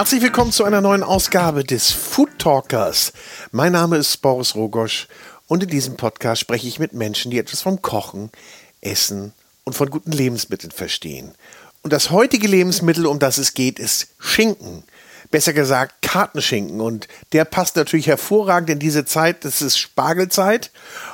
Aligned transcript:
Herzlich 0.00 0.22
willkommen 0.22 0.50
zu 0.50 0.64
einer 0.64 0.80
neuen 0.80 1.02
Ausgabe 1.02 1.62
des 1.62 1.92
Food 1.92 2.38
Talkers. 2.38 3.12
Mein 3.52 3.72
Name 3.72 3.98
ist 3.98 4.22
Boris 4.22 4.54
Rogosch 4.54 5.08
und 5.46 5.62
in 5.62 5.68
diesem 5.68 5.98
Podcast 5.98 6.40
spreche 6.40 6.66
ich 6.66 6.78
mit 6.78 6.94
Menschen, 6.94 7.30
die 7.30 7.38
etwas 7.38 7.60
vom 7.60 7.82
Kochen, 7.82 8.30
Essen 8.80 9.34
und 9.64 9.74
von 9.74 9.90
guten 9.90 10.12
Lebensmitteln 10.12 10.70
verstehen. 10.70 11.34
Und 11.82 11.92
das 11.92 12.10
heutige 12.10 12.48
Lebensmittel, 12.48 13.04
um 13.04 13.18
das 13.18 13.36
es 13.36 13.52
geht, 13.52 13.78
ist 13.78 14.06
Schinken. 14.18 14.84
Besser 15.30 15.52
gesagt 15.52 16.00
Kartenschinken. 16.00 16.80
Und 16.80 17.06
der 17.34 17.44
passt 17.44 17.76
natürlich 17.76 18.06
hervorragend 18.06 18.70
in 18.70 18.78
diese 18.78 19.04
Zeit. 19.04 19.44
Das 19.44 19.60
ist 19.60 19.76
Spargelzeit. 19.76 20.70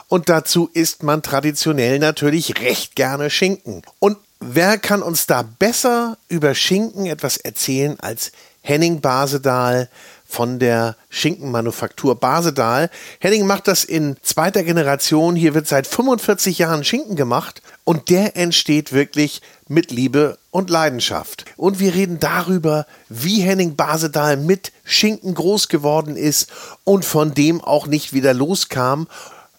Und 0.07 0.29
dazu 0.29 0.71
isst 0.73 1.03
man 1.03 1.25
traditionell 1.25 1.99
natürlich 1.99 2.61
recht 2.61 2.95
gerne 2.95 3.31
Schinken. 3.31 3.83
Und 3.99 4.17
wer 4.39 4.79
kann 4.79 5.03
uns 5.03 5.27
da 5.27 5.43
besser 5.43 6.19
über 6.29 6.55
Schinken 6.55 7.07
etwas 7.07 7.37
erzählen 7.37 7.99
als 7.99 8.31
Henning 8.67 9.01
Basedahl 9.01 9.89
von 10.27 10.59
der 10.59 10.97
Schinkenmanufaktur 11.09 12.17
Basedahl. 12.17 12.91
Henning 13.21 13.47
macht 13.47 13.69
das 13.69 13.85
in 13.85 14.17
zweiter 14.23 14.65
Generation. 14.65 15.37
Hier 15.37 15.55
wird 15.55 15.69
seit 15.69 15.87
45 15.87 16.59
Jahren 16.59 16.83
Schinken 16.83 17.15
gemacht 17.15 17.63
und 17.85 18.11
der 18.11 18.37
entsteht 18.37 18.93
wirklich 18.93 19.41
mit 19.69 19.93
Liebe 19.93 20.37
und 20.51 20.69
Leidenschaft. 20.69 21.45
Und 21.57 21.79
wir 21.79 21.95
reden 21.95 22.19
darüber, 22.19 22.87
wie 23.09 23.41
Henning 23.41 23.77
Basedahl 23.77 24.37
mit 24.37 24.73
Schinken 24.85 25.35
groß 25.35 25.69
geworden 25.69 26.17
ist 26.17 26.51
und 26.83 27.05
von 27.05 27.35
dem 27.35 27.61
auch 27.61 27.87
nicht 27.87 28.13
wieder 28.13 28.35
loskam 28.35 29.07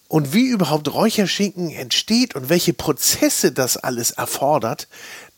und 0.09 0.33
wie 0.33 0.47
überhaupt 0.47 0.93
Räucherschinken 0.93 1.71
entsteht 1.71 2.35
und 2.35 2.49
welche 2.49 2.73
Prozesse 2.73 3.53
das 3.53 3.77
alles 3.77 4.11
erfordert, 4.11 4.89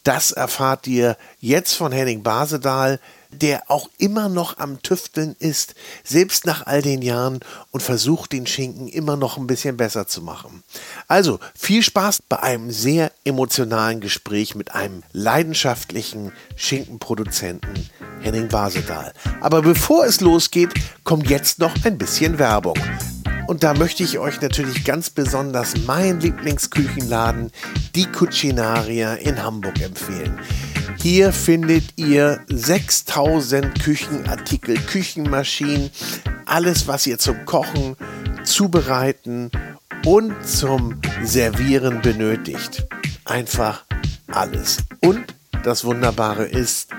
das 0.04 0.32
erfahrt 0.32 0.88
ihr 0.88 1.18
jetzt 1.40 1.74
von 1.74 1.92
Henning 1.92 2.24
Basedahl 2.24 3.00
der 3.30 3.70
auch 3.70 3.90
immer 3.98 4.30
noch 4.30 4.58
am 4.58 4.82
Tüfteln 4.82 5.36
ist, 5.40 5.76
selbst 6.04 6.46
nach 6.46 6.66
all 6.66 6.82
den 6.82 7.02
Jahren 7.02 7.40
und 7.72 7.82
versucht 7.82 8.32
den 8.32 8.48
Schinken 8.48 8.88
immer 8.88 9.18
noch 9.18 9.38
ein 9.38 9.48
bisschen 9.48 9.78
besser 9.78 10.08
zu 10.08 10.22
machen. 10.22 10.64
Also 11.08 11.40
viel 11.56 11.84
Spaß 11.84 12.24
bei 12.28 12.40
einem 12.42 12.72
sehr 12.72 13.12
emotionalen 13.24 14.02
Gespräch 14.02 14.56
mit 14.56 14.74
einem 14.74 15.04
leidenschaftlichen 15.14 16.32
Schinkenproduzenten 16.56 17.90
Henning 18.22 18.48
Basedahl. 18.48 19.14
Aber 19.42 19.62
bevor 19.62 20.06
es 20.06 20.22
losgeht, 20.22 20.74
kommt 21.04 21.30
jetzt 21.30 21.60
noch 21.60 21.74
ein 21.86 21.98
bisschen 21.98 22.40
Werbung. 22.40 22.78
Und 23.50 23.64
da 23.64 23.74
möchte 23.74 24.04
ich 24.04 24.20
euch 24.20 24.40
natürlich 24.42 24.84
ganz 24.84 25.10
besonders 25.10 25.76
meinen 25.88 26.20
Lieblingsküchenladen, 26.20 27.52
die 27.96 28.06
Cucinaria 28.06 29.16
in 29.16 29.42
Hamburg 29.42 29.82
empfehlen. 29.82 30.40
Hier 31.02 31.34
findet 31.34 31.86
ihr 31.96 32.42
6000 32.50 33.82
Küchenartikel, 33.82 34.76
Küchenmaschinen, 34.78 35.90
alles, 36.46 36.88
was 36.88 37.08
ihr 37.08 37.18
zum 37.18 37.44
Kochen, 37.46 37.96
Zubereiten 38.44 39.50
und 40.06 40.36
zum 40.46 41.02
Servieren 41.24 42.04
benötigt. 42.04 42.86
Einfach 43.26 43.84
alles. 44.28 44.78
Und 45.00 45.26
das 45.64 45.86
Wunderbare 45.86 46.46
ist, 46.46 46.90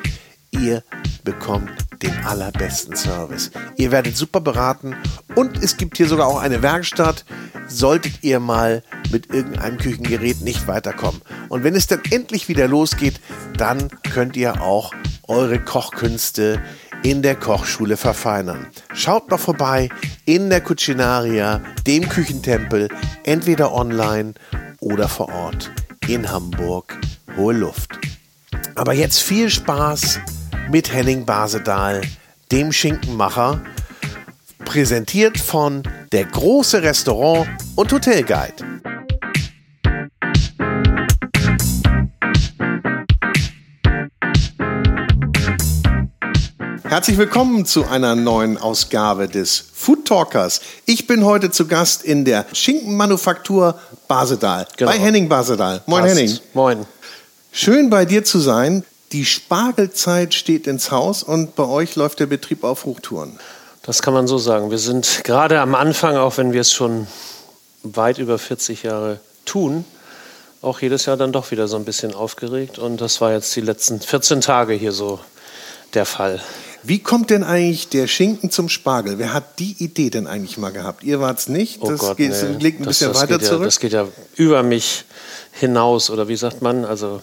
ihr 0.50 0.82
bekommt 1.24 1.70
den 2.02 2.16
allerbesten 2.24 2.96
Service. 2.96 3.50
Ihr 3.76 3.90
werdet 3.90 4.16
super 4.16 4.40
beraten 4.40 4.96
und 5.34 5.62
es 5.62 5.76
gibt 5.76 5.96
hier 5.96 6.06
sogar 6.06 6.26
auch 6.26 6.40
eine 6.40 6.62
Werkstatt, 6.62 7.24
solltet 7.68 8.22
ihr 8.22 8.40
mal 8.40 8.82
mit 9.10 9.32
irgendeinem 9.32 9.78
Küchengerät 9.78 10.40
nicht 10.40 10.66
weiterkommen. 10.66 11.20
Und 11.48 11.64
wenn 11.64 11.74
es 11.74 11.86
dann 11.86 12.00
endlich 12.10 12.48
wieder 12.48 12.68
losgeht, 12.68 13.20
dann 13.56 13.90
könnt 14.02 14.36
ihr 14.36 14.62
auch 14.62 14.92
eure 15.28 15.60
Kochkünste 15.60 16.62
in 17.02 17.22
der 17.22 17.36
Kochschule 17.36 17.96
verfeinern. 17.96 18.66
Schaut 18.92 19.30
noch 19.30 19.40
vorbei 19.40 19.88
in 20.24 20.50
der 20.50 20.60
Cucinaria, 20.60 21.60
dem 21.86 22.08
Küchentempel, 22.08 22.88
entweder 23.24 23.72
online 23.72 24.34
oder 24.80 25.08
vor 25.08 25.32
Ort 25.32 25.70
in 26.08 26.30
Hamburg, 26.30 26.98
hohe 27.36 27.54
Luft. 27.54 27.98
Aber 28.74 28.92
jetzt 28.92 29.20
viel 29.20 29.50
Spaß 29.50 30.20
mit 30.70 30.92
Henning 30.92 31.24
Basedahl, 31.24 32.00
dem 32.52 32.70
Schinkenmacher, 32.70 33.60
präsentiert 34.64 35.36
von 35.36 35.82
der 36.12 36.26
große 36.26 36.82
Restaurant 36.82 37.48
und 37.74 37.92
Hotelguide. 37.92 38.54
Herzlich 46.84 47.18
willkommen 47.18 47.66
zu 47.66 47.86
einer 47.86 48.14
neuen 48.14 48.56
Ausgabe 48.56 49.26
des 49.26 49.58
Food 49.74 50.06
Talkers. 50.06 50.60
Ich 50.86 51.08
bin 51.08 51.24
heute 51.24 51.50
zu 51.50 51.66
Gast 51.66 52.04
in 52.04 52.24
der 52.24 52.46
Schinkenmanufaktur 52.52 53.76
Basedal 54.06 54.68
genau. 54.76 54.90
bei 54.92 54.98
Henning 54.98 55.28
Basedal. 55.28 55.82
Moin 55.86 56.02
Passt. 56.02 56.16
Henning. 56.16 56.38
Moin. 56.54 56.86
Schön 57.52 57.90
bei 57.90 58.04
dir 58.04 58.24
zu 58.24 58.38
sein. 58.38 58.84
Die 59.12 59.24
Spargelzeit 59.24 60.34
steht 60.34 60.68
ins 60.68 60.92
Haus 60.92 61.24
und 61.24 61.56
bei 61.56 61.64
euch 61.64 61.96
läuft 61.96 62.20
der 62.20 62.26
Betrieb 62.26 62.62
auf 62.62 62.84
Hochtouren. 62.84 63.40
Das 63.82 64.02
kann 64.02 64.14
man 64.14 64.28
so 64.28 64.38
sagen. 64.38 64.70
Wir 64.70 64.78
sind 64.78 65.22
gerade 65.24 65.60
am 65.60 65.74
Anfang, 65.74 66.16
auch 66.16 66.36
wenn 66.36 66.52
wir 66.52 66.60
es 66.60 66.72
schon 66.72 67.08
weit 67.82 68.18
über 68.18 68.38
40 68.38 68.84
Jahre 68.84 69.18
tun, 69.44 69.84
auch 70.62 70.80
jedes 70.80 71.06
Jahr 71.06 71.16
dann 71.16 71.32
doch 71.32 71.50
wieder 71.50 71.66
so 71.66 71.76
ein 71.76 71.84
bisschen 71.84 72.14
aufgeregt. 72.14 72.78
Und 72.78 73.00
das 73.00 73.20
war 73.20 73.32
jetzt 73.32 73.56
die 73.56 73.62
letzten 73.62 74.00
14 74.00 74.42
Tage 74.42 74.74
hier 74.74 74.92
so 74.92 75.18
der 75.94 76.06
Fall. 76.06 76.40
Wie 76.82 77.00
kommt 77.00 77.30
denn 77.30 77.42
eigentlich 77.42 77.88
der 77.88 78.06
Schinken 78.06 78.50
zum 78.50 78.68
Spargel? 78.68 79.18
Wer 79.18 79.32
hat 79.32 79.58
die 79.58 79.74
Idee 79.78 80.10
denn 80.10 80.26
eigentlich 80.26 80.56
mal 80.56 80.70
gehabt? 80.70 81.02
Ihr 81.02 81.20
wart 81.20 81.38
es 81.40 81.48
nicht? 81.48 81.78
Oh 81.82 81.88
das 81.90 81.98
Gott, 81.98 82.16
geht, 82.16 82.30
nee. 82.30 82.56
liegt 82.58 82.80
ein 82.80 82.84
das, 82.84 82.98
bisschen 82.98 83.12
das 83.12 83.22
weiter 83.22 83.40
zurück. 83.40 83.60
Ja, 83.60 83.64
das 83.64 83.80
geht 83.80 83.92
ja 83.92 84.06
über 84.36 84.62
mich 84.62 85.04
hinaus 85.52 86.10
oder 86.10 86.28
wie 86.28 86.36
sagt 86.36 86.62
man? 86.62 86.84
Also 86.84 87.22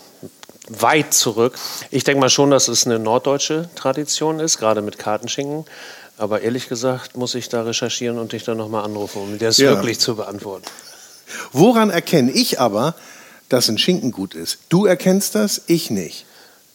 weit 0.70 1.14
zurück. 1.14 1.58
Ich 1.92 2.04
denke 2.04 2.20
mal 2.20 2.30
schon, 2.30 2.52
dass 2.52 2.68
es 2.68 2.86
eine 2.86 3.00
norddeutsche 3.00 3.70
Tradition 3.76 4.40
ist, 4.40 4.58
gerade 4.58 4.82
mit 4.82 4.98
Kartenschinken. 4.98 5.66
Aber 6.18 6.42
ehrlich 6.42 6.68
gesagt 6.68 7.16
muss 7.16 7.36
ich 7.36 7.50
da 7.50 7.62
recherchieren 7.64 8.18
und 8.18 8.32
dich 8.32 8.44
dann 8.44 8.58
nochmal 8.58 8.84
anrufen, 8.84 9.22
um 9.22 9.38
das 9.38 9.58
ja. 9.58 9.70
wirklich 9.70 10.00
zu 10.00 10.16
beantworten. 10.16 10.66
Woran 11.52 11.90
erkenne 11.90 12.32
ich 12.32 12.60
aber, 12.60 12.96
dass 13.50 13.70
ein 13.70 13.78
Schinken 13.78 14.12
gut 14.12 14.34
ist? 14.34 14.60
Du 14.70 14.86
erkennst 14.86 15.36
das, 15.36 15.62
ich 15.68 15.90
nicht. 15.90 16.26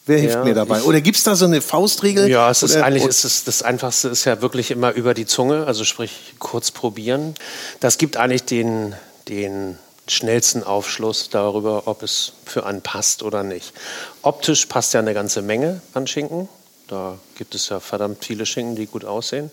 Wer 0.05 0.17
hilft 0.17 0.35
ja, 0.35 0.43
mir 0.43 0.53
dabei? 0.53 0.81
Oder 0.83 0.99
gibt 0.99 1.17
es 1.17 1.23
da 1.23 1.35
so 1.35 1.45
eine 1.45 1.61
Faustregel? 1.61 2.29
Ja, 2.29 2.49
es 2.49 2.61
ist 2.61 2.75
eigentlich 2.75 3.05
ist 3.05 3.23
es, 3.23 3.45
das 3.45 3.63
Einfachste 3.63 4.09
ist 4.09 4.25
ja 4.25 4.41
wirklich 4.41 4.69
immer 4.69 4.91
über 4.91 5.13
die 5.13 5.25
Zunge, 5.25 5.65
also 5.65 5.85
sprich 5.85 6.33
kurz 6.39 6.71
probieren. 6.71 7.35
Das 7.79 7.97
gibt 7.97 8.17
eigentlich 8.17 8.43
den, 8.43 8.95
den 9.29 9.77
schnellsten 10.07 10.63
Aufschluss 10.63 11.29
darüber, 11.29 11.87
ob 11.87 12.03
es 12.03 12.33
für 12.45 12.65
einen 12.65 12.81
passt 12.81 13.23
oder 13.23 13.43
nicht. 13.43 13.73
Optisch 14.21 14.65
passt 14.65 14.93
ja 14.93 14.99
eine 14.99 15.13
ganze 15.13 15.41
Menge 15.41 15.81
an 15.93 16.07
Schinken. 16.07 16.49
Da 16.87 17.17
gibt 17.35 17.55
es 17.55 17.69
ja 17.69 17.79
verdammt 17.79 18.23
viele 18.23 18.45
Schinken, 18.45 18.75
die 18.75 18.85
gut 18.85 19.05
aussehen, 19.05 19.51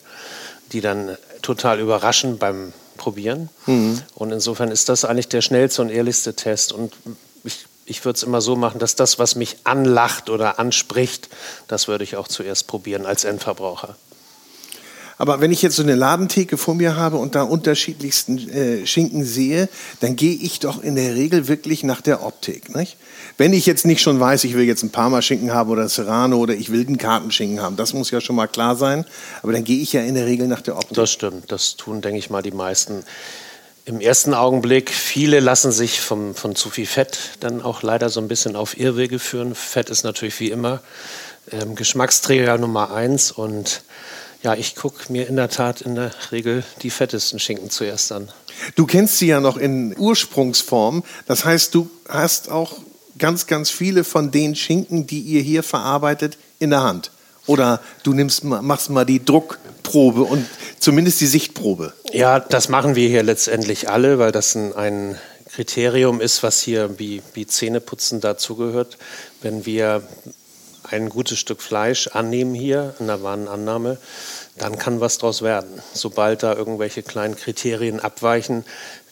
die 0.73 0.81
dann 0.81 1.17
total 1.43 1.81
überraschen 1.81 2.39
beim 2.39 2.73
Probieren. 2.97 3.49
Mhm. 3.67 4.03
Und 4.15 4.33
insofern 4.33 4.71
ist 4.71 4.89
das 4.89 5.05
eigentlich 5.05 5.29
der 5.29 5.41
schnellste 5.41 5.81
und 5.83 5.91
ehrlichste 5.91 6.35
Test. 6.35 6.73
Und 6.73 6.93
ich 7.45 7.65
ich 7.91 8.05
würde 8.05 8.17
es 8.17 8.23
immer 8.23 8.41
so 8.41 8.55
machen, 8.55 8.79
dass 8.79 8.95
das, 8.95 9.19
was 9.19 9.35
mich 9.35 9.57
anlacht 9.65 10.31
oder 10.31 10.61
anspricht, 10.61 11.29
das 11.67 11.89
würde 11.89 12.05
ich 12.05 12.17
auch 12.17 12.29
zuerst 12.29 12.69
probieren 12.69 13.05
als 13.05 13.25
Endverbraucher. 13.25 13.97
Aber 15.21 15.43
wenn 15.43 15.53
ich 15.53 15.61
jetzt 15.61 15.77
so 15.77 15.83
eine 15.83 15.97
Ladentheke 15.97 16.57
vor 16.57 16.75
mir 16.75 16.97
habe 16.97 17.19
und 17.19 17.35
da 17.35 17.43
unterschiedlichsten 17.43 18.39
äh, 18.49 18.87
Schinken 18.87 19.23
sehe, 19.23 19.69
dann 20.01 20.17
gehe 20.17 20.35
ich 20.35 20.61
doch 20.61 20.83
in 20.83 20.97
der 20.97 21.15
Regel 21.15 21.47
wirklich 21.47 21.85
nach 21.85 22.01
der 22.01 22.25
Optik. 22.25 22.75
Nicht? 22.75 22.97
Wenn 23.37 23.53
ich 23.53 23.67
jetzt 23.67 23.85
nicht 23.85 24.01
schon 24.01 24.19
weiß, 24.19 24.45
ich 24.45 24.55
will 24.55 24.65
jetzt 24.65 24.83
ein 24.83 24.89
Parma-Schinken 24.89 25.53
haben 25.53 25.69
oder 25.69 25.87
Serrano 25.91 26.39
oder 26.39 26.55
ich 26.55 26.73
will 26.73 26.87
einen 26.87 26.97
Kartenschinken 26.97 27.61
haben, 27.61 27.77
das 27.77 27.93
muss 27.93 28.11
ja 28.11 28.23
schon 28.23 28.35
mal 28.35 28.47
klar 28.47 28.77
sein. 28.77 29.05
Aber 29.43 29.53
dann 29.53 29.63
gehe 29.63 29.83
ich 29.83 29.93
ja 29.93 30.01
in 30.01 30.15
der 30.15 30.25
Regel 30.25 30.49
nach 30.49 30.63
der 30.63 30.77
Optik. 30.77 30.97
Das 30.97 31.13
stimmt, 31.13 31.53
das 31.53 31.77
tun, 31.77 32.01
denke 32.01 32.19
ich 32.19 32.31
mal, 32.31 32.41
die 32.41 32.51
meisten 32.51 33.05
im 33.85 34.01
ersten 34.01 34.33
Augenblick, 34.33 34.91
viele 34.91 35.41
lassen 35.41 35.71
sich 35.71 36.01
vom, 36.01 36.35
von 36.35 36.57
zu 36.57 36.71
viel 36.71 36.87
Fett 36.87 37.19
dann 37.41 37.61
auch 37.61 37.83
leider 37.83 38.09
so 38.09 38.21
ein 38.21 38.29
bisschen 38.29 38.57
auf 38.57 38.81
Irrwege 38.81 39.19
führen. 39.19 39.55
Fett 39.55 39.91
ist 39.91 40.03
natürlich 40.03 40.41
wie 40.41 40.51
immer 40.51 40.81
ähm, 41.53 41.75
Geschmacksträger 41.75 42.57
Nummer 42.57 42.95
eins 42.95 43.31
und 43.31 43.83
ja, 44.43 44.55
ich 44.55 44.75
gucke 44.75 45.13
mir 45.13 45.29
in 45.29 45.37
der 45.37 45.51
Tat 45.51 45.83
in 45.83 45.95
der 45.95 46.13
Regel 46.33 46.65
die 46.83 46.91
fettesten 46.91 47.39
Schinken 47.39 47.71
zuerst 47.71 48.11
an. 48.13 48.31
Du 48.75 48.87
kennst 48.87 49.19
sie 49.19 49.27
ja 49.27 49.41
noch 49.41 49.57
in 49.57 49.97
Ursprungsform. 49.99 51.05
Das 51.27 51.45
heißt, 51.45 51.75
du 51.75 51.91
hast 52.09 52.51
auch 52.51 52.79
ganz, 53.19 53.47
ganz 53.47 53.71
viele 53.71 54.03
von 54.03 54.31
den 54.31 54.55
Schinken, 54.57 55.07
die 55.07 55.21
ihr 55.21 55.43
hier 55.43 55.63
verarbeitet, 55.63 56.39
in 56.59 56.71
der 56.71 56.83
Hand. 56.83 57.11
Oder 57.47 57.81
du 58.03 58.15
nimmst, 58.15 58.45
machst 58.45 58.91
mal 58.91 59.05
die 59.05 59.25
Druckprobe 59.25 60.23
und 60.23 60.47
zumindest 60.79 61.21
die 61.21 61.27
Sichtprobe. 61.27 61.93
Ja, 62.13 62.41
das 62.41 62.69
machen 62.69 62.95
wir 62.95 63.09
hier 63.09 63.23
letztendlich 63.23 63.91
alle, 63.91 64.19
weil 64.19 64.33
das 64.33 64.55
ein, 64.55 64.75
ein 64.75 65.19
Kriterium 65.51 66.21
ist, 66.21 66.43
was 66.43 66.61
hier 66.61 66.99
wie, 66.99 67.23
wie 67.35 67.47
Zähneputzen 67.47 68.21
dazugehört. 68.21 68.99
Wenn 69.43 69.67
wir 69.67 70.03
ein 70.91 71.09
gutes 71.09 71.39
Stück 71.39 71.63
Fleisch 71.63 72.09
annehmen 72.09 72.55
hier 72.55 72.95
in 72.99 73.07
der 73.07 73.23
Warenannahme, 73.23 73.99
dann 74.59 74.79
kann 74.79 75.01
was 75.01 75.19
draus 75.19 75.43
werden. 75.43 75.83
Sobald 75.95 76.43
da 76.43 76.55
irgendwelche 76.55 77.03
kleinen 77.03 77.37
Kriterien 77.37 78.01
abweichen, 78.01 78.65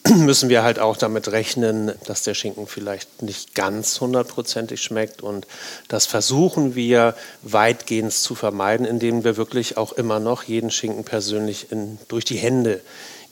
müssen 0.15 0.49
wir 0.49 0.63
halt 0.63 0.79
auch 0.79 0.97
damit 0.97 1.31
rechnen, 1.31 1.91
dass 2.05 2.23
der 2.23 2.33
Schinken 2.33 2.67
vielleicht 2.67 3.21
nicht 3.21 3.55
ganz 3.55 3.99
hundertprozentig 3.99 4.81
schmeckt. 4.81 5.21
Und 5.21 5.47
das 5.87 6.05
versuchen 6.05 6.75
wir 6.75 7.15
weitgehend 7.41 8.13
zu 8.13 8.35
vermeiden, 8.35 8.85
indem 8.85 9.23
wir 9.23 9.37
wirklich 9.37 9.77
auch 9.77 9.93
immer 9.93 10.19
noch 10.19 10.43
jeden 10.43 10.71
Schinken 10.71 11.03
persönlich 11.03 11.71
in, 11.71 11.97
durch 12.07 12.25
die 12.25 12.37
Hände 12.37 12.81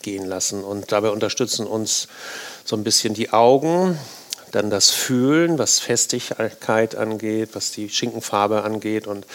gehen 0.01 0.25
lassen. 0.25 0.63
Und 0.63 0.91
dabei 0.91 1.09
unterstützen 1.09 1.67
uns 1.67 2.07
so 2.65 2.75
ein 2.75 2.83
bisschen 2.83 3.13
die 3.13 3.31
Augen, 3.31 3.97
dann 4.51 4.69
das 4.69 4.89
Fühlen, 4.89 5.57
was 5.57 5.79
Festigkeit 5.79 6.95
angeht, 6.95 7.49
was 7.53 7.71
die 7.71 7.89
Schinkenfarbe 7.89 8.63
angeht 8.63 9.07
und 9.07 9.25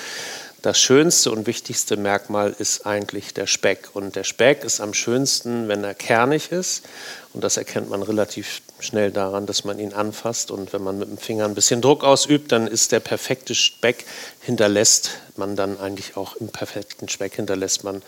das 0.63 0.79
schönste 0.79 1.33
und 1.33 1.49
wichtigste 1.49 1.97
Merkmal 1.97 2.55
ist 2.57 2.87
eigentlich 2.87 3.35
der 3.35 3.49
Speck. 3.49 3.89
Und 3.95 4.15
der 4.15 4.23
Speck 4.23 4.63
ist 4.63 4.81
am 4.81 4.95
schönsten, 4.95 5.67
wenn 5.67 5.83
er 5.83 5.93
kernig 5.93 6.53
ist. 6.53 6.85
Und 7.33 7.43
das 7.43 7.57
erkennt 7.57 7.91
man 7.91 8.01
relativ 8.01 8.63
schnell 8.79 9.11
daran, 9.11 9.47
dass 9.47 9.65
man 9.65 9.81
ihn 9.81 9.93
anfasst. 9.93 10.53
Und 10.53 10.73
wenn 10.73 10.85
man 10.85 11.01
mit 11.01 11.09
dem 11.09 11.19
Finger 11.19 11.47
ein 11.47 11.57
bisschen 11.57 11.81
Druck 11.81 12.05
ausübt, 12.05 12.53
dann 12.53 12.69
ist 12.69 12.93
der 12.93 13.01
perfekte 13.01 13.57
Speck, 13.57 14.05
hinterlässt 14.41 15.11
man 15.35 15.57
dann 15.57 15.81
eigentlich 15.81 16.17
auch 16.17 16.37
im 16.37 16.47
perfekten 16.47 17.09
Speck, 17.09 17.35
hinterlässt 17.35 17.83
man 17.83 18.01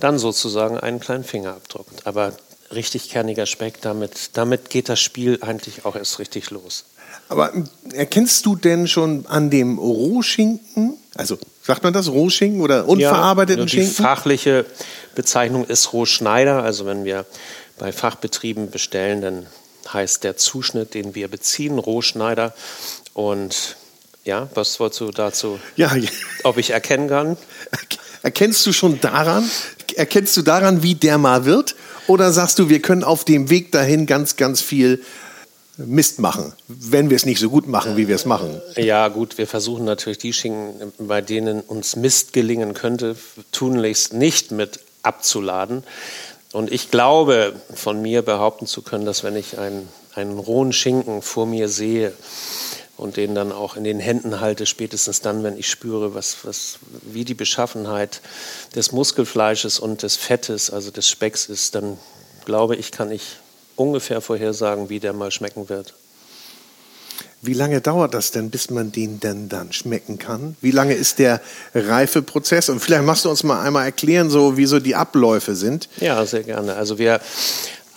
dann 0.00 0.18
sozusagen 0.18 0.80
einen 0.80 0.98
kleinen 0.98 1.22
Fingerabdruck. 1.22 1.86
Aber 2.02 2.32
richtig 2.72 3.10
kerniger 3.10 3.46
Speck, 3.46 3.80
damit, 3.80 4.30
damit 4.34 4.70
geht 4.70 4.88
das 4.88 5.00
Spiel 5.00 5.38
eigentlich 5.42 5.84
auch 5.84 5.96
erst 5.96 6.18
richtig 6.18 6.50
los. 6.50 6.84
Aber 7.28 7.52
erkennst 7.92 8.46
du 8.46 8.56
denn 8.56 8.88
schon 8.88 9.26
an 9.26 9.50
dem 9.50 9.78
Rohschinken, 9.78 10.94
also 11.14 11.38
sagt 11.62 11.82
man 11.82 11.92
das, 11.92 12.08
Rohschinken 12.08 12.60
oder 12.60 12.88
unverarbeiteten 12.88 13.60
ja, 13.60 13.64
die 13.66 13.70
Schinken? 13.70 13.96
Die 13.96 14.02
fachliche 14.02 14.66
Bezeichnung 15.14 15.66
ist 15.66 15.92
Rohschneider. 15.92 16.62
Also 16.62 16.86
wenn 16.86 17.04
wir 17.04 17.26
bei 17.78 17.92
Fachbetrieben 17.92 18.70
bestellen, 18.70 19.22
dann 19.22 19.46
heißt 19.92 20.24
der 20.24 20.36
Zuschnitt, 20.36 20.94
den 20.94 21.14
wir 21.14 21.28
beziehen, 21.28 21.78
Rohschneider. 21.78 22.54
Und 23.14 23.76
ja, 24.24 24.48
was 24.54 24.78
wolltest 24.80 25.00
du 25.00 25.10
dazu? 25.10 25.58
Ja, 25.76 25.92
ob 26.44 26.58
ich 26.58 26.70
erkennen 26.70 27.08
kann? 27.08 27.36
Erkennst 28.22 28.66
du 28.66 28.72
schon 28.72 29.00
daran? 29.00 29.48
Erkennst 29.96 30.36
du 30.36 30.42
daran, 30.42 30.82
wie 30.82 30.94
der 30.94 31.18
mal 31.18 31.44
wird? 31.44 31.74
Oder 32.06 32.32
sagst 32.32 32.58
du, 32.58 32.68
wir 32.68 32.80
können 32.80 33.04
auf 33.04 33.24
dem 33.24 33.50
Weg 33.50 33.72
dahin 33.72 34.06
ganz, 34.06 34.36
ganz 34.36 34.60
viel 34.60 35.02
Mist 35.86 36.18
machen, 36.18 36.52
wenn 36.68 37.10
wir 37.10 37.16
es 37.16 37.24
nicht 37.24 37.40
so 37.40 37.48
gut 37.48 37.66
machen, 37.66 37.96
wie 37.96 38.08
wir 38.08 38.14
es 38.14 38.26
machen. 38.26 38.60
Ja, 38.76 39.08
gut, 39.08 39.38
wir 39.38 39.46
versuchen 39.46 39.84
natürlich 39.84 40.18
die 40.18 40.32
Schinken, 40.32 40.92
bei 40.98 41.20
denen 41.20 41.60
uns 41.60 41.96
Mist 41.96 42.32
gelingen 42.32 42.74
könnte, 42.74 43.16
tunlichst 43.52 44.12
nicht 44.12 44.50
mit 44.50 44.80
abzuladen. 45.02 45.84
Und 46.52 46.72
ich 46.72 46.90
glaube, 46.90 47.54
von 47.72 48.02
mir 48.02 48.22
behaupten 48.22 48.66
zu 48.66 48.82
können, 48.82 49.06
dass 49.06 49.24
wenn 49.24 49.36
ich 49.36 49.58
einen, 49.58 49.88
einen 50.14 50.38
rohen 50.38 50.72
Schinken 50.72 51.22
vor 51.22 51.46
mir 51.46 51.68
sehe 51.68 52.12
und 53.00 53.16
den 53.16 53.34
dann 53.34 53.50
auch 53.50 53.76
in 53.76 53.84
den 53.84 53.98
Händen 53.98 54.40
halte, 54.40 54.66
spätestens 54.66 55.22
dann, 55.22 55.42
wenn 55.42 55.56
ich 55.56 55.70
spüre, 55.70 56.14
was, 56.14 56.38
was, 56.44 56.78
wie 57.02 57.24
die 57.24 57.34
Beschaffenheit 57.34 58.20
des 58.74 58.92
Muskelfleisches 58.92 59.78
und 59.78 60.02
des 60.02 60.16
Fettes, 60.16 60.70
also 60.70 60.90
des 60.90 61.08
Specks 61.08 61.46
ist, 61.46 61.74
dann 61.74 61.96
glaube 62.44 62.76
ich, 62.76 62.92
kann 62.92 63.10
ich 63.10 63.38
ungefähr 63.74 64.20
vorhersagen, 64.20 64.90
wie 64.90 65.00
der 65.00 65.14
mal 65.14 65.30
schmecken 65.30 65.70
wird. 65.70 65.94
Wie 67.42 67.54
lange 67.54 67.80
dauert 67.80 68.12
das 68.12 68.32
denn, 68.32 68.50
bis 68.50 68.68
man 68.68 68.92
den 68.92 69.18
denn 69.18 69.48
dann 69.48 69.72
schmecken 69.72 70.18
kann? 70.18 70.56
Wie 70.60 70.70
lange 70.70 70.92
ist 70.92 71.18
der 71.18 71.40
Reifeprozess? 71.74 72.68
Und 72.68 72.80
vielleicht 72.80 73.04
machst 73.04 73.24
du 73.24 73.30
uns 73.30 73.44
mal 73.44 73.62
einmal 73.62 73.86
erklären, 73.86 74.28
so 74.28 74.58
wie 74.58 74.66
so 74.66 74.78
die 74.78 74.94
Abläufe 74.94 75.54
sind. 75.54 75.88
Ja, 76.00 76.26
sehr 76.26 76.42
gerne. 76.42 76.74
Also 76.74 76.98
wir 76.98 77.18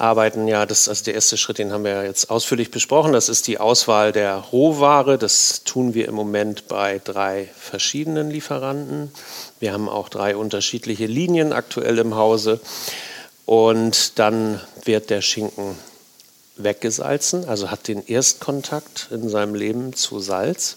arbeiten 0.04 0.50
ja, 0.50 0.66
das 0.66 0.90
also 0.90 1.06
der 1.06 1.16
erste 1.16 1.38
Schritt, 1.38 1.60
den 1.60 1.72
haben 1.72 1.86
wir 1.86 2.04
jetzt 2.04 2.30
ausführlich 2.30 2.72
besprochen. 2.72 3.14
Das 3.14 3.30
ist 3.30 3.48
die 3.48 3.58
Auswahl 3.58 4.12
der 4.12 4.36
Rohware. 4.36 5.18
Das 5.18 5.64
tun 5.64 5.94
wir 5.94 6.10
im 6.10 6.14
Moment 6.14 6.68
bei 6.68 7.00
drei 7.02 7.50
verschiedenen 7.58 8.30
Lieferanten. 8.30 9.12
Wir 9.62 9.72
haben 9.72 9.88
auch 9.88 10.10
drei 10.10 10.36
unterschiedliche 10.36 11.06
Linien 11.06 11.54
aktuell 11.54 11.98
im 12.00 12.16
Hause. 12.16 12.60
Und 13.46 14.20
dann 14.20 14.60
wird 14.84 15.10
der 15.10 15.22
Schinken 15.22 15.78
weggesalzen, 16.58 17.48
also 17.48 17.72
hat 17.72 17.88
den 17.88 18.06
Erstkontakt 18.06 19.08
in 19.10 19.30
seinem 19.30 19.56
Leben 19.56 19.94
zu 19.94 20.20
Salz. 20.20 20.76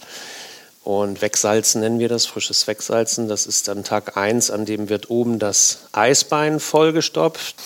Und 0.84 1.20
Wegsalzen 1.20 1.80
nennen 1.80 1.98
wir 1.98 2.08
das, 2.08 2.26
frisches 2.26 2.68
Wegsalzen. 2.68 3.26
Das 3.26 3.46
ist 3.46 3.66
dann 3.66 3.82
Tag 3.82 4.16
1, 4.16 4.52
an 4.52 4.66
dem 4.66 4.88
wird 4.88 5.10
oben 5.10 5.40
das 5.40 5.80
Eisbein 5.90 6.60
vollgestopft. 6.60 7.56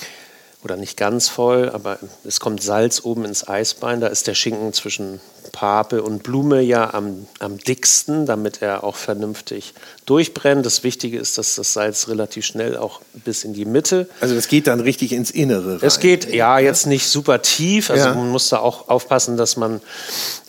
Oder 0.62 0.76
nicht 0.76 0.98
ganz 0.98 1.28
voll, 1.28 1.70
aber 1.70 1.98
es 2.24 2.38
kommt 2.38 2.62
Salz 2.62 3.02
oben 3.04 3.24
ins 3.24 3.48
Eisbein. 3.48 4.00
Da 4.00 4.08
ist 4.08 4.26
der 4.26 4.34
Schinken 4.34 4.74
zwischen 4.74 5.20
Pape 5.52 6.02
und 6.02 6.22
Blume 6.22 6.60
ja 6.60 6.92
am, 6.92 7.26
am 7.38 7.58
dicksten, 7.58 8.26
damit 8.26 8.60
er 8.60 8.84
auch 8.84 8.96
vernünftig 8.96 9.74
durchbrennt. 10.06 10.64
Das 10.66 10.84
Wichtige 10.84 11.18
ist, 11.18 11.38
dass 11.38 11.54
das 11.54 11.72
Salz 11.72 12.08
relativ 12.08 12.44
schnell 12.44 12.76
auch 12.76 13.00
bis 13.24 13.44
in 13.44 13.54
die 13.54 13.64
Mitte. 13.64 14.08
Also 14.20 14.34
das 14.34 14.48
geht 14.48 14.66
dann 14.66 14.80
richtig 14.80 15.12
ins 15.12 15.30
Innere. 15.30 15.74
Rein. 15.74 15.80
Es 15.82 15.98
geht 15.98 16.32
ja 16.32 16.58
jetzt 16.58 16.86
nicht 16.86 17.08
super 17.08 17.42
tief. 17.42 17.90
Also 17.90 18.08
ja. 18.08 18.14
man 18.14 18.28
muss 18.28 18.50
da 18.50 18.58
auch 18.58 18.88
aufpassen, 18.88 19.36
dass 19.36 19.56
man 19.56 19.80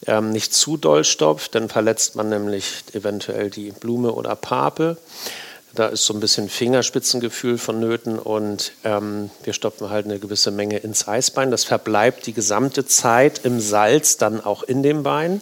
ähm, 0.07 0.31
nicht 0.31 0.53
zu 0.53 0.77
doll 0.77 1.03
stopft, 1.03 1.55
dann 1.55 1.69
verletzt 1.69 2.15
man 2.15 2.29
nämlich 2.29 2.83
eventuell 2.93 3.49
die 3.49 3.71
Blume 3.71 4.11
oder 4.11 4.35
Pape. 4.35 4.97
Da 5.73 5.87
ist 5.87 6.05
so 6.05 6.13
ein 6.13 6.19
bisschen 6.19 6.49
Fingerspitzengefühl 6.49 7.57
vonnöten 7.57 8.19
und 8.19 8.73
ähm, 8.83 9.29
wir 9.43 9.53
stopfen 9.53 9.89
halt 9.89 10.05
eine 10.05 10.19
gewisse 10.19 10.51
Menge 10.51 10.77
ins 10.79 11.07
Eisbein. 11.07 11.49
Das 11.49 11.63
verbleibt 11.63 12.25
die 12.25 12.33
gesamte 12.33 12.85
Zeit 12.85 13.45
im 13.45 13.61
Salz 13.61 14.17
dann 14.17 14.43
auch 14.43 14.63
in 14.63 14.83
dem 14.83 15.03
Bein, 15.03 15.41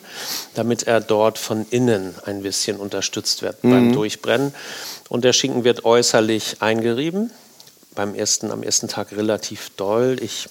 damit 0.53 0.83
er 0.83 1.01
dort 1.01 1.39
von 1.39 1.65
innen 1.71 2.13
ein 2.25 2.43
bisschen 2.43 2.77
unterstützt 2.77 3.41
wird 3.41 3.63
mhm. 3.63 3.71
beim 3.71 3.93
Durchbrennen. 3.93 4.53
Und 5.09 5.25
der 5.25 5.33
Schinken 5.33 5.63
wird 5.63 5.83
äußerlich 5.83 6.57
eingerieben. 6.59 7.31
Beim 7.95 8.13
ersten, 8.13 8.51
am 8.51 8.61
ersten 8.61 8.87
Tag 8.87 9.11
relativ 9.11 9.71
doll. 9.77 10.17
Ich 10.21 10.47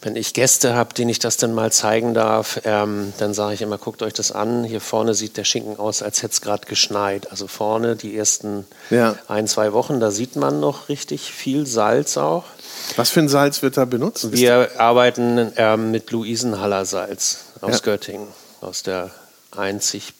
wenn 0.00 0.14
ich 0.14 0.32
Gäste 0.32 0.74
habe, 0.74 0.94
denen 0.94 1.10
ich 1.10 1.18
das 1.18 1.38
dann 1.38 1.52
mal 1.52 1.72
zeigen 1.72 2.14
darf, 2.14 2.60
ähm, 2.64 3.12
dann 3.18 3.34
sage 3.34 3.54
ich 3.54 3.62
immer, 3.62 3.78
guckt 3.78 4.02
euch 4.02 4.12
das 4.12 4.30
an. 4.30 4.62
Hier 4.62 4.80
vorne 4.80 5.12
sieht 5.14 5.36
der 5.36 5.44
Schinken 5.44 5.76
aus, 5.76 6.02
als 6.02 6.22
hätte 6.22 6.34
es 6.34 6.40
gerade 6.40 6.66
geschneit. 6.66 7.32
Also 7.32 7.48
vorne 7.48 7.96
die 7.96 8.16
ersten 8.16 8.64
ja. 8.90 9.16
ein, 9.26 9.48
zwei 9.48 9.72
Wochen, 9.72 9.98
da 9.98 10.12
sieht 10.12 10.36
man 10.36 10.60
noch 10.60 10.88
richtig 10.88 11.32
viel 11.32 11.66
Salz 11.66 12.16
auch. 12.16 12.44
Was 12.94 13.10
für 13.10 13.20
ein 13.20 13.28
Salz 13.28 13.62
wird 13.62 13.76
da 13.76 13.84
benutzt? 13.86 14.30
Wir 14.32 14.80
arbeiten 14.80 15.52
ähm, 15.56 15.90
mit 15.90 16.10
Luisenhaller 16.12 16.84
Salz 16.84 17.46
aus 17.60 17.74
ja. 17.74 17.78
Göttingen, 17.80 18.28
aus 18.60 18.84
der 18.84 19.10
einzig, 19.50 20.14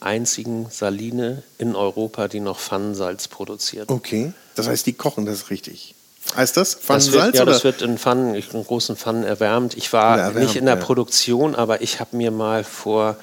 einzigen 0.00 0.68
Saline 0.70 1.42
in 1.56 1.74
Europa, 1.74 2.28
die 2.28 2.40
noch 2.40 2.58
Pfannensalz 2.58 3.28
produziert. 3.28 3.88
Okay, 3.88 4.34
das 4.54 4.68
heißt, 4.68 4.86
die 4.86 4.92
kochen 4.92 5.24
das 5.24 5.48
richtig. 5.48 5.95
Heißt 6.34 6.56
das 6.56 6.74
Pfannensalz? 6.74 7.14
Das 7.14 7.24
wird, 7.24 7.34
ja, 7.36 7.42
oder? 7.42 7.52
das 7.52 7.64
wird 7.64 7.82
in 7.82 7.98
Pfannen, 7.98 8.34
in 8.34 8.64
großen 8.64 8.96
Pfannen 8.96 9.24
erwärmt. 9.24 9.76
Ich 9.76 9.92
war 9.92 10.18
erwärmt, 10.18 10.38
nicht 10.38 10.56
in 10.56 10.66
der 10.66 10.76
ja. 10.76 10.80
Produktion, 10.80 11.54
aber 11.54 11.82
ich 11.82 12.00
habe 12.00 12.16
mir 12.16 12.30
mal 12.30 12.64
vor 12.64 13.16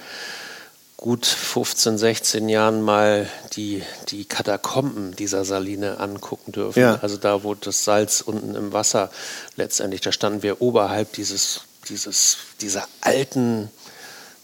gut 1.04 1.26
15, 1.26 1.98
16 1.98 2.48
Jahren 2.48 2.82
mal 2.82 3.28
die, 3.58 3.84
die 4.08 4.24
Katakomben 4.24 5.14
dieser 5.18 5.44
Saline 5.44 6.00
angucken 6.00 6.54
dürfen. 6.54 6.80
Ja. 6.80 7.00
Also 7.02 7.18
da, 7.18 7.44
wo 7.44 7.56
das 7.56 7.84
Salz 7.84 8.22
unten 8.22 8.56
im 8.56 8.72
Wasser 8.72 9.12
letztendlich, 9.58 10.00
da 10.00 10.14
standen 10.14 10.44
wir 10.44 10.62
oberhalb 10.62 11.12
dieses, 11.12 11.64
dieses, 11.90 12.38
dieser 12.62 12.88
alten, 13.02 13.70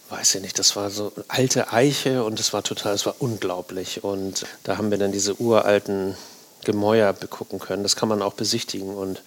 weiß 0.10 0.36
ich 0.36 0.42
nicht, 0.42 0.60
das 0.60 0.76
war 0.76 0.90
so 0.90 1.14
alte 1.30 1.72
Eiche 1.72 2.26
und 2.26 2.42
es 2.42 2.52
war 2.52 2.62
total, 2.62 2.94
es 2.94 3.06
war 3.06 3.16
unglaublich. 3.20 4.04
Und 4.04 4.46
da 4.64 4.78
haben 4.78 4.92
wir 4.92 4.98
dann 4.98 5.14
diese 5.14 5.40
uralten 5.40 6.18
Gemäuer 6.66 7.14
begucken 7.14 7.60
können. 7.60 7.84
Das 7.84 7.96
kann 7.96 8.10
man 8.10 8.22
auch 8.22 8.34
besichtigen. 8.34 8.96
Und 8.96 9.22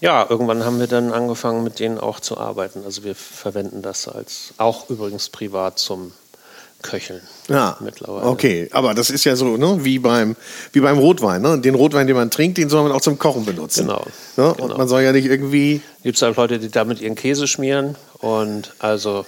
ja, 0.00 0.26
irgendwann 0.28 0.64
haben 0.64 0.80
wir 0.80 0.86
dann 0.86 1.12
angefangen, 1.12 1.64
mit 1.64 1.78
denen 1.78 1.98
auch 1.98 2.20
zu 2.20 2.38
arbeiten. 2.38 2.82
Also 2.84 3.04
wir 3.04 3.14
verwenden 3.14 3.82
das 3.82 4.08
als 4.08 4.54
auch 4.58 4.90
übrigens 4.90 5.28
privat 5.28 5.78
zum 5.78 6.12
Köcheln. 6.84 7.22
Ja, 7.48 7.76
mittlerweile. 7.80 8.26
Okay, 8.26 8.68
aber 8.72 8.94
das 8.94 9.10
ist 9.10 9.24
ja 9.24 9.34
so, 9.34 9.56
ne, 9.56 9.84
wie 9.84 9.98
beim, 9.98 10.36
wie 10.72 10.80
beim 10.80 10.98
Rotwein. 10.98 11.40
Ne? 11.40 11.58
Den 11.58 11.74
Rotwein, 11.74 12.06
den 12.06 12.14
man 12.14 12.30
trinkt, 12.30 12.58
den 12.58 12.68
soll 12.68 12.82
man 12.82 12.92
auch 12.92 13.00
zum 13.00 13.18
Kochen 13.18 13.44
benutzen. 13.44 13.86
Genau. 13.86 14.04
Ne? 14.36 14.48
Und 14.48 14.56
genau. 14.58 14.76
man 14.76 14.86
soll 14.86 15.02
ja 15.02 15.12
nicht 15.12 15.24
irgendwie. 15.24 15.80
Gibt 16.02 16.16
es 16.16 16.22
halt 16.22 16.36
Leute, 16.36 16.58
die 16.58 16.70
damit 16.70 17.00
ihren 17.00 17.14
Käse 17.14 17.48
schmieren. 17.48 17.96
Und 18.18 18.74
also 18.78 19.24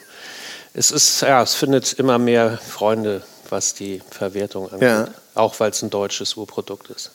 es 0.74 0.90
ist, 0.90 1.22
ja, 1.22 1.42
es 1.42 1.54
findet 1.54 1.94
immer 1.94 2.18
mehr 2.18 2.58
Freunde, 2.58 3.22
was 3.48 3.72
die 3.72 4.02
Verwertung 4.10 4.66
angeht. 4.70 4.82
Ja. 4.82 5.08
Auch 5.34 5.58
weil 5.58 5.70
es 5.70 5.82
ein 5.82 5.90
deutsches 5.90 6.36
Urprodukt 6.36 6.90
ist. 6.90 7.12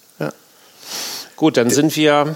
Gut, 1.41 1.57
dann 1.57 1.71
sind 1.71 1.95
wir 1.95 2.35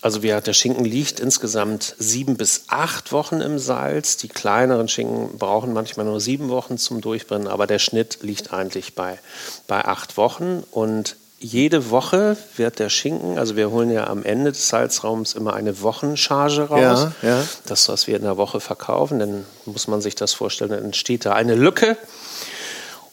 Also 0.00 0.22
wir, 0.22 0.40
der 0.40 0.54
Schinken 0.54 0.86
liegt 0.86 1.20
insgesamt 1.20 1.94
sieben 1.98 2.38
bis 2.38 2.64
acht 2.68 3.12
Wochen 3.12 3.42
im 3.42 3.58
Salz. 3.58 4.16
Die 4.16 4.28
kleineren 4.28 4.88
Schinken 4.88 5.36
brauchen 5.36 5.74
manchmal 5.74 6.06
nur 6.06 6.18
sieben 6.18 6.48
Wochen 6.48 6.78
zum 6.78 7.02
Durchbrennen, 7.02 7.46
aber 7.46 7.66
der 7.66 7.78
Schnitt 7.78 8.20
liegt 8.22 8.54
eigentlich 8.54 8.94
bei, 8.94 9.18
bei 9.66 9.84
acht 9.84 10.16
Wochen. 10.16 10.64
Und 10.70 11.16
jede 11.40 11.90
Woche 11.90 12.38
wird 12.56 12.78
der 12.78 12.88
Schinken, 12.88 13.38
also 13.38 13.54
wir 13.54 13.70
holen 13.70 13.90
ja 13.90 14.06
am 14.06 14.24
Ende 14.24 14.52
des 14.52 14.66
Salzraums 14.66 15.34
immer 15.34 15.52
eine 15.52 15.82
Wochencharge 15.82 16.62
raus. 16.70 17.08
Ja, 17.20 17.28
ja. 17.28 17.44
Das, 17.66 17.86
was 17.90 18.06
wir 18.06 18.16
in 18.16 18.22
der 18.22 18.38
Woche 18.38 18.60
verkaufen, 18.60 19.18
dann 19.18 19.44
muss 19.66 19.88
man 19.88 20.00
sich 20.00 20.14
das 20.14 20.32
vorstellen, 20.32 20.70
dann 20.70 20.84
entsteht 20.84 21.26
da 21.26 21.34
eine 21.34 21.54
Lücke. 21.54 21.98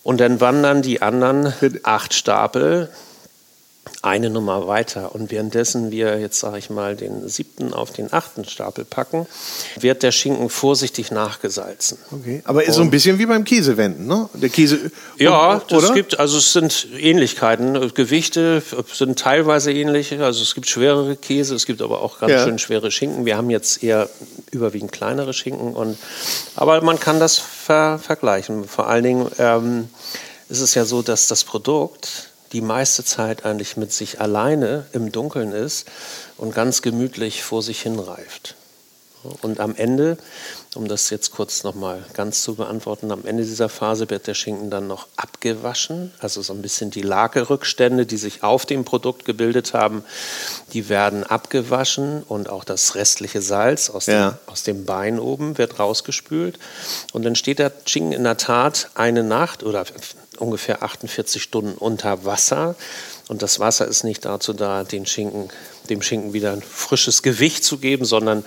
Und 0.02 0.22
dann 0.22 0.40
wandern 0.40 0.82
die 0.82 1.02
anderen 1.02 1.54
acht 1.84 2.14
Stapel 2.14 2.90
eine 4.02 4.30
Nummer 4.30 4.68
weiter. 4.68 5.14
Und 5.14 5.30
währenddessen 5.32 5.92
wir 5.92 6.20
jetzt, 6.20 6.40
sage 6.40 6.58
ich 6.58 6.70
mal, 6.70 6.96
den 6.96 7.28
siebten 7.28 7.74
auf 7.74 7.92
den 7.92 8.14
achten 8.14 8.46
Stapel 8.46 8.86
packen, 8.86 9.28
wird 9.80 10.04
der 10.04 10.12
Schinken 10.12 10.50
vorsichtig 10.50 11.12
nachgesalzen. 11.12 11.98
Okay, 12.12 12.42
aber 12.46 12.64
ist 12.64 12.76
so 12.76 12.82
ein 12.82 12.92
bisschen 12.92 13.20
wie 13.20 13.26
beim 13.26 13.44
Käsewenden, 13.44 14.08
ne? 14.08 14.30
Der 14.34 14.50
Käse. 14.50 14.92
Ja, 15.18 15.56
und, 15.56 15.72
es 15.72 15.94
gibt, 15.94 16.20
also 16.20 16.38
es 16.38 16.54
sind 16.54 16.88
Ähnlichkeiten. 16.98 17.94
Gewichte 17.94 18.64
sind 18.94 19.20
teilweise 19.20 19.74
ähnlich. 19.74 20.18
Also 20.20 20.44
es 20.44 20.56
gibt 20.56 20.68
schwerere 20.68 21.18
Käse, 21.18 21.56
es 21.56 21.66
gibt 21.66 21.82
aber 21.82 22.02
auch 22.02 22.20
ganz 22.20 22.32
ja. 22.32 22.44
schön 22.46 22.60
schwere 22.60 22.92
Schinken. 22.92 23.26
Wir 23.26 23.36
haben 23.36 23.50
jetzt 23.50 23.84
eher 23.84 24.10
überwiegend 24.52 24.92
kleinere 24.92 25.34
Schinken. 25.34 25.74
Und, 25.74 25.98
aber 26.56 26.82
man 26.82 27.00
kann 27.00 27.20
das 27.20 27.38
ver 27.38 28.00
vergleichen. 28.00 28.66
Vor 28.66 28.88
allen 28.88 29.04
Dingen 29.04 29.32
ähm, 29.40 29.90
ist 30.48 30.62
es 30.62 30.74
ja 30.74 30.86
so, 30.86 31.02
dass 31.02 31.28
das 31.28 31.44
Produkt 31.44 32.29
die 32.52 32.62
meiste 32.62 33.04
Zeit 33.04 33.46
eigentlich 33.46 33.78
mit 33.78 33.92
sich 33.92 34.20
alleine 34.20 34.86
im 34.92 35.12
Dunkeln 35.12 35.52
ist 35.52 35.88
und 36.38 36.54
ganz 36.54 36.82
gemütlich 36.82 37.44
vor 37.44 37.62
sich 37.62 37.82
hinreift. 37.82 38.56
Und 39.42 39.60
am 39.60 39.76
Ende, 39.76 40.18
um 40.76 40.88
das 40.88 41.10
jetzt 41.10 41.32
kurz 41.32 41.64
nochmal 41.64 42.06
ganz 42.14 42.42
zu 42.42 42.56
beantworten, 42.56 43.12
am 43.12 43.26
Ende 43.26 43.44
dieser 43.44 43.68
Phase 43.68 44.10
wird 44.10 44.28
der 44.28 44.34
Schinken 44.34 44.70
dann 44.70 44.88
noch 44.88 45.08
abgewaschen. 45.18 46.14
Also 46.20 46.42
so 46.42 46.54
ein 46.54 46.62
bisschen 46.62 46.90
die 46.90 47.02
Lagerrückstände, 47.02 48.06
die 48.06 48.16
sich 48.16 48.44
auf 48.44 48.66
dem 48.66 48.86
Produkt 48.86 49.26
gebildet 49.26 49.74
haben, 49.74 50.06
die 50.72 50.88
werden 50.88 51.26
abgewaschen 51.26 52.24
und 52.24 52.50
auch 52.50 52.64
das 52.64 52.96
restliche 52.96 53.42
Salz 53.42 53.90
aus, 53.90 54.06
ja. 54.06 54.32
dem, 54.32 54.38
aus 54.46 54.64
dem 54.64 54.86
Bein 54.86 55.20
oben 55.20 55.58
wird 55.58 55.80
rausgespült. 55.80 56.58
Und 57.12 57.24
dann 57.24 57.36
steht 57.36 57.60
der 57.60 57.74
Schinken 57.86 58.14
in 58.14 58.24
der 58.24 58.38
Tat 58.38 58.90
eine 58.96 59.24
Nacht 59.24 59.64
oder 59.64 59.84
ungefähr 60.40 60.84
48 60.84 61.42
Stunden 61.42 61.74
unter 61.74 62.26
Wasser. 62.26 62.76
Und 63.28 63.44
das 63.44 63.60
Wasser 63.60 63.88
ist 63.88 64.04
nicht 64.04 64.26
dazu 64.26 64.54
da, 64.54 64.84
den 64.84 65.06
Schinken, 65.06 65.50
dem 65.90 66.02
Schinken 66.02 66.34
wieder 66.34 66.52
ein 66.52 66.64
frisches 66.64 67.22
Gewicht 67.22 67.64
zu 67.64 67.78
geben, 67.78 68.04
sondern 68.04 68.44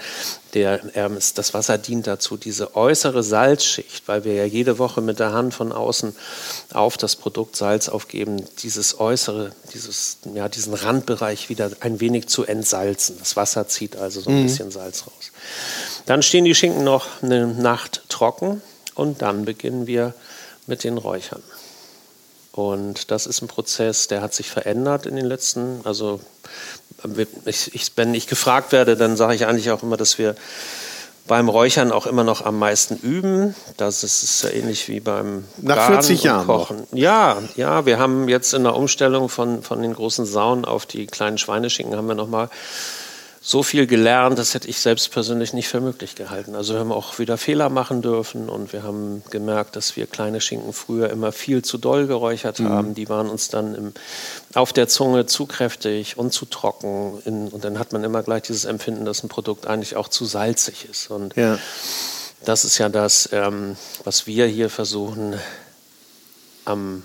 der, 0.55 0.81
ähm, 0.97 1.19
das 1.35 1.55
Wasser 1.55 1.79
dient 1.79 2.09
dazu, 2.09 2.37
diese 2.37 2.75
äußere 2.75 3.23
Salzschicht, 3.23 4.09
weil 4.09 4.25
wir 4.25 4.35
ja 4.35 4.45
jede 4.45 4.79
Woche 4.79 5.01
mit 5.01 5.21
der 5.21 5.33
Hand 5.33 5.55
von 5.55 5.71
außen 5.71 6.17
auf 6.73 6.97
das 6.97 7.15
Produkt 7.15 7.55
Salz 7.55 7.89
aufgeben, 7.89 8.45
dieses 8.65 8.99
äußere, 8.99 9.53
dieses, 9.73 10.19
ja, 10.35 10.49
diesen 10.49 10.75
Randbereich 10.75 11.49
wieder 11.49 11.71
ein 11.79 12.01
wenig 12.01 12.27
zu 12.27 12.45
entsalzen. 12.45 13.17
Das 13.21 13.37
Wasser 13.37 13.69
zieht 13.69 13.97
also 13.97 14.21
so 14.21 14.31
ein 14.31 14.41
mhm. 14.41 14.43
bisschen 14.43 14.73
Salz 14.73 15.07
raus. 15.07 15.31
Dann 16.07 16.23
stehen 16.23 16.45
die 16.45 16.57
Schinken 16.57 16.83
noch 16.83 17.23
eine 17.23 17.47
Nacht 17.47 18.03
trocken 18.09 18.63
und 18.95 19.23
dann 19.23 19.45
beginnen 19.45 19.87
wir 19.87 20.15
mit 20.67 20.85
den 20.85 20.99
Räuchern. 20.99 21.43
Und 22.53 23.11
das 23.11 23.27
ist 23.27 23.41
ein 23.41 23.49
Prozess, 23.49 24.09
der 24.09 24.21
hat 24.21 24.35
sich 24.35 24.51
verändert 24.51 25.07
in 25.07 25.17
den 25.17 25.25
letzten, 25.25 25.81
also 25.85 26.21
ich, 27.47 27.75
ich, 27.75 27.93
wenn 27.97 28.15
ich 28.15 28.27
gefragt 28.27 28.73
werde, 28.73 28.97
dann 28.97 29.17
sage 29.17 29.35
ich 29.35 29.47
eigentlich 29.47 29.71
auch 29.71 29.83
immer, 29.83 29.97
dass 29.97 30.19
wir 30.19 30.35
beim 31.27 31.49
Räuchern 31.49 31.93
auch 31.93 32.07
immer 32.07 32.25
noch 32.25 32.45
am 32.45 32.59
meisten 32.59 32.97
üben. 32.97 33.55
Das 33.77 34.03
ist 34.03 34.43
ja 34.43 34.51
ähnlich 34.51 34.89
wie 34.89 35.01
beim 35.01 35.45
Nach 35.59 35.87
40 35.87 36.25
Jahren 36.25 36.47
Kochen. 36.47 36.79
Noch. 36.79 36.99
Ja, 36.99 37.39
ja, 37.57 37.87
wir 37.87 37.99
haben 37.99 38.29
jetzt 38.29 38.55
in 38.55 38.65
der 38.65 38.75
Umstellung 38.75 39.29
von, 39.29 39.63
von 39.63 39.81
den 39.81 39.95
großen 39.95 40.27
Saunen 40.27 40.65
auf 40.65 40.85
die 40.85 41.07
kleinen 41.07 41.39
Schweineschinken 41.39 41.97
haben 41.97 42.09
wir 42.09 42.15
noch 42.15 42.29
mal 42.29 42.51
so 43.45 43.65
viel 43.65 43.89
gelernt, 43.89 44.39
das 44.39 44.55
hätte 44.55 44.69
ich 44.69 44.79
selbst 44.79 45.11
persönlich 45.11 45.53
nicht 45.53 45.67
für 45.67 45.81
möglich 45.81 46.15
gehalten. 46.15 46.55
Also 46.55 46.75
wir 46.75 46.81
haben 46.81 46.93
auch 46.93 47.19
wieder 47.19 47.37
Fehler 47.37 47.71
machen 47.71 48.01
dürfen 48.01 48.49
und 48.49 48.73
wir 48.73 48.85
haben 48.85 49.25
gemerkt, 49.31 49.75
dass 49.75 49.97
wir 49.97 50.07
kleine 50.07 50.41
Schinken 50.41 50.73
früher 50.73 51.11
immer 51.11 51.33
viel 51.33 51.63
zu 51.63 51.77
doll 51.77 52.07
geräuchert 52.07 52.61
mhm. 52.61 52.69
haben. 52.69 52.95
Die 52.95 53.09
waren 53.09 53.29
uns 53.29 53.49
dann 53.49 53.75
im, 53.75 53.95
auf 54.55 54.73
der 54.73 54.87
Zunge 54.87 55.27
zu 55.27 55.47
kräftig 55.47 56.17
und 56.17 56.33
zu 56.33 56.47
trocken. 56.47 57.21
In, 57.25 57.49
und 57.49 57.65
dann 57.65 57.81
hat 57.81 57.93
man 57.93 58.05
immer 58.05 58.23
gleich 58.23 58.43
dieses 58.43 58.65
Empfinden, 58.65 59.05
dass 59.05 59.25
ein 59.25 59.29
Produkt 59.29 59.67
eigentlich 59.67 59.97
auch 59.97 60.07
zu 60.07 60.25
salzig 60.25 60.87
ist. 60.89 61.11
Und 61.11 61.35
ja. 61.35 61.59
das 62.45 62.65
ist 62.65 62.79
ja 62.79 62.89
das, 62.89 63.29
ähm, 63.33 63.77
was 64.05 64.29
wir 64.29 64.47
hier 64.47 64.71
versuchen, 64.71 65.35
am 66.65 67.03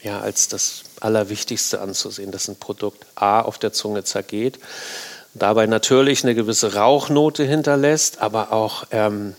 ja, 0.00 0.20
als 0.20 0.48
das 0.48 0.82
Allerwichtigste 1.00 1.80
anzusehen, 1.80 2.30
dass 2.30 2.48
ein 2.48 2.56
Produkt 2.56 3.06
A 3.14 3.40
auf 3.40 3.58
der 3.58 3.72
Zunge 3.72 4.04
zergeht 4.04 4.58
dabei 5.34 5.66
natürlich 5.66 6.24
eine 6.24 6.34
gewisse 6.34 6.74
Rauchnote 6.74 7.44
hinterlässt, 7.44 8.20
aber 8.20 8.52
auch, 8.52 8.84
ähm, 8.90 9.34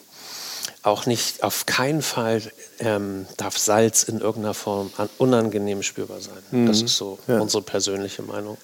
auch 0.83 1.05
nicht, 1.05 1.43
auf 1.43 1.65
keinen 1.65 2.01
Fall 2.01 2.41
ähm, 2.79 3.25
darf 3.37 3.57
Salz 3.57 4.03
in 4.03 4.19
irgendeiner 4.19 4.53
Form 4.53 4.91
unangenehm 5.17 5.81
spürbar 5.83 6.21
sein. 6.21 6.37
Mhm. 6.51 6.67
Das 6.67 6.81
ist 6.81 6.97
so 6.97 7.17
ja. 7.27 7.39
unsere 7.39 7.63
persönliche 7.63 8.21
Meinung. 8.21 8.57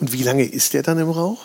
Und 0.00 0.12
wie 0.12 0.22
lange 0.22 0.44
ist 0.44 0.74
der 0.74 0.82
dann 0.82 0.98
im 0.98 1.10
Rauch? 1.10 1.38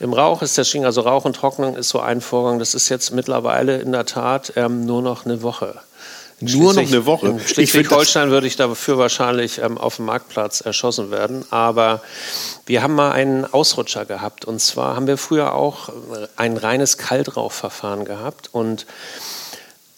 Im 0.00 0.12
Rauch 0.12 0.42
ist 0.42 0.58
der 0.58 0.64
Schinken, 0.64 0.86
also 0.86 1.02
Rauch 1.02 1.24
und 1.24 1.36
Trocknung 1.36 1.76
ist 1.76 1.88
so 1.88 2.00
ein 2.00 2.20
Vorgang, 2.20 2.58
das 2.58 2.74
ist 2.74 2.88
jetzt 2.88 3.12
mittlerweile 3.12 3.78
in 3.78 3.92
der 3.92 4.06
Tat 4.06 4.52
ähm, 4.56 4.84
nur 4.84 5.02
noch 5.02 5.24
eine 5.24 5.42
Woche. 5.42 5.80
Nur 6.40 6.74
noch 6.74 6.82
eine 6.82 7.06
Woche. 7.06 7.28
In 7.28 7.40
Schleswig-Holstein 7.40 8.30
würde 8.30 8.46
ich 8.46 8.56
dafür 8.56 8.98
wahrscheinlich 8.98 9.58
ähm, 9.58 9.78
auf 9.78 9.96
dem 9.96 10.06
Marktplatz 10.06 10.60
erschossen 10.60 11.10
werden. 11.10 11.44
Aber 11.50 12.02
wir 12.66 12.82
haben 12.82 12.94
mal 12.94 13.12
einen 13.12 13.44
Ausrutscher 13.44 14.04
gehabt. 14.04 14.44
Und 14.44 14.60
zwar 14.60 14.96
haben 14.96 15.06
wir 15.06 15.16
früher 15.16 15.54
auch 15.54 15.90
ein 16.36 16.56
reines 16.56 16.98
Kaltrauchverfahren 16.98 18.04
gehabt 18.04 18.50
und 18.52 18.86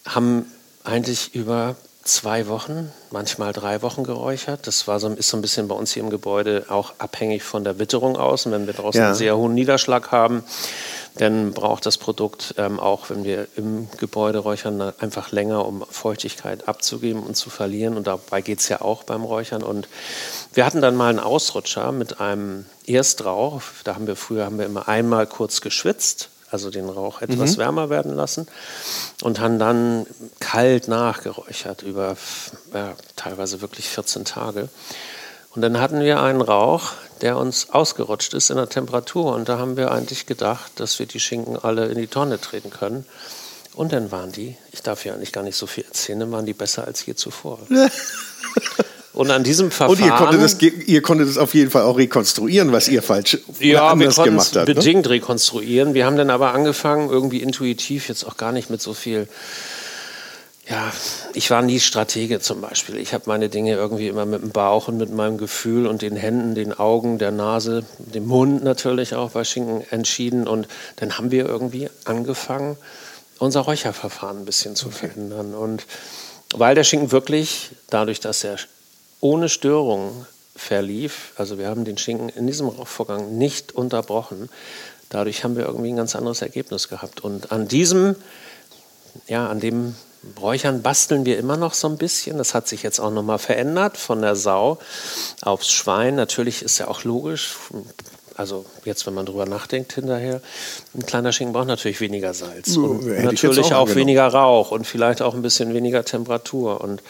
haben 0.07 0.47
eigentlich 0.85 1.35
über 1.35 1.77
zwei 2.07 2.47
Wochen, 2.47 2.93
manchmal 3.11 3.53
drei 3.53 3.83
Wochen 3.83 4.05
geräuchert. 4.05 4.67
Das 4.67 4.87
war 4.87 5.01
so, 5.01 5.09
ist 5.09 5.29
so 5.29 5.37
ein 5.37 5.43
bisschen 5.43 5.69
bei 5.69 5.75
uns 5.75 5.93
hier 5.93 6.03
im 6.03 6.11
Gebäude 6.11 6.67
auch 6.69 6.95
abhängig 6.99 7.43
von 7.43 7.65
der 7.65 7.79
Witterung 7.79 8.17
aus. 8.17 8.47
Und 8.47 8.53
wenn 8.53 8.67
wir 8.67 8.75
draußen 8.75 9.01
ja. 9.01 9.07
einen 9.09 9.17
sehr 9.17 9.37
hohen 9.37 9.55
Niederschlag 9.55 10.13
haben, 10.13 10.45
dann 11.17 11.53
braucht 11.53 11.87
das 11.87 11.97
Produkt 11.97 12.55
ähm, 12.59 12.79
auch, 12.79 13.09
wenn 13.11 13.25
wir 13.25 13.49
im 13.57 13.89
Gebäude 13.99 14.39
räuchern, 14.39 14.93
einfach 14.99 15.33
länger, 15.33 15.67
um 15.67 15.85
Feuchtigkeit 15.91 16.69
abzugeben 16.69 17.23
und 17.23 17.37
zu 17.37 17.49
verlieren. 17.49 17.97
Und 17.97 18.07
dabei 18.07 18.43
geht 18.43 18.61
es 18.61 18.69
ja 18.69 18.83
auch 18.83 19.03
beim 19.05 19.25
Räuchern. 19.25 19.63
Und 19.63 19.89
wir 20.53 20.67
hatten 20.67 20.83
dann 20.83 20.95
mal 20.95 21.09
einen 21.09 21.19
Ausrutscher 21.19 21.91
mit 21.93 22.21
einem 22.21 22.67
Erstrauch. 22.87 23.63
Da 23.85 23.95
haben 23.95 24.07
wir 24.07 24.17
früher 24.17 24.45
haben 24.45 24.59
wir 24.59 24.67
immer 24.67 24.89
einmal 24.89 25.27
kurz 25.27 25.63
geschwitzt, 25.63 26.29
also 26.51 26.71
den 26.71 26.89
Rauch 26.89 27.23
etwas 27.23 27.57
mhm. 27.57 27.61
wärmer 27.61 27.91
werden 27.91 28.15
lassen 28.15 28.47
und 29.23 29.41
haben 29.41 29.59
dann 29.59 30.07
kalt 30.39 30.87
nachgeräuchert 30.87 31.83
über 31.83 32.17
ja, 32.73 32.95
teilweise 33.17 33.61
wirklich 33.63 33.89
14 33.89 34.25
Tage. 34.25 34.69
Und 35.55 35.63
dann 35.63 35.81
hatten 35.81 36.01
wir 36.01 36.21
einen 36.21 36.43
Rauch, 36.43 36.93
der 37.21 37.37
uns 37.37 37.71
ausgerutscht 37.71 38.35
ist 38.35 38.51
in 38.51 38.57
der 38.57 38.69
Temperatur. 38.69 39.35
Und 39.35 39.49
da 39.49 39.59
haben 39.59 39.77
wir 39.77 39.91
eigentlich 39.91 40.27
gedacht, 40.27 40.73
dass 40.77 40.99
wir 40.99 41.07
die 41.07 41.21
Schinken 41.21 41.57
alle 41.57 41.87
in 41.87 41.99
die 41.99 42.07
Tonne 42.07 42.41
treten 42.41 42.71
können. 42.71 43.07
Und 43.75 43.93
dann 43.93 44.11
waren 44.11 44.33
die, 44.33 44.57
ich 44.73 44.83
darf 44.83 45.05
ja 45.05 45.15
eigentlich 45.15 45.33
gar 45.33 45.45
nicht 45.45 45.57
so 45.57 45.67
viel 45.67 45.85
erzählen, 45.85 46.21
dann 46.21 46.33
waren 46.33 46.47
die 46.47 46.55
besser 46.55 46.87
als 46.87 47.05
je 47.05 47.15
zuvor. 47.15 47.59
Und 49.13 49.31
an 49.31 49.45
diesem 49.45 49.71
Verfahren. 49.71 49.99
Und 49.99 50.05
ihr 50.05 50.13
konntet, 50.13 50.43
das, 50.43 50.87
ihr 50.87 51.01
konntet 51.01 51.29
das 51.29 51.39
auf 51.39 51.55
jeden 51.55 51.71
Fall 51.71 51.83
auch 51.83 51.97
rekonstruieren, 51.97 52.73
was 52.73 52.87
ihr 52.87 53.03
falsch 53.03 53.39
ja, 53.61 53.89
anders 53.89 54.17
gemacht 54.17 54.49
habt. 54.49 54.55
Ja, 54.55 54.67
wir 54.67 54.75
konnten 54.75 54.75
bedingt 54.75 55.09
rekonstruieren. 55.09 55.95
Wir 55.95 56.05
haben 56.05 56.19
dann 56.19 56.29
aber 56.29 56.53
angefangen, 56.53 57.09
irgendwie 57.09 57.39
intuitiv, 57.39 58.09
jetzt 58.09 58.25
auch 58.25 58.37
gar 58.37 58.53
nicht 58.53 58.69
mit 58.69 58.83
so 58.83 58.93
viel 58.93 59.27
ja, 60.69 60.93
ich 61.33 61.51
war 61.51 61.63
nie 61.63 61.79
Stratege 61.79 62.41
zum 62.41 62.61
Beispiel. 62.61 62.97
Ich 62.97 63.15
habe 63.15 63.25
meine 63.27 63.49
Dinge 63.49 63.75
irgendwie 63.75 64.09
immer 64.09 64.27
mit 64.27 64.43
dem 64.43 64.51
Bauch 64.51 64.89
und 64.89 64.97
mit 64.97 65.11
meinem 65.11 65.39
Gefühl 65.39 65.87
und 65.87 66.03
den 66.03 66.17
Händen, 66.17 66.57
den 66.57 66.73
Augen, 66.73 67.19
der 67.19 67.31
Nase, 67.31 67.85
dem 67.99 68.27
Mund 68.27 68.65
natürlich 68.65 69.15
auch 69.15 69.31
bei 69.31 69.45
Schinken 69.45 69.85
entschieden. 69.91 70.49
Und 70.49 70.67
dann 70.97 71.19
haben 71.19 71.31
wir 71.31 71.47
irgendwie 71.47 71.89
angefangen, 72.05 72.77
unser 73.39 73.61
Räucherverfahren 73.61 74.39
ein 74.39 74.45
bisschen 74.45 74.75
zu 74.75 74.89
okay. 74.89 75.09
verändern. 75.09 75.55
Und 75.55 75.87
weil 76.53 76.75
der 76.75 76.85
Schinken 76.85 77.13
wirklich, 77.13 77.71
dadurch, 77.91 78.19
dass 78.19 78.43
er 78.43 78.57
ohne 79.21 79.49
Störung 79.49 80.27
verlief, 80.57 81.33
also 81.37 81.59
wir 81.59 81.69
haben 81.69 81.85
den 81.85 81.99
Schinken 81.99 82.29
in 82.31 82.49
diesem 82.49 82.69
Rauchvorgang 82.69 83.39
nicht 83.39 83.71
unterbrochen, 83.73 84.49
dadurch 85.11 85.45
haben 85.45 85.57
wir 85.57 85.67
irgendwie 85.67 85.93
ein 85.93 85.97
ganz 85.97 86.17
anderes 86.17 86.43
Ergebnis 86.43 86.89
gehabt. 86.89 87.21
Und 87.21 87.53
an 87.53 87.69
diesem, 87.69 88.17
ja, 89.29 89.47
an 89.47 89.61
dem 89.61 89.95
Räuchern 90.41 90.83
basteln 90.83 91.25
wir 91.25 91.39
immer 91.39 91.57
noch 91.57 91.75
so 91.75 91.89
ein 91.89 91.99
bisschen. 91.99 92.39
Das 92.39 92.55
hat 92.55 92.69
sich 92.69 92.83
jetzt 92.83 93.01
auch 93.01 93.11
nochmal 93.11 93.39
verändert 93.39 93.97
von 93.97 94.23
der 94.23 94.37
Sau 94.37 94.79
aufs 95.43 95.71
Schwein. 95.71 96.17
Natürlich 96.17 96.63
ist 96.63 96.79
ja 96.79 96.89
auch 96.89 97.05
logisch. 97.05 97.55
also 98.37 98.67
jetzt, 98.85 99.07
wenn 99.07 99.15
man 99.15 99.27
drüber 99.27 99.47
nachdenkt 99.47 99.93
hinterher, 99.93 100.41
ein 100.95 101.07
kleiner 101.07 101.33
Schinken 101.33 101.53
braucht 101.53 101.69
natürlich 101.69 102.01
weniger 102.01 102.35
Salz 102.35 102.77
und 102.77 103.07
hätte 103.07 103.25
natürlich 103.25 103.73
auch 103.73 103.91
auch, 103.91 103.95
weniger 103.95 104.27
Rauch 104.27 104.71
und 104.71 104.87
vielleicht 104.87 105.23
auch 105.23 105.35
ein 105.35 105.43
bisschen 105.43 105.75
weniger 105.75 106.05
Temperatur. 106.05 106.81
Und 106.81 107.03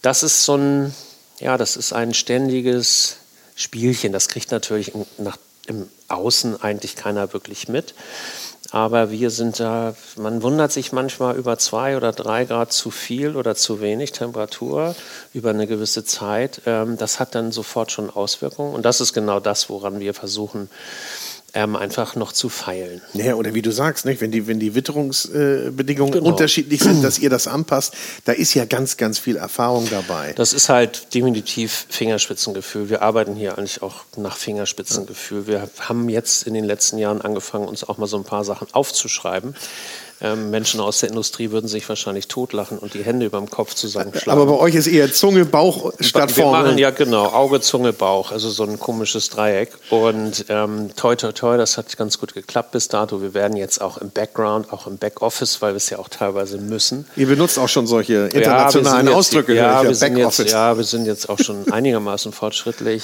das 0.00 0.22
ist 0.22 0.44
so 0.44 0.56
ein, 0.56 0.94
ja, 1.40 1.58
das 1.58 1.76
ist 1.76 1.92
ein 1.92 2.14
ständiges 2.14 3.16
Spielchen. 3.54 4.12
Das 4.12 4.28
kriegt 4.28 4.50
natürlich 4.50 4.92
nach, 5.18 5.36
im 5.66 5.88
Außen 6.08 6.62
eigentlich 6.62 6.96
keiner 6.96 7.32
wirklich 7.32 7.68
mit. 7.68 7.94
Aber 8.70 9.10
wir 9.10 9.30
sind 9.30 9.60
da, 9.60 9.94
man 10.16 10.42
wundert 10.42 10.72
sich 10.72 10.92
manchmal 10.92 11.36
über 11.36 11.58
zwei 11.58 11.96
oder 11.96 12.10
drei 12.10 12.46
Grad 12.46 12.72
zu 12.72 12.90
viel 12.90 13.36
oder 13.36 13.54
zu 13.54 13.82
wenig 13.82 14.12
Temperatur 14.12 14.94
über 15.34 15.50
eine 15.50 15.66
gewisse 15.66 16.04
Zeit. 16.04 16.62
Ähm, 16.64 16.96
das 16.96 17.20
hat 17.20 17.34
dann 17.34 17.52
sofort 17.52 17.92
schon 17.92 18.08
Auswirkungen. 18.08 18.74
Und 18.74 18.86
das 18.86 19.02
ist 19.02 19.12
genau 19.12 19.40
das, 19.40 19.68
woran 19.68 20.00
wir 20.00 20.14
versuchen, 20.14 20.70
ähm, 21.54 21.76
einfach 21.76 22.16
noch 22.16 22.32
zu 22.32 22.48
feilen. 22.48 23.02
Naja, 23.12 23.34
oder 23.34 23.52
wie 23.54 23.62
du 23.62 23.70
sagst, 23.70 24.04
nicht? 24.06 24.20
wenn 24.20 24.30
die, 24.30 24.46
wenn 24.46 24.58
die 24.58 24.74
Witterungsbedingungen 24.74 26.12
Genau. 26.12 26.26
unterschiedlich 26.26 26.80
sind, 26.82 27.02
dass 27.04 27.18
ihr 27.18 27.30
das 27.30 27.46
anpasst, 27.46 27.94
da 28.24 28.32
ist 28.32 28.54
ja 28.54 28.64
ganz, 28.64 28.96
ganz 28.96 29.18
viel 29.18 29.36
Erfahrung 29.36 29.86
dabei. 29.90 30.32
Das 30.34 30.52
ist 30.52 30.68
halt 30.68 31.14
definitiv 31.14 31.86
Fingerspitzengefühl. 31.90 32.88
Wir 32.88 33.02
arbeiten 33.02 33.34
hier 33.34 33.58
eigentlich 33.58 33.82
auch 33.82 34.04
nach 34.16 34.36
Fingerspitzengefühl. 34.36 35.46
Wir 35.46 35.68
haben 35.80 36.08
jetzt 36.08 36.46
in 36.46 36.54
den 36.54 36.64
letzten 36.64 36.98
Jahren 36.98 37.20
angefangen, 37.20 37.68
uns 37.68 37.84
auch 37.84 37.98
mal 37.98 38.06
so 38.06 38.16
ein 38.16 38.24
paar 38.24 38.44
Sachen 38.44 38.68
aufzuschreiben. 38.72 39.54
Ähm, 40.24 40.50
Menschen 40.50 40.78
aus 40.80 41.00
der 41.00 41.08
Industrie 41.08 41.50
würden 41.50 41.66
sich 41.66 41.88
wahrscheinlich 41.88 42.28
totlachen 42.28 42.78
und 42.78 42.94
die 42.94 43.02
Hände 43.02 43.26
über 43.26 43.38
dem 43.38 43.50
Kopf 43.50 43.74
zusammenschlagen. 43.74 44.40
Aber 44.40 44.50
bei 44.50 44.58
euch 44.60 44.76
ist 44.76 44.86
eher 44.86 45.12
Zunge, 45.12 45.44
Bauch 45.44 45.92
statt 45.98 46.36
wir 46.36 46.44
vorne. 46.44 46.62
machen 46.68 46.78
ja 46.78 46.90
genau 46.90 47.26
Auge, 47.26 47.60
Zunge, 47.60 47.92
Bauch, 47.92 48.30
also 48.30 48.48
so 48.48 48.62
ein 48.62 48.78
komisches 48.78 49.30
Dreieck. 49.30 49.70
Und 49.90 50.44
ähm, 50.48 50.90
toi, 50.94 51.16
toi, 51.16 51.32
toi, 51.32 51.56
das 51.56 51.76
hat 51.76 51.96
ganz 51.96 52.18
gut 52.20 52.34
geklappt 52.34 52.70
bis 52.70 52.86
dato. 52.86 53.20
Wir 53.20 53.34
werden 53.34 53.56
jetzt 53.56 53.80
auch 53.80 53.98
im 53.98 54.10
Background, 54.10 54.72
auch 54.72 54.86
im 54.86 54.96
Backoffice, 54.98 55.60
weil 55.60 55.72
wir 55.72 55.78
es 55.78 55.90
ja 55.90 55.98
auch 55.98 56.08
teilweise 56.08 56.58
müssen. 56.58 57.06
Ihr 57.16 57.26
benutzt 57.26 57.58
auch 57.58 57.68
schon 57.68 57.88
solche 57.88 58.12
Ja, 58.12 58.20
wir 58.32 58.34
internationalen 58.34 59.06
jetzt- 59.08 59.16
Ausdrücke, 59.16 59.54
Ja, 59.56 59.74
höre 59.74 59.82
wir 59.84 59.90
ich 59.90 60.00
ja, 60.00 60.06
sind 60.06 60.16
jetzt, 60.18 60.38
ja, 60.50 60.76
wir 60.76 60.84
sind 60.84 61.06
jetzt 61.06 61.28
auch 61.28 61.38
schon 61.40 61.72
einigermaßen 61.72 62.30
fortschrittlich. 62.32 63.02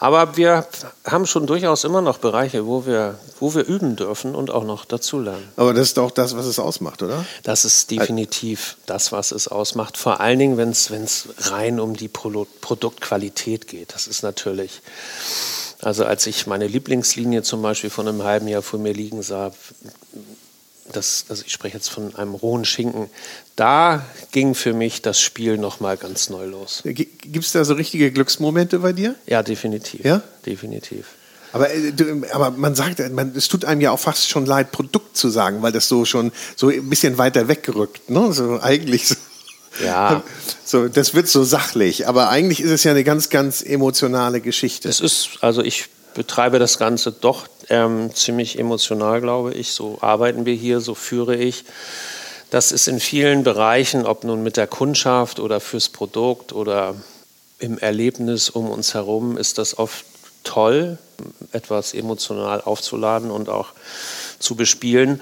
Aber 0.00 0.38
wir 0.38 0.66
haben 1.04 1.26
schon 1.26 1.46
durchaus 1.46 1.84
immer 1.84 2.00
noch 2.00 2.16
Bereiche, 2.16 2.66
wo 2.66 2.86
wir, 2.86 3.18
wo 3.38 3.54
wir 3.54 3.66
üben 3.66 3.96
dürfen 3.96 4.34
und 4.34 4.50
auch 4.50 4.64
noch 4.64 4.86
dazulernen. 4.86 5.46
Aber 5.56 5.74
das 5.74 5.88
ist 5.88 5.98
doch 5.98 6.10
das, 6.10 6.34
was 6.34 6.46
es 6.46 6.58
ausmacht, 6.58 7.02
oder? 7.02 7.26
Das 7.42 7.66
ist 7.66 7.90
definitiv 7.90 8.78
das, 8.86 9.12
was 9.12 9.30
es 9.30 9.46
ausmacht. 9.46 9.98
Vor 9.98 10.20
allen 10.20 10.38
Dingen, 10.38 10.56
wenn 10.56 10.70
es 10.70 11.28
rein 11.38 11.78
um 11.78 11.94
die 11.94 12.08
Pro 12.08 12.46
Produktqualität 12.62 13.68
geht. 13.68 13.92
Das 13.92 14.06
ist 14.06 14.22
natürlich. 14.22 14.80
Also 15.82 16.06
als 16.06 16.26
ich 16.26 16.46
meine 16.46 16.66
Lieblingslinie 16.66 17.42
zum 17.42 17.60
Beispiel 17.60 17.90
von 17.90 18.08
einem 18.08 18.22
halben 18.22 18.48
Jahr 18.48 18.62
vor 18.62 18.78
mir 18.78 18.94
liegen 18.94 19.22
sah, 19.22 19.52
das, 20.92 21.26
also 21.28 21.44
ich 21.46 21.52
spreche 21.52 21.76
jetzt 21.76 21.90
von 21.90 22.14
einem 22.16 22.34
rohen 22.34 22.64
Schinken, 22.64 23.10
da 23.60 24.06
ging 24.32 24.54
für 24.54 24.72
mich 24.72 25.02
das 25.02 25.20
Spiel 25.20 25.58
nochmal 25.58 25.98
ganz 25.98 26.30
neu 26.30 26.46
los. 26.46 26.80
Gibt 26.84 27.44
es 27.44 27.52
da 27.52 27.62
so 27.64 27.74
richtige 27.74 28.10
Glücksmomente 28.10 28.78
bei 28.78 28.94
dir? 28.94 29.16
Ja, 29.26 29.42
definitiv. 29.42 30.02
Ja? 30.02 30.22
Definitiv. 30.46 31.04
Aber, 31.52 31.70
äh, 31.70 31.92
aber 32.32 32.52
man 32.52 32.74
sagt, 32.74 33.00
man, 33.12 33.32
es 33.36 33.48
tut 33.48 33.66
einem 33.66 33.82
ja 33.82 33.90
auch 33.90 33.98
fast 33.98 34.30
schon 34.30 34.46
leid, 34.46 34.72
Produkt 34.72 35.16
zu 35.16 35.28
sagen, 35.28 35.60
weil 35.60 35.72
das 35.72 35.88
so 35.88 36.06
schon 36.06 36.32
so 36.56 36.68
ein 36.68 36.88
bisschen 36.88 37.18
weiter 37.18 37.48
weggerückt. 37.48 38.08
Ne? 38.08 38.32
So 38.32 38.60
eigentlich 38.60 39.08
so. 39.08 39.16
Ja. 39.84 40.22
So, 40.64 40.86
das 40.86 41.14
wird 41.14 41.26
so 41.26 41.42
sachlich, 41.42 42.06
aber 42.06 42.28
eigentlich 42.28 42.60
ist 42.60 42.70
es 42.70 42.84
ja 42.84 42.92
eine 42.92 43.02
ganz, 43.02 43.28
ganz 43.28 43.60
emotionale 43.60 44.40
Geschichte. 44.40 44.88
Es 44.88 45.00
ist, 45.00 45.30
also 45.40 45.62
ich 45.62 45.86
betreibe 46.14 46.60
das 46.60 46.78
Ganze 46.78 47.10
doch 47.10 47.48
ähm, 47.68 48.14
ziemlich 48.14 48.56
emotional, 48.56 49.20
glaube 49.20 49.52
ich. 49.52 49.72
So 49.72 49.98
arbeiten 50.00 50.46
wir 50.46 50.54
hier, 50.54 50.80
so 50.80 50.94
führe 50.94 51.34
ich. 51.34 51.64
Das 52.50 52.72
ist 52.72 52.88
in 52.88 52.98
vielen 52.98 53.44
Bereichen, 53.44 54.06
ob 54.06 54.24
nun 54.24 54.42
mit 54.42 54.56
der 54.56 54.66
Kundschaft 54.66 55.38
oder 55.38 55.60
fürs 55.60 55.88
Produkt 55.88 56.52
oder 56.52 56.96
im 57.60 57.78
Erlebnis 57.78 58.50
um 58.50 58.68
uns 58.70 58.92
herum, 58.92 59.36
ist 59.36 59.58
das 59.58 59.78
oft 59.78 60.04
toll, 60.42 60.98
etwas 61.52 61.94
emotional 61.94 62.60
aufzuladen 62.60 63.30
und 63.30 63.48
auch 63.48 63.68
zu 64.40 64.56
bespielen. 64.56 65.20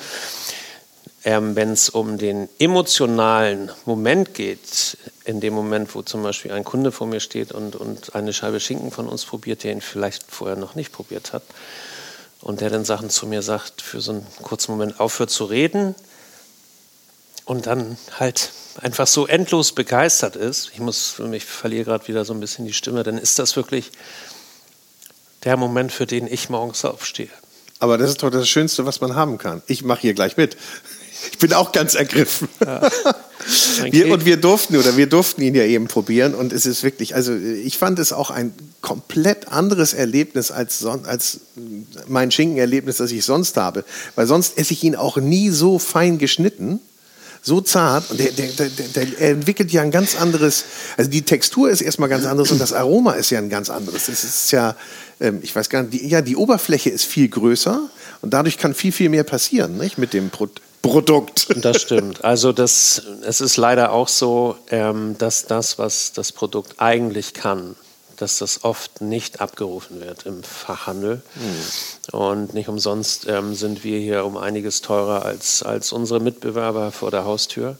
Ähm, 1.22 1.54
Wenn 1.54 1.72
es 1.72 1.90
um 1.90 2.16
den 2.16 2.48
emotionalen 2.58 3.72
Moment 3.84 4.32
geht, 4.32 4.96
in 5.26 5.40
dem 5.40 5.52
Moment, 5.52 5.94
wo 5.94 6.00
zum 6.00 6.22
Beispiel 6.22 6.52
ein 6.52 6.64
Kunde 6.64 6.92
vor 6.92 7.06
mir 7.06 7.20
steht 7.20 7.52
und, 7.52 7.76
und 7.76 8.14
eine 8.14 8.32
Scheibe 8.32 8.58
Schinken 8.58 8.90
von 8.90 9.06
uns 9.06 9.26
probiert, 9.26 9.64
der 9.64 9.72
ihn 9.72 9.82
vielleicht 9.82 10.24
vorher 10.30 10.56
noch 10.56 10.76
nicht 10.76 10.92
probiert 10.92 11.34
hat, 11.34 11.42
und 12.40 12.60
der 12.62 12.70
dann 12.70 12.84
Sachen 12.84 13.10
zu 13.10 13.26
mir 13.26 13.42
sagt, 13.42 13.82
für 13.82 14.00
so 14.00 14.12
einen 14.12 14.26
kurzen 14.42 14.70
Moment 14.70 15.00
aufhört 15.00 15.28
zu 15.28 15.44
reden 15.44 15.94
und 17.48 17.66
dann 17.66 17.96
halt 18.20 18.52
einfach 18.78 19.06
so 19.06 19.26
endlos 19.26 19.72
begeistert 19.72 20.36
ist, 20.36 20.70
ich 20.74 20.80
muss, 20.80 21.20
ich 21.32 21.46
verliere 21.46 21.84
gerade 21.84 22.06
wieder 22.06 22.26
so 22.26 22.34
ein 22.34 22.40
bisschen 22.40 22.66
die 22.66 22.74
Stimme, 22.74 23.04
dann 23.04 23.16
ist 23.16 23.38
das 23.38 23.56
wirklich 23.56 23.90
der 25.44 25.56
Moment, 25.56 25.90
für 25.90 26.04
den 26.04 26.26
ich 26.26 26.50
morgens 26.50 26.84
aufstehe. 26.84 27.30
Aber 27.78 27.96
das 27.96 28.10
ist 28.10 28.22
doch 28.22 28.30
das 28.30 28.46
Schönste, 28.48 28.84
was 28.84 29.00
man 29.00 29.14
haben 29.14 29.38
kann. 29.38 29.62
Ich 29.66 29.82
mache 29.82 30.02
hier 30.02 30.12
gleich 30.12 30.36
mit. 30.36 30.58
Ich 31.32 31.38
bin 31.38 31.54
auch 31.54 31.72
ganz 31.72 31.94
ergriffen. 31.94 32.48
Wir, 33.90 34.12
und 34.12 34.26
wir 34.26 34.36
durften 34.36 34.76
oder 34.76 34.96
wir 34.96 35.06
durften 35.06 35.40
ihn 35.40 35.54
ja 35.54 35.62
eben 35.62 35.86
probieren 35.86 36.34
und 36.34 36.52
es 36.52 36.66
ist 36.66 36.82
wirklich, 36.82 37.14
also 37.14 37.34
ich 37.34 37.78
fand 37.78 37.98
es 37.98 38.12
auch 38.12 38.30
ein 38.30 38.52
komplett 38.82 39.48
anderes 39.48 39.94
Erlebnis 39.94 40.50
als, 40.50 40.80
son 40.80 41.06
als 41.06 41.40
mein 42.08 42.30
Schinkenerlebnis, 42.30 42.98
das 42.98 43.10
ich 43.10 43.24
sonst 43.24 43.56
habe. 43.56 43.84
Weil 44.16 44.26
sonst 44.26 44.58
esse 44.58 44.74
ich 44.74 44.82
ihn 44.84 44.96
auch 44.96 45.16
nie 45.16 45.48
so 45.48 45.78
fein 45.78 46.18
geschnitten, 46.18 46.80
so 47.42 47.60
zart 47.60 48.10
und 48.10 48.20
der, 48.20 48.32
der, 48.32 48.48
der, 48.48 48.68
der 48.68 49.20
er 49.20 49.30
entwickelt 49.30 49.70
ja 49.72 49.82
ein 49.82 49.90
ganz 49.90 50.20
anderes, 50.20 50.64
also 50.96 51.10
die 51.10 51.22
Textur 51.22 51.70
ist 51.70 51.80
erstmal 51.80 52.08
ganz 52.08 52.24
anderes 52.26 52.50
und 52.50 52.60
das 52.60 52.72
Aroma 52.72 53.12
ist 53.12 53.30
ja 53.30 53.38
ein 53.38 53.50
ganz 53.50 53.70
anderes. 53.70 54.08
Es 54.08 54.24
ist 54.24 54.50
ja, 54.50 54.76
ähm, 55.20 55.40
ich 55.42 55.54
weiß 55.54 55.68
gar 55.68 55.82
nicht, 55.82 55.94
die, 55.94 56.08
ja, 56.08 56.20
die 56.20 56.36
Oberfläche 56.36 56.90
ist 56.90 57.04
viel 57.04 57.28
größer 57.28 57.80
und 58.22 58.34
dadurch 58.34 58.58
kann 58.58 58.74
viel, 58.74 58.92
viel 58.92 59.08
mehr 59.08 59.24
passieren, 59.24 59.76
nicht, 59.78 59.98
mit 59.98 60.12
dem 60.12 60.30
Pro 60.30 60.48
Produkt. 60.80 61.48
Das 61.64 61.82
stimmt. 61.82 62.24
Also 62.24 62.52
das, 62.52 63.02
es 63.22 63.40
ist 63.40 63.56
leider 63.56 63.92
auch 63.92 64.08
so, 64.08 64.56
ähm, 64.70 65.16
dass 65.18 65.44
das, 65.44 65.76
was 65.78 66.12
das 66.12 66.30
Produkt 66.30 66.76
eigentlich 66.78 67.34
kann, 67.34 67.74
dass 68.18 68.38
das 68.38 68.64
oft 68.64 69.00
nicht 69.00 69.40
abgerufen 69.40 70.00
wird 70.00 70.26
im 70.26 70.42
Fachhandel. 70.42 71.22
Und 72.12 72.54
nicht 72.54 72.68
umsonst 72.68 73.26
ähm, 73.28 73.54
sind 73.54 73.84
wir 73.84 73.98
hier 73.98 74.24
um 74.24 74.36
einiges 74.36 74.80
teurer 74.80 75.24
als, 75.24 75.62
als 75.62 75.92
unsere 75.92 76.20
Mitbewerber 76.20 76.92
vor 76.92 77.10
der 77.10 77.24
Haustür, 77.24 77.76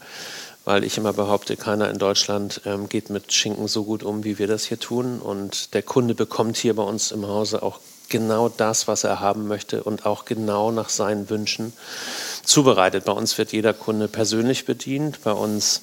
weil 0.65 0.83
ich 0.83 0.97
immer 0.97 1.13
behaupte, 1.13 1.57
keiner 1.57 1.89
in 1.89 1.97
Deutschland 1.97 2.61
ähm, 2.65 2.89
geht 2.89 3.09
mit 3.09 3.33
Schinken 3.33 3.67
so 3.67 3.83
gut 3.83 4.03
um, 4.03 4.23
wie 4.23 4.39
wir 4.39 4.47
das 4.47 4.65
hier 4.65 4.79
tun. 4.79 5.19
Und 5.19 5.73
der 5.73 5.83
Kunde 5.83 6.15
bekommt 6.15 6.57
hier 6.57 6.75
bei 6.75 6.83
uns 6.83 7.11
im 7.11 7.27
Hause 7.27 7.63
auch 7.63 7.79
genau 8.09 8.49
das, 8.49 8.87
was 8.87 9.03
er 9.03 9.19
haben 9.19 9.47
möchte 9.47 9.83
und 9.83 10.05
auch 10.05 10.25
genau 10.25 10.71
nach 10.71 10.89
seinen 10.89 11.29
Wünschen 11.29 11.73
zubereitet. 12.43 13.05
Bei 13.05 13.11
uns 13.11 13.37
wird 13.37 13.51
jeder 13.51 13.73
Kunde 13.73 14.07
persönlich 14.07 14.65
bedient. 14.65 15.23
Bei 15.23 15.31
uns 15.31 15.81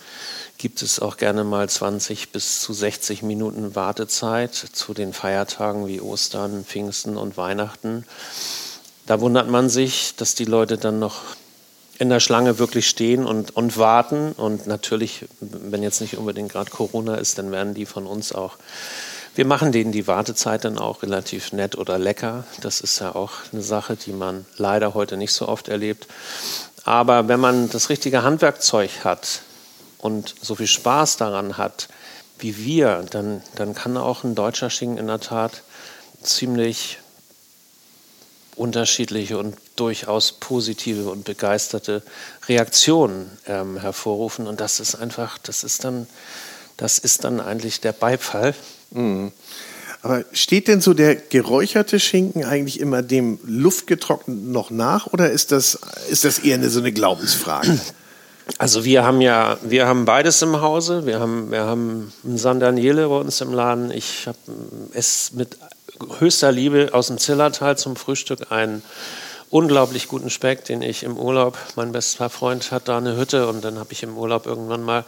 gibt 0.58 0.82
es 0.82 1.00
auch 1.00 1.16
gerne 1.16 1.44
mal 1.44 1.68
20 1.68 2.30
bis 2.30 2.60
zu 2.60 2.72
60 2.72 3.22
Minuten 3.22 3.74
Wartezeit 3.74 4.54
zu 4.54 4.94
den 4.94 5.12
Feiertagen 5.12 5.86
wie 5.86 6.00
Ostern, 6.00 6.64
Pfingsten 6.64 7.16
und 7.16 7.36
Weihnachten. 7.36 8.04
Da 9.06 9.20
wundert 9.20 9.48
man 9.48 9.68
sich, 9.68 10.14
dass 10.16 10.34
die 10.34 10.44
Leute 10.44 10.78
dann 10.78 10.98
noch 10.98 11.22
in 11.98 12.08
der 12.08 12.20
Schlange 12.20 12.58
wirklich 12.58 12.88
stehen 12.88 13.26
und, 13.26 13.56
und 13.56 13.78
warten. 13.78 14.32
Und 14.32 14.66
natürlich, 14.66 15.26
wenn 15.40 15.82
jetzt 15.82 16.00
nicht 16.00 16.16
unbedingt 16.16 16.52
gerade 16.52 16.70
Corona 16.70 17.16
ist, 17.16 17.38
dann 17.38 17.50
werden 17.50 17.74
die 17.74 17.86
von 17.86 18.06
uns 18.06 18.32
auch 18.32 18.56
wir 19.36 19.44
machen 19.44 19.70
denen 19.70 19.92
die 19.92 20.06
Wartezeit 20.06 20.64
dann 20.64 20.78
auch 20.78 21.02
relativ 21.02 21.52
nett 21.52 21.76
oder 21.76 21.98
lecker. 21.98 22.44
Das 22.62 22.80
ist 22.80 23.00
ja 23.00 23.14
auch 23.14 23.32
eine 23.52 23.60
Sache, 23.60 23.94
die 23.94 24.12
man 24.12 24.46
leider 24.56 24.94
heute 24.94 25.18
nicht 25.18 25.32
so 25.32 25.46
oft 25.46 25.68
erlebt. 25.68 26.06
Aber 26.84 27.28
wenn 27.28 27.38
man 27.38 27.68
das 27.68 27.90
richtige 27.90 28.22
Handwerkzeug 28.22 29.04
hat 29.04 29.42
und 29.98 30.34
so 30.40 30.54
viel 30.54 30.66
Spaß 30.66 31.16
daran 31.16 31.58
hat 31.58 31.88
wie 32.38 32.56
wir, 32.58 33.04
dann, 33.10 33.42
dann 33.54 33.74
kann 33.74 33.96
auch 33.96 34.24
ein 34.24 34.34
deutscher 34.34 34.70
Schinken 34.70 34.98
in 34.98 35.06
der 35.06 35.20
Tat 35.20 35.62
ziemlich 36.22 36.98
unterschiedliche 38.56 39.38
und 39.38 39.56
durchaus 39.76 40.32
positive 40.32 41.10
und 41.10 41.24
begeisterte 41.24 42.02
Reaktionen 42.48 43.30
ähm, 43.46 43.78
hervorrufen. 43.78 44.46
Und 44.46 44.60
das 44.60 44.80
ist 44.80 44.94
einfach, 44.94 45.38
das 45.38 45.62
ist 45.62 45.84
dann, 45.84 46.06
das 46.76 46.98
ist 46.98 47.24
dann 47.24 47.40
eigentlich 47.40 47.80
der 47.80 47.92
Beifall, 47.92 48.54
Aber 50.02 50.24
steht 50.32 50.68
denn 50.68 50.80
so 50.80 50.94
der 50.94 51.16
geräucherte 51.16 51.98
Schinken 51.98 52.44
eigentlich 52.44 52.80
immer 52.80 53.02
dem 53.02 53.40
luftgetrockneten 53.44 54.52
noch 54.52 54.70
nach 54.70 55.06
oder 55.08 55.30
ist 55.30 55.52
das, 55.52 55.78
ist 56.08 56.24
das 56.24 56.38
eher 56.38 56.54
eine, 56.54 56.70
so 56.70 56.80
eine 56.80 56.92
Glaubensfrage? 56.92 57.78
Also 58.58 58.84
wir 58.84 59.04
haben 59.04 59.20
ja, 59.20 59.58
wir 59.62 59.86
haben 59.86 60.04
beides 60.04 60.40
im 60.42 60.60
Hause. 60.60 61.04
Wir 61.04 61.18
haben, 61.18 61.50
wir 61.50 61.64
haben 61.64 62.12
einen 62.24 62.38
San 62.38 62.60
Daniele 62.60 63.08
bei 63.08 63.16
uns 63.16 63.40
im 63.40 63.52
Laden. 63.52 63.90
Ich 63.90 64.28
habe 64.28 64.38
es 64.94 65.32
mit 65.32 65.58
höchster 66.20 66.52
Liebe 66.52 66.90
aus 66.92 67.08
dem 67.08 67.18
Zillertal 67.18 67.76
zum 67.76 67.96
Frühstück 67.96 68.52
einen 68.52 68.82
unglaublich 69.50 70.08
guten 70.08 70.30
Speck, 70.30 70.64
den 70.64 70.82
ich 70.82 71.02
im 71.02 71.16
Urlaub, 71.16 71.56
mein 71.76 71.92
bester 71.92 72.28
Freund 72.30 72.70
hat 72.72 72.88
da 72.88 72.98
eine 72.98 73.16
Hütte 73.16 73.46
und 73.48 73.64
dann 73.64 73.78
habe 73.78 73.92
ich 73.92 74.02
im 74.02 74.16
Urlaub 74.16 74.46
irgendwann 74.46 74.82
mal 74.82 75.04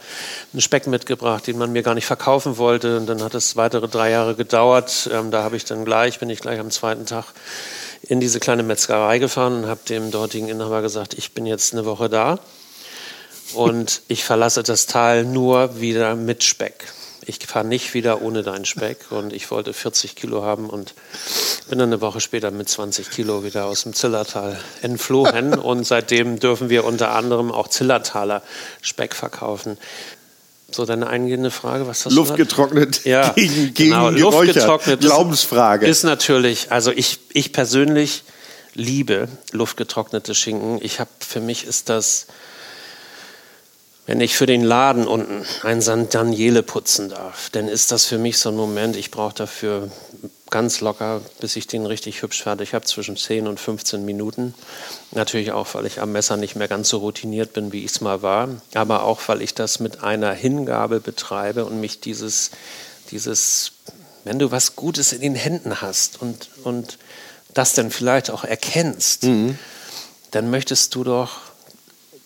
einen 0.53 0.61
Speck 0.61 0.87
mitgebracht, 0.87 1.45
den 1.47 1.57
man 1.57 1.71
mir 1.71 1.83
gar 1.83 1.93
nicht 1.93 2.05
verkaufen 2.05 2.57
wollte 2.57 2.97
und 2.97 3.05
dann 3.07 3.21
hat 3.21 3.35
es 3.35 3.55
weitere 3.57 3.87
drei 3.87 4.11
Jahre 4.11 4.35
gedauert. 4.35 5.09
Ähm, 5.13 5.31
da 5.31 5.43
habe 5.43 5.57
ich 5.57 5.65
dann 5.65 5.85
gleich, 5.85 6.19
bin 6.19 6.29
ich 6.29 6.39
gleich 6.39 6.59
am 6.59 6.71
zweiten 6.71 7.05
Tag 7.05 7.25
in 8.01 8.19
diese 8.19 8.39
kleine 8.39 8.63
Metzgerei 8.63 9.19
gefahren 9.19 9.63
und 9.63 9.69
habe 9.69 9.81
dem 9.87 10.09
dortigen 10.09 10.47
Inhaber 10.47 10.81
gesagt, 10.81 11.13
ich 11.15 11.33
bin 11.33 11.45
jetzt 11.45 11.73
eine 11.73 11.85
Woche 11.85 12.09
da 12.09 12.39
und 13.53 14.01
ich 14.07 14.23
verlasse 14.23 14.63
das 14.63 14.85
Tal 14.85 15.25
nur 15.25 15.79
wieder 15.79 16.15
mit 16.15 16.43
Speck 16.43 16.93
ich 17.29 17.45
fahre 17.45 17.65
nicht 17.65 17.93
wieder 17.93 18.21
ohne 18.21 18.43
deinen 18.43 18.65
Speck. 18.65 19.11
Und 19.11 19.33
ich 19.33 19.49
wollte 19.51 19.73
40 19.73 20.15
Kilo 20.15 20.43
haben 20.43 20.69
und 20.69 20.93
bin 21.69 21.79
dann 21.79 21.89
eine 21.89 22.01
Woche 22.01 22.19
später 22.19 22.51
mit 22.51 22.67
20 22.67 23.11
Kilo 23.11 23.43
wieder 23.43 23.65
aus 23.65 23.83
dem 23.83 23.93
Zillertal 23.93 24.59
entflohen. 24.81 25.53
Und 25.53 25.85
seitdem 25.85 26.39
dürfen 26.39 26.69
wir 26.69 26.85
unter 26.85 27.11
anderem 27.11 27.51
auch 27.51 27.67
Zillertaler 27.67 28.41
Speck 28.81 29.15
verkaufen. 29.15 29.77
So, 30.71 30.85
deine 30.85 31.07
eingehende 31.07 31.49
Frage, 31.51 31.87
was 31.87 32.05
hast 32.05 32.13
Luft 32.13 32.35
getrocknet 32.35 33.03
ja, 33.05 33.29
gegen, 33.29 33.53
gegen 33.73 33.91
genau, 33.91 34.09
Luft 34.09 34.53
getrocknet 34.53 35.01
Glaubensfrage. 35.01 35.87
Ist 35.87 36.03
natürlich, 36.03 36.71
also 36.71 36.91
ich, 36.91 37.19
ich 37.33 37.53
persönlich 37.53 38.23
liebe 38.75 39.27
luftgetrocknete 39.51 40.35
Schinken. 40.35 40.79
Ich 40.81 40.99
habe, 40.99 41.09
für 41.19 41.41
mich 41.41 41.65
ist 41.65 41.89
das 41.89 42.27
wenn 44.09 44.21
ich 44.21 44.35
für 44.35 44.47
den 44.47 44.63
Laden 44.63 45.05
unten 45.05 45.45
ein 45.61 45.83
St. 45.83 46.11
Daniele 46.11 46.63
putzen 46.63 47.09
darf, 47.09 47.51
dann 47.51 47.67
ist 47.67 47.91
das 47.91 48.07
für 48.07 48.17
mich 48.17 48.39
so 48.39 48.49
ein 48.49 48.55
Moment, 48.55 48.95
ich 48.95 49.11
brauche 49.11 49.35
dafür 49.35 49.91
ganz 50.49 50.81
locker, 50.81 51.21
bis 51.39 51.55
ich 51.55 51.67
den 51.67 51.85
richtig 51.85 52.23
hübsch 52.23 52.41
fertig 52.41 52.73
habe, 52.73 52.85
zwischen 52.85 53.17
10 53.17 53.45
und 53.47 53.59
15 53.59 54.03
Minuten. 54.03 54.55
Natürlich 55.11 55.51
auch, 55.51 55.75
weil 55.75 55.85
ich 55.85 56.01
am 56.01 56.11
Messer 56.11 56.37
nicht 56.37 56.55
mehr 56.55 56.67
ganz 56.67 56.89
so 56.89 56.97
routiniert 56.97 57.53
bin, 57.53 57.71
wie 57.71 57.85
ich 57.85 57.91
es 57.91 58.01
mal 58.01 58.23
war, 58.23 58.49
aber 58.73 59.03
auch, 59.03 59.21
weil 59.27 59.43
ich 59.43 59.53
das 59.53 59.79
mit 59.79 60.03
einer 60.03 60.33
Hingabe 60.33 61.01
betreibe 61.01 61.65
und 61.65 61.79
mich 61.79 61.99
dieses, 61.99 62.49
dieses, 63.11 63.73
wenn 64.23 64.39
du 64.39 64.49
was 64.49 64.75
Gutes 64.75 65.13
in 65.13 65.21
den 65.21 65.35
Händen 65.35 65.81
hast 65.81 66.19
und, 66.19 66.49
und 66.63 66.97
das 67.53 67.73
dann 67.73 67.91
vielleicht 67.91 68.31
auch 68.31 68.43
erkennst, 68.43 69.25
mhm. 69.25 69.59
dann 70.31 70.49
möchtest 70.49 70.95
du 70.95 71.03
doch 71.03 71.48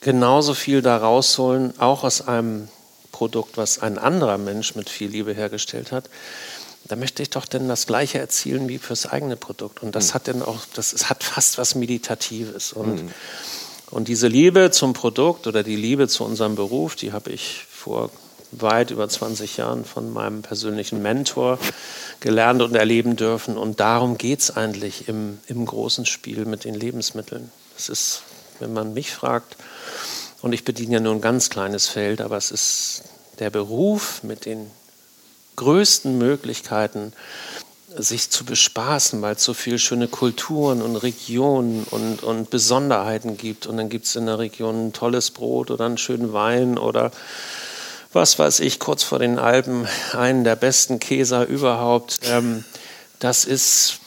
genauso 0.03 0.53
viel 0.53 0.81
da 0.81 0.97
rausholen, 0.97 1.79
auch 1.79 2.03
aus 2.03 2.27
einem 2.27 2.67
Produkt, 3.11 3.57
was 3.57 3.79
ein 3.79 3.97
anderer 3.97 4.37
Mensch 4.37 4.75
mit 4.75 4.89
viel 4.89 5.09
Liebe 5.09 5.33
hergestellt 5.33 5.91
hat, 5.91 6.09
da 6.85 6.95
möchte 6.95 7.23
ich 7.23 7.29
doch 7.29 7.45
denn 7.45 7.69
das 7.69 7.87
Gleiche 7.87 8.19
erzielen 8.19 8.67
wie 8.67 8.77
fürs 8.77 9.05
eigene 9.05 9.37
Produkt. 9.37 9.81
Und 9.81 9.95
das 9.95 10.09
mhm. 10.09 10.13
hat 10.15 10.27
dann 10.27 10.41
auch, 10.41 10.59
das 10.73 11.09
hat 11.09 11.23
fast 11.23 11.57
was 11.57 11.75
Meditatives. 11.75 12.73
Und, 12.73 13.03
mhm. 13.03 13.11
und 13.91 14.07
diese 14.09 14.27
Liebe 14.27 14.69
zum 14.71 14.93
Produkt 14.93 15.47
oder 15.47 15.63
die 15.63 15.77
Liebe 15.77 16.07
zu 16.09 16.25
unserem 16.25 16.55
Beruf, 16.55 16.95
die 16.95 17.13
habe 17.13 17.31
ich 17.31 17.65
vor 17.69 18.11
weit 18.51 18.91
über 18.91 19.07
20 19.07 19.57
Jahren 19.57 19.85
von 19.85 20.11
meinem 20.11 20.41
persönlichen 20.41 21.01
Mentor 21.01 21.57
gelernt 22.19 22.61
und 22.61 22.75
erleben 22.75 23.15
dürfen. 23.15 23.57
Und 23.57 23.79
darum 23.79 24.17
geht 24.17 24.41
es 24.41 24.55
eigentlich 24.55 25.07
im, 25.07 25.39
im 25.47 25.65
großen 25.65 26.05
Spiel 26.05 26.45
mit 26.45 26.65
den 26.65 26.75
Lebensmitteln. 26.75 27.49
Es 27.77 27.89
ist, 27.89 28.23
wenn 28.59 28.73
man 28.73 28.93
mich 28.93 29.11
fragt, 29.11 29.55
und 30.41 30.53
ich 30.53 30.65
bediene 30.65 30.95
ja 30.95 30.99
nur 30.99 31.13
ein 31.13 31.21
ganz 31.21 31.49
kleines 31.49 31.87
Feld, 31.87 32.21
aber 32.21 32.37
es 32.37 32.51
ist 32.51 33.03
der 33.39 33.49
Beruf 33.49 34.23
mit 34.23 34.45
den 34.45 34.69
größten 35.55 36.17
Möglichkeiten, 36.17 37.13
sich 37.95 38.29
zu 38.29 38.43
bespaßen, 38.43 39.21
weil 39.21 39.35
es 39.35 39.43
so 39.43 39.53
viele 39.53 39.79
schöne 39.79 40.07
Kulturen 40.07 40.81
und 40.81 40.95
Regionen 40.95 41.85
und, 41.91 42.23
und 42.23 42.49
Besonderheiten 42.49 43.37
gibt. 43.37 43.67
Und 43.67 43.77
dann 43.77 43.89
gibt 43.89 44.05
es 44.05 44.15
in 44.15 44.25
der 44.25 44.39
Region 44.39 44.87
ein 44.87 44.93
tolles 44.93 45.31
Brot 45.31 45.69
oder 45.69 45.85
einen 45.85 45.97
schönen 45.97 46.33
Wein 46.33 46.77
oder 46.77 47.11
was 48.11 48.37
weiß 48.37 48.59
ich, 48.61 48.79
kurz 48.79 49.03
vor 49.03 49.19
den 49.19 49.39
Alpen 49.39 49.87
einen 50.13 50.43
der 50.43 50.55
besten 50.55 50.99
Käser 50.99 51.45
überhaupt. 51.47 52.19
Ähm, 52.23 52.63
das 53.19 53.45
ist 53.45 53.99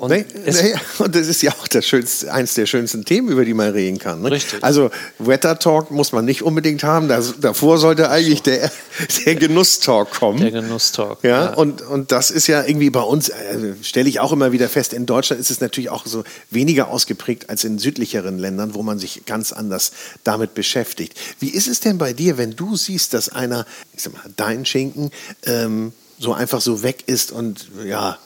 und, 0.00 0.10
nee, 0.10 0.24
nee, 0.46 0.74
und 0.98 1.14
das 1.14 1.26
ist 1.26 1.42
ja 1.42 1.52
auch 1.52 1.68
das 1.68 1.86
schönste, 1.86 2.32
eins 2.32 2.54
der 2.54 2.64
schönsten 2.64 3.04
Themen, 3.04 3.28
über 3.28 3.44
die 3.44 3.52
man 3.52 3.70
reden 3.72 3.98
kann. 3.98 4.22
Ne? 4.22 4.30
Richtig. 4.30 4.64
Also 4.64 4.90
Wetter 5.18 5.58
Talk 5.58 5.90
muss 5.90 6.12
man 6.12 6.24
nicht 6.24 6.42
unbedingt 6.42 6.82
haben. 6.84 7.06
Das, 7.06 7.34
davor 7.38 7.76
sollte 7.76 8.08
eigentlich 8.08 8.40
der, 8.40 8.72
der 9.26 9.34
Genuss-Talk 9.34 10.10
kommen. 10.10 10.40
Der 10.40 10.52
Genuss-Talk. 10.52 11.22
Ja, 11.22 11.28
ja, 11.28 11.52
Und, 11.52 11.82
und 11.82 12.12
das 12.12 12.30
ist 12.30 12.46
ja 12.46 12.64
irgendwie 12.64 12.88
bei 12.88 13.02
uns, 13.02 13.28
äh, 13.28 13.74
stelle 13.82 14.08
ich 14.08 14.20
auch 14.20 14.32
immer 14.32 14.52
wieder 14.52 14.70
fest, 14.70 14.94
in 14.94 15.04
Deutschland 15.04 15.38
ist 15.38 15.50
es 15.50 15.60
natürlich 15.60 15.90
auch 15.90 16.06
so 16.06 16.24
weniger 16.48 16.88
ausgeprägt 16.88 17.50
als 17.50 17.64
in 17.64 17.78
südlicheren 17.78 18.38
Ländern, 18.38 18.72
wo 18.72 18.82
man 18.82 18.98
sich 18.98 19.26
ganz 19.26 19.52
anders 19.52 19.92
damit 20.24 20.54
beschäftigt. 20.54 21.12
Wie 21.40 21.50
ist 21.50 21.68
es 21.68 21.80
denn 21.80 21.98
bei 21.98 22.14
dir, 22.14 22.38
wenn 22.38 22.56
du 22.56 22.74
siehst, 22.74 23.12
dass 23.12 23.28
einer, 23.28 23.66
ich 23.92 24.04
sag 24.04 24.14
mal, 24.14 24.22
dein 24.34 24.64
Schinken 24.64 25.10
ähm, 25.44 25.92
so 26.18 26.32
einfach 26.32 26.62
so 26.62 26.82
weg 26.82 27.04
ist 27.04 27.32
und 27.32 27.68
ja, 27.84 28.18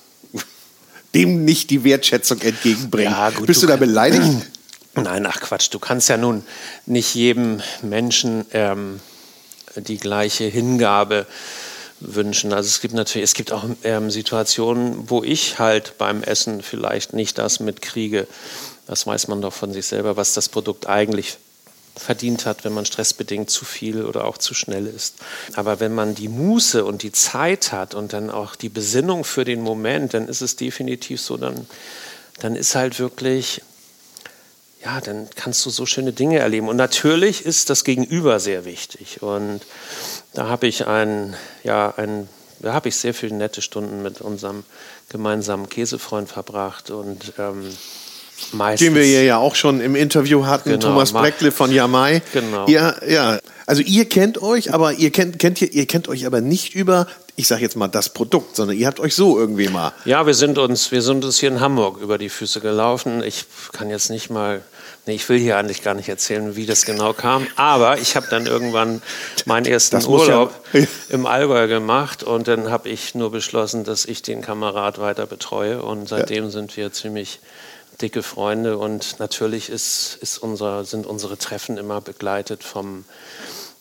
dem 1.14 1.44
nicht 1.44 1.70
die 1.70 1.85
Wertschätzung 1.85 2.40
entgegenbringen. 2.40 3.12
Ja, 3.12 3.31
gut, 3.31 3.46
Bist 3.46 3.62
du, 3.62 3.66
du 3.66 3.72
da 3.72 3.77
beleidigt? 3.77 4.29
Nein, 4.94 5.27
ach 5.27 5.40
Quatsch, 5.40 5.68
du 5.70 5.79
kannst 5.79 6.09
ja 6.09 6.16
nun 6.16 6.44
nicht 6.87 7.14
jedem 7.14 7.61
Menschen 7.83 8.46
ähm, 8.53 9.00
die 9.77 9.98
gleiche 9.98 10.44
Hingabe 10.44 11.27
wünschen. 12.00 12.53
Also 12.53 12.68
es 12.68 12.81
gibt 12.81 12.94
natürlich, 12.94 13.24
es 13.24 13.35
gibt 13.35 13.53
auch 13.53 13.64
ähm, 13.83 14.11
Situationen, 14.11 15.11
wo 15.11 15.22
ich 15.22 15.59
halt 15.59 15.98
beim 15.98 16.22
Essen 16.22 16.62
vielleicht 16.62 17.12
nicht 17.12 17.38
das 17.38 17.61
mitkriege. 17.61 18.27
Das 18.87 19.07
weiß 19.07 19.29
man 19.29 19.40
doch 19.40 19.53
von 19.53 19.72
sich 19.72 19.87
selber, 19.87 20.16
was 20.16 20.35
das 20.35 20.48
Produkt 20.48 20.87
eigentlich 20.87 21.38
verdient 21.97 22.47
hat, 22.47 22.65
wenn 22.65 22.73
man 22.73 22.87
stressbedingt 22.87 23.51
zu 23.51 23.65
viel 23.65 24.05
oder 24.05 24.25
auch 24.25 24.39
zu 24.39 24.55
schnell 24.55 24.87
ist. 24.87 25.17
Aber 25.55 25.81
wenn 25.81 25.95
man 25.95 26.15
die 26.15 26.29
Muße 26.29 26.85
und 26.85 27.03
die 27.03 27.13
Zeit 27.13 27.73
hat 27.73 27.95
und 27.95 28.13
dann 28.13 28.31
auch 28.31 28.57
die 28.57 28.69
Besinnung 28.69 29.25
für 29.25 29.45
den 29.45 29.61
Moment, 29.61 30.15
dann 30.15 30.29
ist 30.29 30.43
es 30.43 30.57
definitiv 30.57 31.21
so, 31.21 31.37
dann, 31.37 31.67
dann 32.41 32.57
ist 32.57 32.75
halt 32.75 32.99
wirklich, 32.99 33.63
ja, 34.85 35.01
dann 35.01 35.29
kannst 35.37 35.65
du 35.65 35.71
so 35.71 35.87
schöne 35.87 36.13
Dinge 36.13 36.39
erleben. 36.39 36.69
Und 36.69 36.77
natürlich 36.77 37.47
ist 37.47 37.71
das 37.71 37.85
Gegenüber 37.85 38.41
sehr 38.41 38.65
wichtig. 38.65 39.23
Und 39.23 39.61
da 40.33 40.49
habe 40.49 40.67
ich 40.67 40.87
ein, 40.87 41.37
ja, 41.63 41.95
ein 41.97 42.29
da 42.61 42.73
habe 42.73 42.89
ich 42.89 42.97
sehr 42.97 43.13
viele 43.13 43.35
nette 43.35 43.61
Stunden 43.61 44.03
mit 44.03 44.21
unserem 44.21 44.65
gemeinsamen 45.11 45.69
Käsefreund 45.69 46.31
verbracht 46.31 46.91
und 46.91 47.35
ähm, 47.39 47.77
Meistens. 48.53 48.88
Den 48.88 48.94
wir 48.94 49.05
hier 49.05 49.25
ja 49.25 49.38
auch 49.38 49.55
schon 49.55 49.81
im 49.81 49.94
Interview 49.94 50.47
hatten, 50.47 50.70
genau, 50.70 50.88
Thomas 50.88 51.12
Breckle 51.12 51.53
von 51.53 51.73
Yamai. 51.73 52.23
Genau. 52.33 52.66
Ja, 52.68 52.94
ja. 53.07 53.38
Also 53.66 53.83
ihr 53.83 54.09
kennt 54.09 54.42
euch, 54.42 54.75
aber 54.75 54.92
ihr 54.92 55.11
kennt, 55.11 55.38
kennt 55.38 55.62
ihr, 55.62 55.73
ihr 55.73 55.87
kennt 55.87 56.09
euch 56.09 56.27
aber 56.27 56.40
nicht 56.40 56.75
über, 56.75 57.07
ich 57.37 57.49
sage 57.49 57.62
jetzt 57.62 57.77
mal 57.77 57.88
das 57.88 58.11
Produkt, 58.11 58.57
sondern 58.57 58.77
ihr 58.77 58.87
habt 58.87 59.01
euch 59.01 59.14
so 59.14 59.38
irgendwie 59.38 59.68
mal. 59.68 59.92
Ja, 60.05 60.27
wir 60.27 60.35
sind 60.35 60.59
uns, 60.59 60.92
wir 60.92 61.01
sind 61.01 61.25
uns 61.25 61.38
hier 61.38 61.49
in 61.49 61.61
Hamburg 61.61 62.01
über 62.01 62.18
die 62.18 62.29
Füße 62.29 62.61
gelaufen. 62.61 63.23
Ich 63.23 63.47
kann 63.73 63.88
jetzt 63.88 64.11
nicht 64.11 64.29
mal, 64.29 64.61
nee, 65.07 65.14
ich 65.14 65.27
will 65.31 65.38
hier 65.38 65.57
eigentlich 65.57 65.83
gar 65.83 65.94
nicht 65.94 66.11
erzählen, 66.11 66.57
wie 66.57 66.66
das 66.66 66.85
genau 66.85 67.14
kam. 67.14 67.47
Aber 67.57 67.99
ich 67.99 68.16
habe 68.16 68.27
dann 68.29 68.47
irgendwann 68.47 69.01
meinen 69.47 69.64
ersten 69.64 70.05
Urlaub 70.05 70.53
ja. 70.75 70.83
im 71.09 71.25
Allgäu 71.25 71.66
gemacht 71.66 72.23
und 72.23 72.49
dann 72.49 72.70
habe 72.70 72.90
ich 72.90 73.14
nur 73.14 73.31
beschlossen, 73.31 73.85
dass 73.85 74.05
ich 74.05 74.20
den 74.20 74.42
Kamerad 74.42 74.99
weiter 74.99 75.27
betreue 75.27 75.83
und 75.83 76.09
seitdem 76.09 76.44
ja. 76.44 76.51
sind 76.51 76.77
wir 76.77 76.92
ziemlich 76.92 77.40
dicke 78.01 78.23
Freunde 78.23 78.79
und 78.79 79.19
natürlich 79.19 79.71
ist, 79.71 80.19
ist 80.21 80.39
unser, 80.39 80.85
sind 80.85 81.07
unsere 81.07 81.39
Treffen 81.39 81.79
immer 81.79 82.01
begleitet 82.01 82.63
vom, 82.65 83.05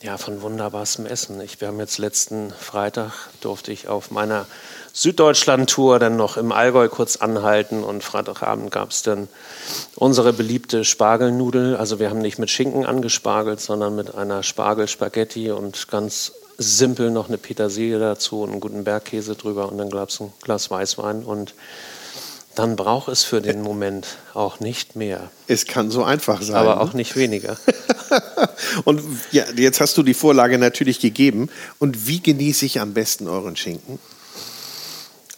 ja, 0.01 0.17
von 0.17 0.41
wunderbarstem 0.41 1.05
Essen. 1.05 1.39
Ich, 1.41 1.61
wir 1.61 1.69
haben 1.69 1.79
jetzt 1.79 1.97
letzten 1.97 2.51
Freitag, 2.51 3.13
durfte 3.41 3.71
ich 3.71 3.87
auf 3.87 4.11
meiner 4.11 4.45
Süddeutschland-Tour 4.93 5.97
dann 5.97 6.17
noch 6.17 6.37
im 6.37 6.51
Allgäu 6.51 6.87
kurz 6.89 7.15
anhalten 7.15 7.83
und 7.83 8.03
Freitagabend 8.03 8.69
gab 8.71 8.91
es 8.91 9.01
dann 9.01 9.27
unsere 9.95 10.33
beliebte 10.33 10.85
Spargelnudel. 10.85 11.75
Also 11.75 11.99
wir 11.99 12.09
haben 12.09 12.19
nicht 12.19 12.37
mit 12.37 12.49
Schinken 12.49 12.85
angespargelt, 12.85 13.59
sondern 13.59 13.95
mit 13.95 14.13
einer 14.13 14.43
Spargelspaghetti 14.43 15.51
und 15.51 15.87
ganz 15.87 16.33
simpel 16.57 17.09
noch 17.09 17.27
eine 17.27 17.37
Petersilie 17.37 17.97
dazu 17.97 18.41
und 18.41 18.51
einen 18.51 18.59
guten 18.59 18.83
Bergkäse 18.83 19.35
drüber 19.35 19.71
und 19.71 19.77
dann 19.79 19.89
gab 19.89 20.09
es 20.09 20.19
ein 20.19 20.31
Glas 20.41 20.69
Weißwein 20.69 21.23
und 21.23 21.55
dann 22.55 22.75
braucht 22.75 23.07
es 23.07 23.23
für 23.23 23.41
den 23.41 23.61
Moment 23.61 24.17
auch 24.33 24.59
nicht 24.59 24.95
mehr. 24.95 25.31
Es 25.47 25.65
kann 25.65 25.89
so 25.89 26.03
einfach 26.03 26.41
sein. 26.41 26.55
Aber 26.55 26.81
auch 26.81 26.93
nicht 26.93 27.15
weniger. 27.15 27.57
und 28.83 29.01
ja, 29.31 29.45
jetzt 29.55 29.81
hast 29.81 29.97
du 29.97 30.03
die 30.03 30.13
Vorlage 30.13 30.57
natürlich 30.57 30.99
gegeben. 30.99 31.49
Und 31.79 32.07
wie 32.07 32.21
genieße 32.21 32.65
ich 32.65 32.79
am 32.79 32.93
besten 32.93 33.27
euren 33.27 33.55
Schinken? 33.55 33.99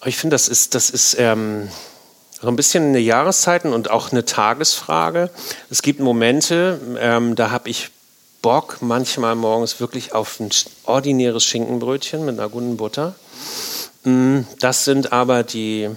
Ich 0.03 0.17
finde, 0.17 0.35
das 0.35 0.47
ist, 0.47 0.75
das 0.75 0.89
ist 0.89 1.15
ähm, 1.17 1.69
so 2.41 2.47
ein 2.47 2.55
bisschen 2.55 2.83
eine 2.89 2.99
Jahreszeiten 2.99 3.73
und 3.73 3.89
auch 3.89 4.11
eine 4.11 4.25
Tagesfrage. 4.25 5.29
Es 5.69 5.81
gibt 5.81 5.99
Momente, 5.99 6.79
ähm, 6.99 7.35
da 7.35 7.49
habe 7.49 7.69
ich 7.69 7.91
Bock 8.41 8.77
manchmal 8.81 9.35
morgens 9.35 9.79
wirklich 9.79 10.13
auf 10.13 10.39
ein 10.39 10.49
ordinäres 10.83 11.43
Schinkenbrötchen 11.43 12.25
mit 12.25 12.37
einer 12.37 12.49
guten 12.49 12.77
Butter. 12.77 13.15
Mm, 14.03 14.41
das 14.59 14.85
sind 14.85 15.11
aber 15.11 15.41
die 15.41 15.89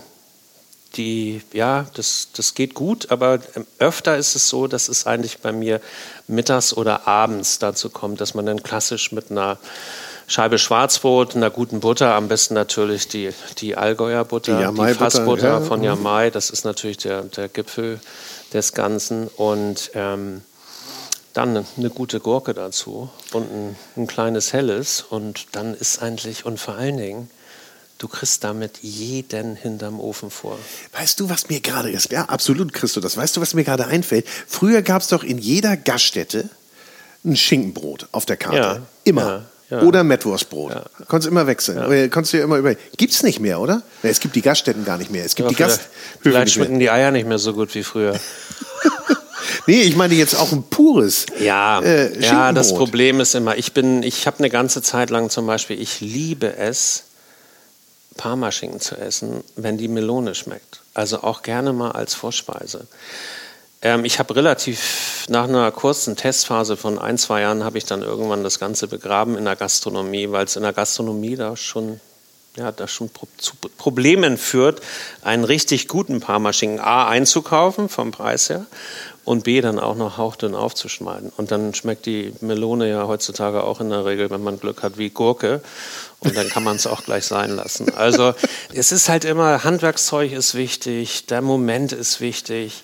die, 0.98 1.40
ja, 1.52 1.86
das, 1.94 2.28
das 2.36 2.54
geht 2.54 2.74
gut, 2.74 3.10
aber 3.10 3.38
öfter 3.78 4.16
ist 4.16 4.34
es 4.34 4.48
so, 4.48 4.66
dass 4.66 4.88
es 4.88 5.06
eigentlich 5.06 5.38
bei 5.38 5.52
mir 5.52 5.80
mittags 6.26 6.74
oder 6.74 7.06
abends 7.06 7.58
dazu 7.58 7.88
kommt, 7.88 8.20
dass 8.20 8.34
man 8.34 8.44
dann 8.44 8.62
klassisch 8.62 9.12
mit 9.12 9.30
einer 9.30 9.58
Scheibe 10.30 10.58
Schwarzbrot, 10.58 11.36
einer 11.36 11.48
guten 11.48 11.80
Butter, 11.80 12.14
am 12.14 12.28
besten 12.28 12.52
natürlich 12.52 13.08
die, 13.08 13.30
die 13.56 13.76
Allgäuer 13.76 14.26
Butter, 14.26 14.70
die, 14.70 14.78
die 14.78 14.94
Fassbutter 14.94 15.48
ja. 15.48 15.60
von 15.62 15.82
Yamai, 15.82 16.28
das 16.28 16.50
ist 16.50 16.66
natürlich 16.66 16.98
der, 16.98 17.22
der 17.22 17.48
Gipfel 17.48 17.98
des 18.52 18.74
Ganzen 18.74 19.28
und 19.28 19.90
ähm, 19.94 20.42
dann 21.32 21.64
eine 21.78 21.90
gute 21.90 22.20
Gurke 22.20 22.52
dazu 22.52 23.08
und 23.32 23.50
ein, 23.50 23.76
ein 23.96 24.06
kleines 24.06 24.52
Helles 24.52 25.02
und 25.08 25.46
dann 25.52 25.72
ist 25.72 26.02
eigentlich, 26.02 26.44
und 26.44 26.60
vor 26.60 26.74
allen 26.74 26.98
Dingen, 26.98 27.30
Du 27.98 28.06
kriegst 28.06 28.44
damit 28.44 28.78
jeden 28.80 29.56
hinterm 29.56 29.98
Ofen 29.98 30.30
vor. 30.30 30.56
Weißt 30.92 31.18
du, 31.18 31.28
was 31.28 31.48
mir 31.48 31.60
gerade 31.60 31.90
ist? 31.90 32.12
Ja, 32.12 32.26
absolut 32.26 32.72
kriegst 32.72 32.94
du 32.94 33.00
das. 33.00 33.16
Weißt 33.16 33.36
du, 33.36 33.40
was 33.40 33.54
mir 33.54 33.64
gerade 33.64 33.86
einfällt? 33.86 34.24
Früher 34.46 34.82
gab 34.82 35.02
es 35.02 35.08
doch 35.08 35.24
in 35.24 35.38
jeder 35.38 35.76
Gaststätte 35.76 36.48
ein 37.24 37.36
Schinkenbrot 37.36 38.06
auf 38.12 38.24
der 38.24 38.36
Karte. 38.36 38.56
Ja, 38.56 38.82
immer. 39.02 39.46
Ja, 39.70 39.78
ja. 39.78 39.82
Oder 39.82 40.04
Mettwurstbrot. 40.04 40.74
Ja. 40.74 40.84
Konntest 41.08 41.30
immer 41.30 41.46
wechseln. 41.48 41.76
Ja. 41.76 42.08
Konntest 42.08 42.34
du 42.34 42.38
immer 42.38 42.56
über. 42.56 42.74
Gibt's 42.96 43.24
nicht 43.24 43.40
mehr, 43.40 43.60
oder? 43.60 43.82
Es 44.02 44.20
gibt 44.20 44.36
die 44.36 44.42
Gaststätten 44.42 44.84
gar 44.84 44.96
nicht 44.96 45.10
mehr. 45.10 45.24
Es 45.24 45.34
gibt 45.34 45.50
die 45.50 45.56
Gast. 45.56 45.88
Vielleicht 46.20 46.52
schmecken 46.52 46.78
die 46.78 46.90
Eier 46.90 47.10
nicht 47.10 47.26
mehr 47.26 47.38
so 47.38 47.52
gut 47.52 47.74
wie 47.74 47.82
früher. 47.82 48.18
nee, 49.66 49.82
ich 49.82 49.96
meine 49.96 50.14
jetzt 50.14 50.36
auch 50.36 50.52
ein 50.52 50.62
pures. 50.62 51.26
Ja, 51.40 51.80
äh, 51.80 52.18
ja. 52.20 52.52
Das 52.52 52.74
Problem 52.74 53.20
ist 53.20 53.34
immer, 53.34 53.58
ich 53.58 53.74
bin, 53.74 54.02
ich 54.04 54.26
habe 54.26 54.38
eine 54.38 54.50
ganze 54.50 54.82
Zeit 54.82 55.10
lang 55.10 55.30
zum 55.30 55.46
Beispiel, 55.46 55.80
ich 55.80 56.00
liebe 56.00 56.56
es, 56.56 57.07
Parmaschinken 58.18 58.80
zu 58.80 58.96
essen, 58.96 59.42
wenn 59.56 59.78
die 59.78 59.88
Melone 59.88 60.34
schmeckt. 60.34 60.82
Also 60.92 61.22
auch 61.22 61.40
gerne 61.40 61.72
mal 61.72 61.92
als 61.92 62.12
Vorspeise. 62.12 62.86
Ähm, 63.80 64.04
ich 64.04 64.18
habe 64.18 64.36
relativ 64.36 65.24
nach 65.30 65.44
einer 65.44 65.70
kurzen 65.72 66.16
Testphase 66.16 66.76
von 66.76 66.98
ein, 66.98 67.16
zwei 67.16 67.40
Jahren 67.40 67.64
habe 67.64 67.78
ich 67.78 67.86
dann 67.86 68.02
irgendwann 68.02 68.44
das 68.44 68.58
Ganze 68.58 68.88
begraben 68.88 69.38
in 69.38 69.46
der 69.46 69.56
Gastronomie, 69.56 70.30
weil 70.30 70.44
es 70.44 70.56
in 70.56 70.62
der 70.62 70.74
Gastronomie 70.74 71.36
da 71.36 71.56
schon 71.56 72.00
ja, 72.56 72.72
das 72.72 72.90
schon 72.90 73.08
zu 73.36 73.54
Problemen 73.76 74.36
führt, 74.36 74.80
einen 75.22 75.44
richtig 75.44 75.86
guten 75.86 76.20
Parmaschinken 76.20 76.80
A 76.80 77.06
einzukaufen 77.06 77.88
vom 77.88 78.10
Preis 78.10 78.50
her 78.50 78.66
und 79.28 79.44
B 79.44 79.60
dann 79.60 79.78
auch 79.78 79.94
noch 79.94 80.16
hauchdünn 80.16 80.54
aufzuschneiden. 80.54 81.30
Und 81.36 81.50
dann 81.50 81.74
schmeckt 81.74 82.06
die 82.06 82.32
Melone 82.40 82.88
ja 82.88 83.06
heutzutage 83.06 83.62
auch 83.62 83.78
in 83.78 83.90
der 83.90 84.06
Regel, 84.06 84.30
wenn 84.30 84.42
man 84.42 84.58
Glück 84.58 84.82
hat, 84.82 84.96
wie 84.96 85.10
Gurke. 85.10 85.60
Und 86.20 86.34
dann 86.34 86.48
kann 86.48 86.64
man 86.64 86.76
es 86.76 86.86
auch 86.86 87.04
gleich 87.04 87.26
sein 87.26 87.50
lassen. 87.50 87.92
Also 87.94 88.32
es 88.72 88.90
ist 88.90 89.10
halt 89.10 89.26
immer, 89.26 89.64
Handwerkszeug 89.64 90.32
ist 90.32 90.54
wichtig, 90.54 91.26
der 91.26 91.42
Moment 91.42 91.92
ist 91.92 92.22
wichtig. 92.22 92.82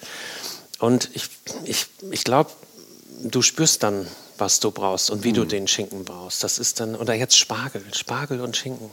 Und 0.81 1.09
ich, 1.15 1.31
ich, 1.65 1.87
ich 2.11 2.25
glaube, 2.25 2.51
du 3.23 3.41
spürst 3.41 3.83
dann, 3.83 4.07
was 4.37 4.61
du 4.61 4.71
brauchst 4.71 5.09
und 5.09 5.25
wie 5.25 5.31
mhm. 5.31 5.37
du 5.37 5.45
den 5.47 5.67
Schinken 5.67 6.05
brauchst. 6.05 6.45
Das 6.45 6.59
ist 6.59 6.79
dann, 6.79 6.95
oder 6.95 7.15
jetzt 7.15 7.39
Spargel, 7.39 7.83
Spargel 7.95 8.43
und 8.43 8.55
Schinken. 8.55 8.91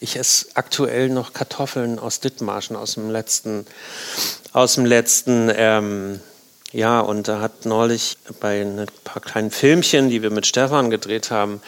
Ich 0.00 0.16
esse 0.16 0.46
aktuell 0.54 1.10
noch 1.10 1.32
Kartoffeln 1.32 2.00
aus 2.00 2.18
Dithmarschen 2.18 2.74
aus 2.74 2.94
dem 2.94 3.08
letzten, 3.08 3.66
aus 4.52 4.74
dem 4.74 4.84
letzten 4.84 5.48
ähm, 5.54 6.20
ja, 6.72 7.00
und 7.00 7.28
da 7.28 7.40
hat 7.40 7.64
neulich 7.64 8.16
bei 8.40 8.60
ein 8.60 8.86
paar 9.04 9.22
kleinen 9.22 9.50
Filmchen, 9.50 10.10
die 10.10 10.22
wir 10.22 10.30
mit 10.30 10.46
Stefan 10.46 10.90
gedreht 10.90 11.30
haben, 11.30 11.60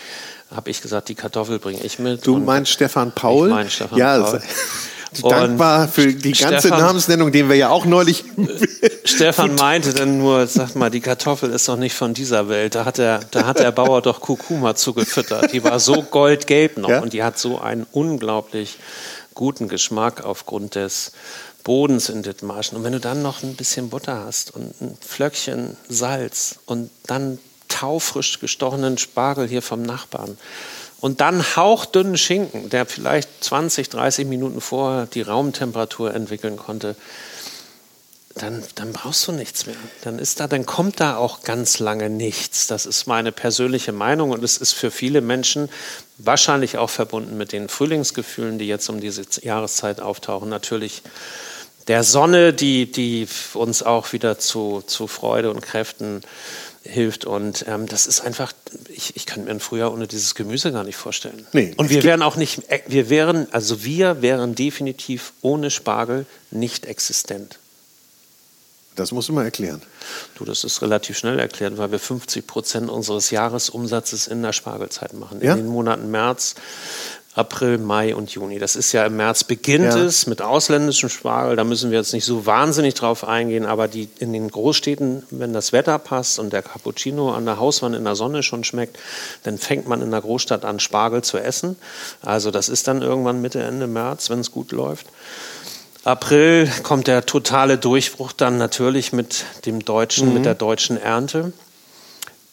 habe 0.54 0.70
ich 0.70 0.80
gesagt, 0.80 1.08
die 1.08 1.14
Kartoffel 1.14 1.58
bringe 1.58 1.82
ich 1.82 1.98
mit. 1.98 2.26
Du 2.26 2.38
meinst 2.38 2.72
Stefan 2.72 3.12
Paul? 3.12 3.48
Ich 3.48 3.54
meine 3.54 3.70
Stefan 3.70 3.98
ja, 3.98 4.20
Paul. 4.20 4.42
dankbar 5.22 5.88
für 5.88 6.12
die 6.12 6.32
ganze 6.32 6.68
Stefan, 6.68 6.80
Namensnennung, 6.80 7.32
den 7.32 7.48
wir 7.48 7.56
ja 7.56 7.70
auch 7.70 7.84
neulich. 7.84 8.24
Stefan 9.04 9.54
meinte 9.54 9.94
dann 9.94 10.18
nur, 10.18 10.46
sag 10.46 10.74
mal, 10.74 10.90
die 10.90 11.00
Kartoffel 11.00 11.50
ist 11.50 11.68
doch 11.68 11.76
nicht 11.76 11.94
von 11.94 12.14
dieser 12.14 12.48
Welt. 12.48 12.74
Da 12.74 12.84
hat 12.84 12.98
der, 12.98 13.20
da 13.30 13.46
hat 13.46 13.58
der 13.58 13.72
Bauer 13.72 14.02
doch 14.02 14.20
Kurkuma 14.20 14.74
zugefüttert. 14.74 15.52
Die 15.52 15.64
war 15.64 15.80
so 15.80 16.02
goldgelb 16.02 16.78
noch 16.78 16.90
ja? 16.90 17.00
und 17.00 17.12
die 17.12 17.22
hat 17.22 17.38
so 17.38 17.60
einen 17.60 17.86
unglaublich 17.92 18.78
guten 19.34 19.68
Geschmack 19.68 20.24
aufgrund 20.24 20.74
des 20.74 21.12
Bodens 21.68 22.08
in 22.08 22.22
Dithmarschen. 22.22 22.78
Und 22.78 22.84
wenn 22.84 22.94
du 22.94 22.98
dann 22.98 23.20
noch 23.20 23.42
ein 23.42 23.54
bisschen 23.54 23.90
Butter 23.90 24.24
hast 24.24 24.56
und 24.56 24.80
ein 24.80 24.96
Flöckchen 25.06 25.76
Salz 25.86 26.60
und 26.64 26.88
dann 27.06 27.38
taufrisch 27.68 28.40
gestochenen 28.40 28.96
Spargel 28.96 29.46
hier 29.46 29.60
vom 29.60 29.82
Nachbarn 29.82 30.38
und 31.02 31.20
dann 31.20 31.44
hauchdünnen 31.56 32.16
Schinken, 32.16 32.70
der 32.70 32.86
vielleicht 32.86 33.44
20, 33.44 33.90
30 33.90 34.26
Minuten 34.26 34.62
vorher 34.62 35.04
die 35.04 35.20
Raumtemperatur 35.20 36.14
entwickeln 36.14 36.56
konnte, 36.56 36.96
dann, 38.34 38.64
dann 38.74 38.94
brauchst 38.94 39.28
du 39.28 39.32
nichts 39.32 39.66
mehr. 39.66 39.76
Dann 40.04 40.18
ist 40.18 40.40
da, 40.40 40.46
dann 40.46 40.64
kommt 40.64 41.00
da 41.00 41.18
auch 41.18 41.42
ganz 41.42 41.80
lange 41.80 42.08
nichts. 42.08 42.66
Das 42.66 42.86
ist 42.86 43.06
meine 43.06 43.30
persönliche 43.30 43.92
Meinung 43.92 44.30
und 44.30 44.42
es 44.42 44.56
ist 44.56 44.72
für 44.72 44.90
viele 44.90 45.20
Menschen 45.20 45.68
wahrscheinlich 46.16 46.78
auch 46.78 46.88
verbunden 46.88 47.36
mit 47.36 47.52
den 47.52 47.68
Frühlingsgefühlen, 47.68 48.58
die 48.58 48.68
jetzt 48.68 48.88
um 48.88 49.00
diese 49.00 49.26
Jahreszeit 49.42 50.00
auftauchen. 50.00 50.48
Natürlich 50.48 51.02
der 51.88 52.04
Sonne, 52.04 52.52
die, 52.52 52.90
die 52.90 53.26
uns 53.54 53.82
auch 53.82 54.12
wieder 54.12 54.38
zu, 54.38 54.82
zu 54.86 55.06
Freude 55.06 55.50
und 55.50 55.62
Kräften 55.62 56.20
hilft. 56.82 57.24
Und 57.24 57.64
ähm, 57.66 57.86
das 57.86 58.06
ist 58.06 58.20
einfach, 58.20 58.52
ich, 58.88 59.16
ich 59.16 59.26
kann 59.26 59.44
mir 59.44 59.50
ein 59.50 59.60
Frühjahr 59.60 59.92
ohne 59.92 60.06
dieses 60.06 60.34
Gemüse 60.34 60.72
gar 60.72 60.84
nicht 60.84 60.96
vorstellen. 60.96 61.46
Nee, 61.52 61.74
und 61.76 61.90
wir 61.90 62.02
wären 62.04 62.22
auch 62.22 62.36
nicht, 62.36 62.70
äh, 62.70 62.80
wir 62.86 63.10
wären, 63.10 63.46
also 63.52 63.84
wir 63.84 64.22
wären 64.22 64.54
definitiv 64.54 65.32
ohne 65.42 65.70
Spargel 65.70 66.26
nicht 66.50 66.86
existent. 66.86 67.58
Das 68.96 69.12
musst 69.12 69.28
du 69.28 69.32
mal 69.32 69.44
erklären. 69.44 69.80
Du, 70.34 70.44
das 70.44 70.64
ist 70.64 70.82
relativ 70.82 71.16
schnell 71.16 71.38
erklärt, 71.38 71.78
weil 71.78 71.92
wir 71.92 72.00
50 72.00 72.46
Prozent 72.48 72.90
unseres 72.90 73.30
Jahresumsatzes 73.30 74.26
in 74.26 74.42
der 74.42 74.52
Spargelzeit 74.52 75.12
machen. 75.12 75.40
Ja? 75.40 75.52
In 75.52 75.58
den 75.58 75.66
Monaten 75.68 76.10
März, 76.10 76.56
April, 77.34 77.78
Mai 77.78 78.14
und 78.16 78.30
Juni. 78.30 78.58
Das 78.58 78.74
ist 78.74 78.92
ja 78.92 79.06
im 79.06 79.16
März 79.16 79.44
beginnt 79.44 79.94
ja. 79.94 79.98
es 79.98 80.26
mit 80.26 80.42
ausländischem 80.42 81.08
Spargel. 81.08 81.56
Da 81.56 81.62
müssen 81.62 81.90
wir 81.90 81.98
jetzt 81.98 82.12
nicht 82.12 82.24
so 82.24 82.46
wahnsinnig 82.46 82.94
drauf 82.94 83.22
eingehen, 83.26 83.64
aber 83.64 83.86
die 83.86 84.08
in 84.18 84.32
den 84.32 84.50
Großstädten, 84.50 85.22
wenn 85.30 85.52
das 85.52 85.72
Wetter 85.72 85.98
passt 85.98 86.38
und 86.38 86.52
der 86.52 86.62
Cappuccino 86.62 87.32
an 87.32 87.44
der 87.44 87.60
Hauswand 87.60 87.94
in 87.94 88.04
der 88.04 88.16
Sonne 88.16 88.42
schon 88.42 88.64
schmeckt, 88.64 88.98
dann 89.44 89.56
fängt 89.58 89.86
man 89.86 90.02
in 90.02 90.10
der 90.10 90.20
Großstadt 90.20 90.64
an, 90.64 90.80
Spargel 90.80 91.22
zu 91.22 91.38
essen. 91.38 91.76
Also 92.22 92.50
das 92.50 92.68
ist 92.68 92.88
dann 92.88 93.02
irgendwann 93.02 93.40
Mitte, 93.40 93.62
Ende 93.62 93.86
März, 93.86 94.30
wenn 94.30 94.40
es 94.40 94.50
gut 94.50 94.72
läuft. 94.72 95.06
April 96.04 96.70
kommt 96.82 97.06
der 97.06 97.26
totale 97.26 97.76
Durchbruch 97.76 98.32
dann 98.32 98.56
natürlich 98.56 99.12
mit 99.12 99.44
dem 99.66 99.84
deutschen, 99.84 100.28
mhm. 100.28 100.34
mit 100.34 100.44
der 100.44 100.54
deutschen 100.54 100.96
Ernte. 100.96 101.52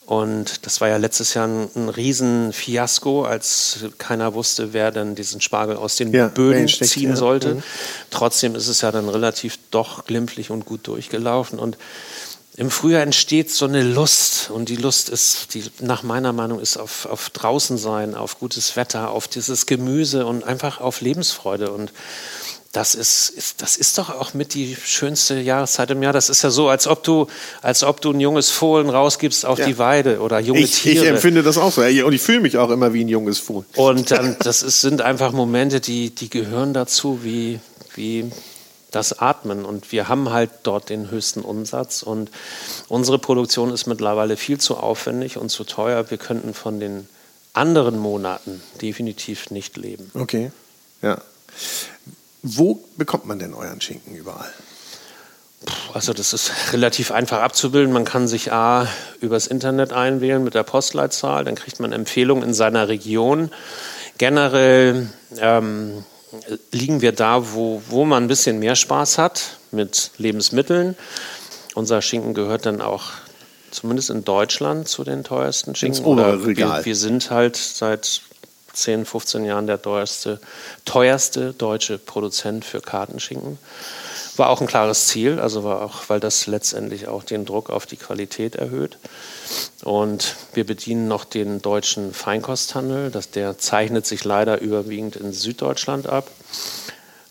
Und 0.05 0.67
das 0.67 0.81
war 0.81 0.87
ja 0.87 0.97
letztes 0.97 1.33
Jahr 1.33 1.47
ein, 1.47 1.67
ein 1.75 1.89
Riesenfiasko, 1.89 3.23
als 3.23 3.79
keiner 3.97 4.35
wusste, 4.35 4.71
wer 4.71 4.91
denn 4.91 5.15
diesen 5.15 5.41
Spargel 5.41 5.77
aus 5.77 5.95
den 5.95 6.13
ja, 6.13 6.27
Böden 6.27 6.67
steckt, 6.67 6.91
ziehen 6.91 7.09
ja. 7.11 7.15
sollte. 7.15 7.55
Mhm. 7.55 7.63
Trotzdem 8.11 8.55
ist 8.55 8.67
es 8.67 8.81
ja 8.81 8.91
dann 8.91 9.09
relativ 9.09 9.57
doch 9.71 10.05
glimpflich 10.05 10.51
und 10.51 10.65
gut 10.65 10.87
durchgelaufen. 10.87 11.57
Und 11.57 11.77
im 12.55 12.69
Frühjahr 12.69 13.01
entsteht 13.01 13.51
so 13.51 13.65
eine 13.65 13.81
Lust. 13.81 14.51
Und 14.51 14.69
die 14.69 14.75
Lust 14.75 15.09
ist, 15.09 15.55
die 15.55 15.63
nach 15.79 16.03
meiner 16.03 16.33
Meinung 16.33 16.59
ist 16.59 16.77
auf, 16.77 17.07
auf 17.07 17.31
draußen 17.31 17.79
sein, 17.79 18.13
auf 18.13 18.39
gutes 18.39 18.75
Wetter, 18.75 19.09
auf 19.09 19.27
dieses 19.27 19.65
Gemüse 19.65 20.27
und 20.27 20.43
einfach 20.43 20.81
auf 20.81 21.01
Lebensfreude. 21.01 21.71
Und 21.71 21.91
das 22.75 22.93
ist, 22.93 23.29
ist, 23.29 23.61
das 23.61 23.77
ist 23.77 23.97
doch 23.97 24.09
auch 24.09 24.33
mit 24.33 24.53
die 24.53 24.75
schönste 24.75 25.39
Jahreszeit 25.39 25.91
im 25.91 26.03
Jahr. 26.03 26.11
Das 26.11 26.29
ist 26.29 26.41
ja 26.41 26.49
so, 26.49 26.67
als 26.67 26.87
ob 26.87 27.03
du, 27.03 27.27
als 27.61 27.83
ob 27.83 28.01
du 28.01 28.11
ein 28.11 28.19
junges 28.19 28.51
Fohlen 28.51 28.89
rausgibst 28.89 29.45
auf 29.45 29.59
ja. 29.59 29.65
die 29.65 29.77
Weide 29.77 30.19
oder 30.19 30.39
junge 30.39 30.59
ich, 30.59 30.81
Tiere. 30.81 31.05
Ich 31.05 31.09
empfinde 31.09 31.41
das 31.41 31.57
auch 31.57 31.71
so. 31.71 31.81
Und 31.81 32.13
ich 32.13 32.21
fühle 32.21 32.41
mich 32.41 32.57
auch 32.57 32.69
immer 32.69 32.91
wie 32.91 33.05
ein 33.05 33.07
junges 33.07 33.39
Fohlen. 33.39 33.65
Und 33.77 34.11
dann, 34.11 34.35
das 34.39 34.61
ist, 34.61 34.81
sind 34.81 35.01
einfach 35.01 35.31
Momente, 35.31 35.79
die, 35.79 36.09
die 36.09 36.29
gehören 36.29 36.73
dazu, 36.73 37.21
wie, 37.23 37.61
wie 37.93 38.29
das 38.91 39.19
Atmen. 39.19 39.63
Und 39.63 39.93
wir 39.93 40.09
haben 40.09 40.31
halt 40.31 40.49
dort 40.63 40.89
den 40.89 41.09
höchsten 41.09 41.43
Umsatz. 41.43 42.03
Und 42.03 42.29
unsere 42.89 43.19
Produktion 43.19 43.71
ist 43.71 43.87
mittlerweile 43.87 44.35
viel 44.35 44.57
zu 44.57 44.75
aufwendig 44.75 45.37
und 45.37 45.47
zu 45.47 45.63
teuer. 45.63 46.11
Wir 46.11 46.17
könnten 46.17 46.53
von 46.53 46.81
den 46.81 47.07
anderen 47.53 47.97
Monaten 47.97 48.61
definitiv 48.81 49.49
nicht 49.49 49.77
leben. 49.77 50.11
Okay, 50.13 50.51
ja. 51.01 51.21
Wo 52.47 52.79
bekommt 52.95 53.25
man 53.25 53.39
denn 53.39 53.55
euren 53.55 53.81
Schinken 53.81 54.13
überall? 54.13 54.53
Also 55.95 56.13
das 56.13 56.31
ist 56.31 56.51
relativ 56.73 57.09
einfach 57.09 57.41
abzubilden. 57.41 57.91
Man 57.91 58.05
kann 58.05 58.27
sich 58.27 58.51
A 58.51 58.87
übers 59.19 59.47
Internet 59.47 59.93
einwählen 59.93 60.43
mit 60.43 60.53
der 60.53 60.61
Postleitzahl, 60.61 61.43
dann 61.43 61.55
kriegt 61.55 61.79
man 61.79 61.91
Empfehlungen 61.91 62.43
in 62.43 62.53
seiner 62.53 62.87
Region. 62.87 63.49
Generell 64.19 65.09
ähm, 65.39 66.03
liegen 66.71 67.01
wir 67.01 67.13
da, 67.13 67.53
wo, 67.53 67.81
wo 67.89 68.05
man 68.05 68.25
ein 68.25 68.27
bisschen 68.27 68.59
mehr 68.59 68.75
Spaß 68.75 69.17
hat 69.17 69.57
mit 69.71 70.11
Lebensmitteln. 70.19 70.95
Unser 71.73 72.03
Schinken 72.03 72.35
gehört 72.35 72.67
dann 72.67 72.79
auch 72.79 73.05
zumindest 73.71 74.11
in 74.11 74.23
Deutschland 74.23 74.87
zu 74.87 75.03
den 75.03 75.23
teuersten 75.23 75.73
Schinken. 75.73 75.97
Ins 75.97 76.05
Regal. 76.45 76.81
Wir, 76.81 76.85
wir 76.85 76.95
sind 76.95 77.31
halt 77.31 77.55
seit 77.55 78.21
10, 78.75 79.05
15 79.05 79.45
Jahren 79.45 79.67
der 79.67 79.81
teuerste, 79.81 80.39
teuerste 80.85 81.53
deutsche 81.53 81.97
Produzent 81.97 82.65
für 82.65 82.81
Kartenschinken. 82.81 83.57
War 84.37 84.49
auch 84.49 84.59
ein 84.59 84.67
klares 84.67 85.07
Ziel, 85.07 85.39
also 85.39 85.63
war 85.63 85.81
auch, 85.81 86.09
weil 86.09 86.19
das 86.19 86.45
letztendlich 86.45 87.07
auch 87.07 87.23
den 87.23 87.45
Druck 87.45 87.69
auf 87.69 87.85
die 87.85 87.95
Qualität 87.95 88.55
erhöht. 88.55 88.97
Und 89.83 90.35
wir 90.53 90.65
bedienen 90.65 91.07
noch 91.07 91.23
den 91.23 91.61
deutschen 91.61 92.13
Feinkosthandel. 92.13 93.11
Das, 93.11 93.31
der 93.31 93.57
zeichnet 93.57 94.05
sich 94.05 94.25
leider 94.25 94.59
überwiegend 94.59 95.15
in 95.15 95.31
Süddeutschland 95.31 96.07
ab. 96.07 96.29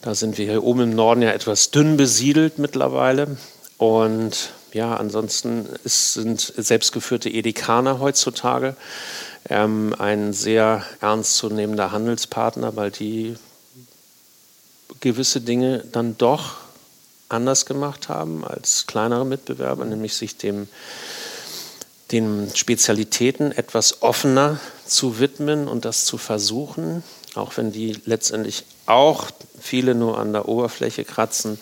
Da 0.01 0.15
sind 0.15 0.39
wir 0.39 0.47
hier 0.47 0.63
oben 0.63 0.81
im 0.81 0.95
Norden 0.95 1.23
ja 1.23 1.31
etwas 1.31 1.71
dünn 1.71 1.97
besiedelt 1.97 2.59
mittlerweile. 2.59 3.37
Und 3.77 4.53
ja, 4.73 4.97
ansonsten 4.97 5.67
ist, 5.85 6.15
sind 6.15 6.41
selbstgeführte 6.41 7.29
Edekaner 7.29 8.01
heutzutage 8.01 8.77
ähm, 9.49 9.95
ein 9.99 10.33
sehr 10.33 10.85
ernstzunehmender 11.01 11.93
Handelspartner, 11.93 12.77
weil 12.77 12.91
die 12.91 13.37
gewisse 15.01 15.41
Dinge 15.41 15.85
dann 15.93 16.17
doch 16.17 16.57
anders 17.29 17.67
gemacht 17.67 18.09
haben 18.09 18.45
als 18.45 18.87
kleinere 18.87 19.25
Mitbewerber, 19.25 19.85
nämlich 19.85 20.15
sich 20.15 20.37
dem, 20.37 20.69
den 22.13 22.51
Spezialitäten 22.55 23.53
etwas 23.53 24.03
offener 24.03 24.61
zu 24.87 25.19
widmen 25.19 25.69
und 25.69 25.85
das 25.85 26.05
zu 26.05 26.19
versuchen, 26.19 27.03
auch 27.35 27.57
wenn 27.57 27.73
die 27.73 27.99
letztendlich 28.05 28.65
auch 28.87 29.31
viele 29.61 29.95
nur 29.95 30.19
an 30.19 30.33
der 30.33 30.49
Oberfläche 30.49 31.05
kratzen 31.05 31.59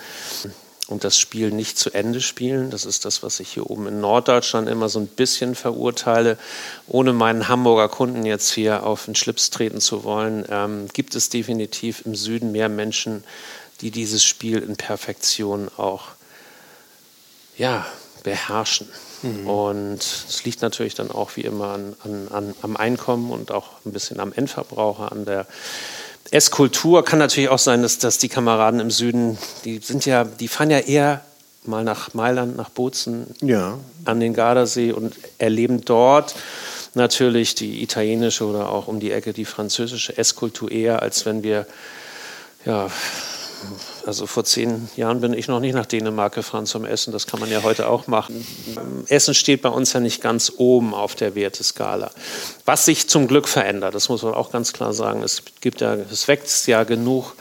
und 0.92 1.04
das 1.04 1.18
Spiel 1.18 1.50
nicht 1.50 1.78
zu 1.78 1.90
Ende 1.90 2.20
spielen. 2.20 2.70
Das 2.70 2.84
ist 2.84 3.04
das, 3.04 3.22
was 3.22 3.40
ich 3.40 3.48
hier 3.48 3.68
oben 3.68 3.88
in 3.88 4.00
Norddeutschland 4.00 4.68
immer 4.68 4.88
so 4.88 5.00
ein 5.00 5.08
bisschen 5.08 5.54
verurteile. 5.54 6.38
Ohne 6.86 7.12
meinen 7.12 7.48
Hamburger 7.48 7.88
Kunden 7.88 8.24
jetzt 8.24 8.52
hier 8.52 8.84
auf 8.84 9.06
den 9.06 9.14
Schlips 9.14 9.50
treten 9.50 9.80
zu 9.80 10.04
wollen, 10.04 10.44
ähm, 10.48 10.88
gibt 10.92 11.14
es 11.14 11.30
definitiv 11.30 12.04
im 12.06 12.14
Süden 12.14 12.52
mehr 12.52 12.68
Menschen, 12.68 13.24
die 13.80 13.90
dieses 13.90 14.24
Spiel 14.24 14.58
in 14.58 14.76
Perfektion 14.76 15.68
auch 15.76 16.08
ja, 17.56 17.86
beherrschen. 18.22 18.88
Mhm. 19.22 19.48
Und 19.48 19.98
es 20.02 20.44
liegt 20.44 20.62
natürlich 20.62 20.94
dann 20.94 21.10
auch 21.10 21.36
wie 21.36 21.42
immer 21.42 21.72
an, 21.72 21.96
an, 22.04 22.28
an, 22.28 22.54
am 22.62 22.76
Einkommen 22.76 23.30
und 23.30 23.50
auch 23.50 23.70
ein 23.84 23.92
bisschen 23.92 24.20
am 24.20 24.32
Endverbraucher, 24.32 25.10
an 25.12 25.24
der 25.24 25.46
Esskultur. 26.32 27.04
Kann 27.04 27.18
natürlich 27.18 27.50
auch 27.50 27.58
sein, 27.58 27.82
dass, 27.82 27.98
dass 27.98 28.18
die 28.18 28.28
Kameraden 28.28 28.80
im 28.80 28.90
Süden, 28.90 29.38
die 29.64 29.78
sind 29.78 30.06
ja, 30.06 30.24
die 30.24 30.48
fahren 30.48 30.70
ja 30.70 30.78
eher 30.78 31.20
mal 31.64 31.84
nach 31.84 32.14
Mailand, 32.14 32.56
nach 32.56 32.70
Bozen, 32.70 33.26
ja. 33.40 33.78
an 34.04 34.18
den 34.18 34.34
Gardasee 34.34 34.92
und 34.92 35.14
erleben 35.38 35.84
dort 35.84 36.34
natürlich 36.94 37.54
die 37.54 37.82
italienische 37.82 38.44
oder 38.44 38.68
auch 38.68 38.88
um 38.88 39.00
die 39.00 39.12
Ecke 39.12 39.32
die 39.32 39.44
französische 39.44 40.16
Esskultur 40.18 40.70
eher, 40.70 41.02
als 41.02 41.24
wenn 41.24 41.42
wir 41.42 41.66
ja, 42.64 42.88
also 44.06 44.26
vor 44.26 44.44
zehn 44.44 44.88
Jahren 44.96 45.20
bin 45.20 45.32
ich 45.32 45.48
noch 45.48 45.60
nicht 45.60 45.74
nach 45.74 45.86
Dänemark 45.86 46.34
gefahren 46.34 46.66
zum 46.66 46.84
Essen. 46.84 47.12
Das 47.12 47.26
kann 47.26 47.40
man 47.40 47.50
ja 47.50 47.62
heute 47.62 47.88
auch 47.88 48.06
machen. 48.06 48.46
Essen 49.08 49.34
steht 49.34 49.62
bei 49.62 49.68
uns 49.68 49.92
ja 49.92 50.00
nicht 50.00 50.20
ganz 50.20 50.52
oben 50.56 50.94
auf 50.94 51.14
der 51.14 51.34
Werteskala. 51.34 52.10
Was 52.64 52.84
sich 52.84 53.08
zum 53.08 53.28
Glück 53.28 53.48
verändert, 53.48 53.94
das 53.94 54.08
muss 54.08 54.22
man 54.22 54.34
auch 54.34 54.50
ganz 54.50 54.72
klar 54.72 54.92
sagen. 54.92 55.22
Es 55.22 55.42
gibt 55.60 55.80
ja, 55.80 55.94
es 55.94 56.28
wächst 56.28 56.66
ja 56.66 56.84
genug 56.84 57.34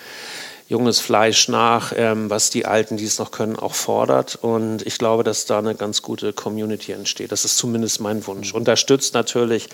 junges 0.71 1.01
Fleisch 1.01 1.49
nach, 1.49 1.91
ähm, 1.97 2.29
was 2.29 2.49
die 2.49 2.65
Alten, 2.65 2.95
die 2.95 3.03
es 3.03 3.19
noch 3.19 3.31
können, 3.31 3.57
auch 3.57 3.75
fordert. 3.75 4.39
Und 4.41 4.87
ich 4.87 4.97
glaube, 4.97 5.25
dass 5.25 5.45
da 5.45 5.59
eine 5.59 5.75
ganz 5.75 6.01
gute 6.01 6.31
Community 6.31 6.93
entsteht. 6.93 7.33
Das 7.33 7.43
ist 7.43 7.57
zumindest 7.57 7.99
mein 7.99 8.25
Wunsch. 8.25 8.53
Unterstützt 8.53 9.13
natürlich 9.13 9.67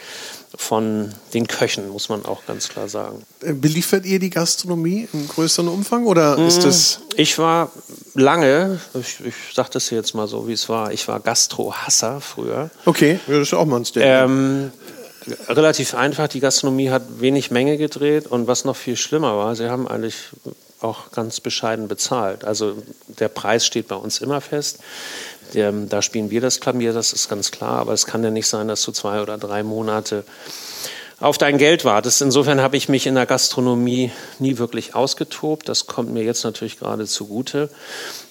von 0.55 1.13
den 1.35 1.47
Köchen, 1.47 1.89
muss 1.89 2.09
man 2.09 2.25
auch 2.25 2.47
ganz 2.47 2.69
klar 2.69 2.89
sagen. 2.89 3.21
Äh, 3.43 3.53
beliefert 3.53 4.07
ihr 4.07 4.17
die 4.17 4.31
Gastronomie 4.31 5.07
im 5.13 5.27
größeren 5.27 5.67
Umfang 5.67 6.07
oder 6.07 6.35
mm, 6.35 6.47
ist 6.47 6.65
das? 6.65 7.01
Ich 7.15 7.37
war 7.37 7.71
lange, 8.15 8.79
ich, 8.99 9.23
ich 9.23 9.35
sage 9.53 9.69
das 9.73 9.91
jetzt 9.91 10.15
mal 10.15 10.27
so, 10.27 10.47
wie 10.47 10.53
es 10.53 10.67
war, 10.67 10.91
ich 10.91 11.07
war 11.07 11.19
Gastrohasser 11.19 12.21
früher. 12.21 12.71
Okay, 12.85 13.19
das 13.27 13.49
ist 13.49 13.53
auch 13.53 13.65
mal 13.65 13.77
ein 13.77 13.85
Statement. 13.85 14.71
Ähm, 15.27 15.45
relativ 15.47 15.93
einfach. 15.93 16.27
Die 16.27 16.39
Gastronomie 16.39 16.89
hat 16.89 17.03
wenig 17.19 17.51
Menge 17.51 17.77
gedreht 17.77 18.25
und 18.25 18.47
was 18.47 18.65
noch 18.65 18.75
viel 18.75 18.97
schlimmer 18.97 19.37
war, 19.37 19.55
sie 19.55 19.69
haben 19.69 19.87
eigentlich 19.87 20.15
auch 20.81 21.11
ganz 21.11 21.39
bescheiden 21.39 21.87
bezahlt. 21.87 22.45
Also 22.45 22.77
der 23.07 23.29
Preis 23.29 23.65
steht 23.65 23.87
bei 23.87 23.95
uns 23.95 24.19
immer 24.19 24.41
fest. 24.41 24.79
Der, 25.53 25.71
da 25.71 26.01
spielen 26.01 26.29
wir 26.29 26.41
das 26.41 26.59
Klavier, 26.59 26.93
das 26.93 27.13
ist 27.13 27.29
ganz 27.29 27.51
klar. 27.51 27.79
Aber 27.79 27.93
es 27.93 28.05
kann 28.05 28.23
ja 28.23 28.29
nicht 28.29 28.47
sein, 28.47 28.67
dass 28.67 28.83
du 28.83 28.91
zwei 28.91 29.21
oder 29.21 29.37
drei 29.37 29.63
Monate 29.63 30.23
auf 31.19 31.37
dein 31.37 31.57
Geld 31.57 31.83
wartest. 31.83 32.21
Insofern 32.21 32.61
habe 32.61 32.77
ich 32.77 32.89
mich 32.89 33.07
in 33.07 33.15
der 33.15 33.25
Gastronomie 33.25 34.11
nie 34.39 34.57
wirklich 34.57 34.93
ausgetobt. 34.93 35.67
Das 35.67 35.87
kommt 35.87 36.11
mir 36.11 36.23
jetzt 36.23 36.43
natürlich 36.43 36.77
gerade 36.77 37.07
zugute. 37.07 37.69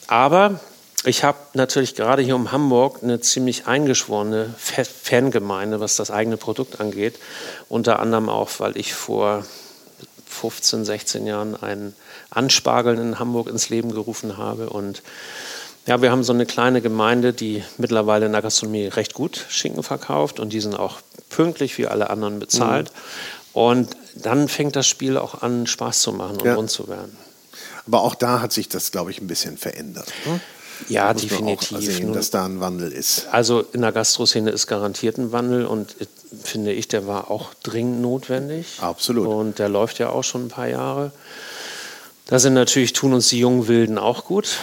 Aber 0.06 0.60
ich 1.04 1.24
habe 1.24 1.38
natürlich 1.54 1.94
gerade 1.94 2.22
hier 2.22 2.36
um 2.36 2.52
Hamburg 2.52 3.02
eine 3.02 3.20
ziemlich 3.20 3.66
eingeschworene 3.66 4.54
Fangemeinde, 4.58 5.80
was 5.80 5.96
das 5.96 6.10
eigene 6.10 6.36
Produkt 6.36 6.80
angeht. 6.80 7.18
Unter 7.68 7.98
anderem 7.98 8.28
auch, 8.28 8.50
weil 8.58 8.76
ich 8.76 8.94
vor 8.94 9.44
15, 10.28 10.84
16 10.84 11.26
Jahren 11.26 11.56
ein 11.56 11.94
Anspargeln 12.36 12.98
in 12.98 13.18
Hamburg 13.18 13.48
ins 13.48 13.68
Leben 13.68 13.92
gerufen 13.92 14.36
habe. 14.36 14.70
Und 14.70 15.02
ja, 15.86 16.02
wir 16.02 16.10
haben 16.10 16.24
so 16.24 16.32
eine 16.32 16.46
kleine 16.46 16.80
Gemeinde, 16.80 17.32
die 17.32 17.62
mittlerweile 17.78 18.26
in 18.26 18.32
der 18.32 18.42
Gastronomie 18.42 18.86
recht 18.86 19.14
gut 19.14 19.46
Schinken 19.48 19.82
verkauft 19.82 20.40
und 20.40 20.52
die 20.52 20.60
sind 20.60 20.74
auch 20.74 20.98
pünktlich 21.28 21.78
wie 21.78 21.86
alle 21.86 22.10
anderen 22.10 22.38
bezahlt. 22.38 22.90
Mhm. 22.90 23.60
Und 23.60 23.96
dann 24.14 24.48
fängt 24.48 24.76
das 24.76 24.86
Spiel 24.86 25.16
auch 25.16 25.42
an, 25.42 25.66
Spaß 25.66 26.00
zu 26.00 26.12
machen 26.12 26.36
und 26.36 26.44
ja. 26.44 26.54
rund 26.54 26.70
zu 26.70 26.88
werden. 26.88 27.16
Aber 27.86 28.02
auch 28.02 28.14
da 28.14 28.40
hat 28.42 28.52
sich 28.52 28.68
das, 28.68 28.90
glaube 28.90 29.10
ich, 29.10 29.20
ein 29.20 29.28
bisschen 29.28 29.56
verändert. 29.56 30.12
Ne? 30.26 30.40
Ja, 30.88 31.12
Muss 31.12 31.22
definitiv. 31.22 31.80
Sehen, 31.80 32.12
dass 32.12 32.30
da 32.30 32.44
ein 32.44 32.60
Wandel 32.60 32.92
ist. 32.92 33.28
Also 33.30 33.64
in 33.72 33.80
der 33.80 33.92
Gastroszene 33.92 34.50
ist 34.50 34.66
garantiert 34.66 35.18
ein 35.18 35.32
Wandel 35.32 35.64
und 35.64 35.96
finde 36.42 36.72
ich, 36.72 36.88
der 36.88 37.06
war 37.06 37.30
auch 37.30 37.54
dringend 37.62 38.02
notwendig. 38.02 38.78
Absolut. 38.80 39.26
Und 39.26 39.58
der 39.58 39.68
läuft 39.68 39.98
ja 39.98 40.10
auch 40.10 40.24
schon 40.24 40.46
ein 40.46 40.48
paar 40.48 40.68
Jahre. 40.68 41.12
Da 42.28 42.40
sind 42.40 42.54
natürlich, 42.54 42.92
tun 42.92 43.12
uns 43.12 43.28
die 43.28 43.38
jungen 43.38 43.68
Wilden 43.68 43.98
auch 43.98 44.24
gut. 44.24 44.58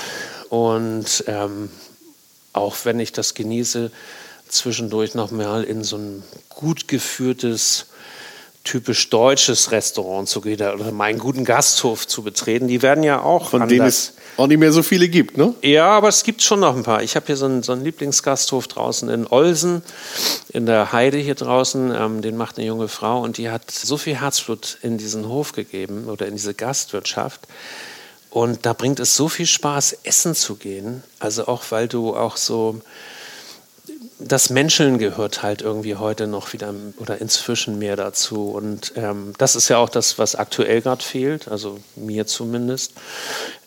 Und 0.49 1.23
ähm, 1.27 1.69
auch 2.51 2.75
wenn 2.83 2.99
ich 2.99 3.13
das 3.13 3.35
genieße, 3.35 3.89
zwischendurch 4.49 5.15
noch 5.15 5.31
mal 5.31 5.63
in 5.63 5.83
so 5.83 5.97
ein 5.97 6.23
gut 6.49 6.89
geführtes 6.89 7.85
typisch 8.63 9.09
deutsches 9.09 9.71
Restaurant 9.71 10.29
zu 10.29 10.39
gehen 10.39 10.61
oder 10.61 10.91
meinen 10.91 11.19
guten 11.19 11.43
Gasthof 11.43 12.07
zu 12.07 12.23
betreten. 12.23 12.67
Die 12.67 12.81
werden 12.81 13.03
ja 13.03 13.21
auch 13.21 13.49
von 13.49 13.67
denen 13.67 13.85
es 13.85 14.13
auch 14.37 14.47
nicht 14.47 14.57
mehr 14.57 14.71
so 14.71 14.81
viele 14.81 15.09
gibt, 15.09 15.37
ne? 15.37 15.53
Ja, 15.61 15.89
aber 15.89 16.07
es 16.07 16.23
gibt 16.23 16.41
schon 16.41 16.61
noch 16.61 16.75
ein 16.75 16.83
paar. 16.83 17.03
Ich 17.03 17.15
habe 17.15 17.27
hier 17.27 17.35
so 17.35 17.45
einen, 17.45 17.61
so 17.61 17.71
einen, 17.71 17.83
Lieblingsgasthof 17.83 18.67
draußen 18.67 19.09
in 19.09 19.27
Olsen, 19.27 19.83
in 20.49 20.65
der 20.65 20.91
Heide 20.91 21.17
hier 21.17 21.35
draußen. 21.35 21.93
Ähm, 21.95 22.21
den 22.21 22.37
macht 22.37 22.57
eine 22.57 22.65
junge 22.65 22.87
Frau 22.87 23.21
und 23.21 23.37
die 23.37 23.49
hat 23.49 23.69
so 23.69 23.97
viel 23.97 24.19
Herzblut 24.19 24.77
in 24.81 24.97
diesen 24.97 25.27
Hof 25.27 25.51
gegeben 25.51 26.07
oder 26.07 26.25
in 26.25 26.35
diese 26.35 26.53
Gastwirtschaft. 26.53 27.41
Und 28.29 28.65
da 28.65 28.73
bringt 28.73 28.99
es 28.99 29.15
so 29.15 29.29
viel 29.29 29.45
Spaß, 29.45 29.97
essen 30.03 30.33
zu 30.33 30.55
gehen. 30.55 31.03
Also 31.19 31.47
auch, 31.47 31.63
weil 31.69 31.87
du 31.87 32.15
auch 32.15 32.37
so 32.37 32.81
das 34.25 34.49
Menscheln 34.49 34.97
gehört 34.97 35.43
halt 35.43 35.61
irgendwie 35.61 35.95
heute 35.95 36.27
noch 36.27 36.53
wieder 36.53 36.73
oder 36.97 37.19
inzwischen 37.19 37.79
mehr 37.79 37.95
dazu. 37.95 38.49
Und 38.49 38.93
ähm, 38.95 39.33
das 39.37 39.55
ist 39.55 39.69
ja 39.69 39.77
auch 39.77 39.89
das, 39.89 40.17
was 40.17 40.35
aktuell 40.35 40.81
gerade 40.81 41.03
fehlt, 41.03 41.47
also 41.47 41.79
mir 41.95 42.25
zumindest, 42.25 42.93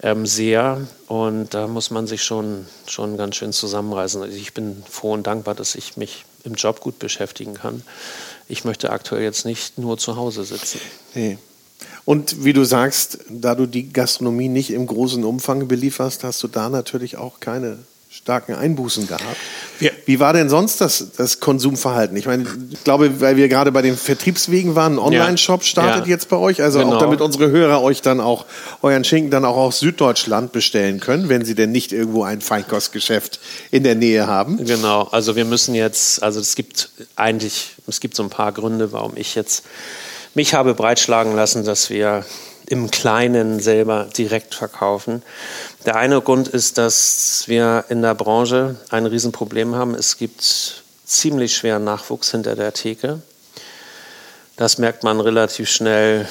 ähm, 0.02 0.26
sehr. 0.26 0.86
Und 1.08 1.54
da 1.54 1.68
muss 1.68 1.90
man 1.90 2.06
sich 2.06 2.22
schon, 2.22 2.66
schon 2.86 3.16
ganz 3.16 3.36
schön 3.36 3.52
zusammenreißen. 3.52 4.22
Also 4.22 4.36
ich 4.36 4.54
bin 4.54 4.82
froh 4.88 5.12
und 5.12 5.26
dankbar, 5.26 5.54
dass 5.54 5.74
ich 5.74 5.96
mich 5.96 6.24
im 6.44 6.54
Job 6.54 6.80
gut 6.80 6.98
beschäftigen 6.98 7.54
kann. 7.54 7.82
Ich 8.48 8.64
möchte 8.64 8.90
aktuell 8.90 9.22
jetzt 9.22 9.44
nicht 9.44 9.78
nur 9.78 9.98
zu 9.98 10.16
Hause 10.16 10.44
sitzen. 10.44 10.80
Nee. 11.14 11.38
Und 12.04 12.44
wie 12.44 12.52
du 12.52 12.64
sagst, 12.64 13.18
da 13.28 13.54
du 13.54 13.66
die 13.66 13.92
Gastronomie 13.92 14.48
nicht 14.48 14.70
im 14.70 14.86
großen 14.86 15.24
Umfang 15.24 15.66
belieferst, 15.66 16.22
hast 16.24 16.42
du 16.42 16.48
da 16.48 16.68
natürlich 16.68 17.16
auch 17.16 17.40
keine 17.40 17.78
starken 18.16 18.54
Einbußen 18.54 19.06
gehabt. 19.06 19.24
Ja. 19.78 19.90
Wie 20.06 20.18
war 20.18 20.32
denn 20.32 20.48
sonst 20.48 20.80
das, 20.80 21.12
das 21.16 21.38
Konsumverhalten? 21.38 22.16
Ich 22.16 22.26
meine, 22.26 22.46
ich 22.70 22.82
glaube, 22.82 23.20
weil 23.20 23.36
wir 23.36 23.48
gerade 23.48 23.70
bei 23.72 23.82
den 23.82 23.96
Vertriebswegen 23.96 24.74
waren, 24.74 24.94
ein 24.94 24.98
Online-Shop 24.98 25.64
startet 25.64 26.06
ja. 26.06 26.12
jetzt 26.12 26.28
bei 26.30 26.36
euch, 26.36 26.62
also 26.62 26.78
genau. 26.78 26.94
auch 26.94 26.98
damit 26.98 27.20
unsere 27.20 27.50
Hörer 27.50 27.82
euch 27.82 28.00
dann 28.00 28.20
auch 28.20 28.46
euren 28.80 29.04
Schinken 29.04 29.30
dann 29.30 29.44
auch 29.44 29.56
aus 29.56 29.80
Süddeutschland 29.80 30.52
bestellen 30.52 30.98
können, 30.98 31.28
wenn 31.28 31.44
sie 31.44 31.54
denn 31.54 31.72
nicht 31.72 31.92
irgendwo 31.92 32.24
ein 32.24 32.40
Feinkostgeschäft 32.40 33.38
in 33.70 33.84
der 33.84 33.94
Nähe 33.94 34.26
haben. 34.26 34.64
Genau, 34.64 35.02
also 35.02 35.36
wir 35.36 35.44
müssen 35.44 35.74
jetzt, 35.74 36.22
also 36.22 36.40
es 36.40 36.54
gibt 36.54 36.88
eigentlich, 37.16 37.74
es 37.86 38.00
gibt 38.00 38.16
so 38.16 38.22
ein 38.22 38.30
paar 38.30 38.52
Gründe, 38.52 38.92
warum 38.92 39.12
ich 39.16 39.34
jetzt 39.34 39.64
mich 40.34 40.54
habe 40.54 40.74
breitschlagen 40.74 41.36
lassen, 41.36 41.64
dass 41.64 41.90
wir 41.90 42.24
im 42.68 42.90
Kleinen 42.90 43.60
selber 43.60 44.08
direkt 44.16 44.54
verkaufen. 44.54 45.22
Der 45.84 45.96
eine 45.96 46.20
Grund 46.20 46.48
ist, 46.48 46.78
dass 46.78 47.44
wir 47.46 47.84
in 47.88 48.02
der 48.02 48.14
Branche 48.14 48.76
ein 48.90 49.06
Riesenproblem 49.06 49.74
haben. 49.74 49.94
Es 49.94 50.16
gibt 50.16 50.82
ziemlich 51.04 51.56
schweren 51.56 51.84
Nachwuchs 51.84 52.30
hinter 52.30 52.56
der 52.56 52.72
Theke. 52.72 53.22
Das 54.56 54.78
merkt 54.78 55.04
man 55.04 55.20
relativ 55.20 55.68
schnell, 55.68 56.26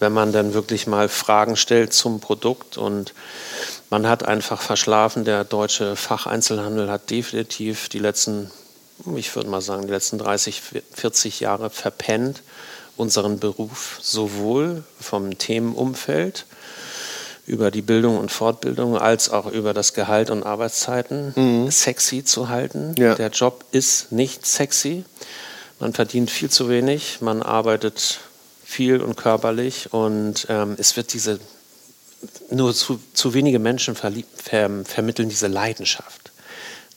wenn 0.00 0.12
man 0.12 0.32
dann 0.32 0.54
wirklich 0.54 0.86
mal 0.86 1.08
Fragen 1.08 1.56
stellt 1.56 1.92
zum 1.92 2.20
Produkt 2.20 2.78
und 2.78 3.12
man 3.90 4.08
hat 4.08 4.24
einfach 4.24 4.62
verschlafen. 4.62 5.24
Der 5.24 5.44
deutsche 5.44 5.94
Facheinzelhandel 5.94 6.90
hat 6.90 7.10
definitiv 7.10 7.88
die 7.88 7.98
letzten, 7.98 8.50
ich 9.14 9.34
würde 9.36 9.50
mal 9.50 9.60
sagen, 9.60 9.82
die 9.82 9.92
letzten 9.92 10.18
30, 10.18 10.62
40 10.94 11.40
Jahre 11.40 11.70
verpennt, 11.70 12.42
unseren 13.00 13.38
Beruf 13.38 13.98
sowohl 14.00 14.84
vom 15.00 15.38
Themenumfeld 15.38 16.46
über 17.46 17.70
die 17.70 17.82
Bildung 17.82 18.18
und 18.18 18.30
Fortbildung 18.30 18.96
als 18.96 19.30
auch 19.30 19.46
über 19.46 19.74
das 19.74 19.94
Gehalt 19.94 20.30
und 20.30 20.44
Arbeitszeiten 20.44 21.32
mhm. 21.34 21.70
sexy 21.70 22.24
zu 22.24 22.48
halten. 22.48 22.94
Ja. 22.96 23.14
Der 23.14 23.30
Job 23.30 23.64
ist 23.72 24.12
nicht 24.12 24.46
sexy. 24.46 25.04
Man 25.80 25.92
verdient 25.94 26.30
viel 26.30 26.50
zu 26.50 26.68
wenig, 26.68 27.20
man 27.20 27.42
arbeitet 27.42 28.20
viel 28.64 29.00
und 29.00 29.16
körperlich 29.16 29.92
und 29.92 30.46
ähm, 30.48 30.76
es 30.78 30.96
wird 30.96 31.12
diese, 31.12 31.40
nur 32.50 32.72
zu, 32.74 33.00
zu 33.14 33.34
wenige 33.34 33.58
Menschen 33.58 33.96
ver, 33.96 34.12
vermitteln 34.84 35.28
diese 35.28 35.48
Leidenschaft 35.48 36.29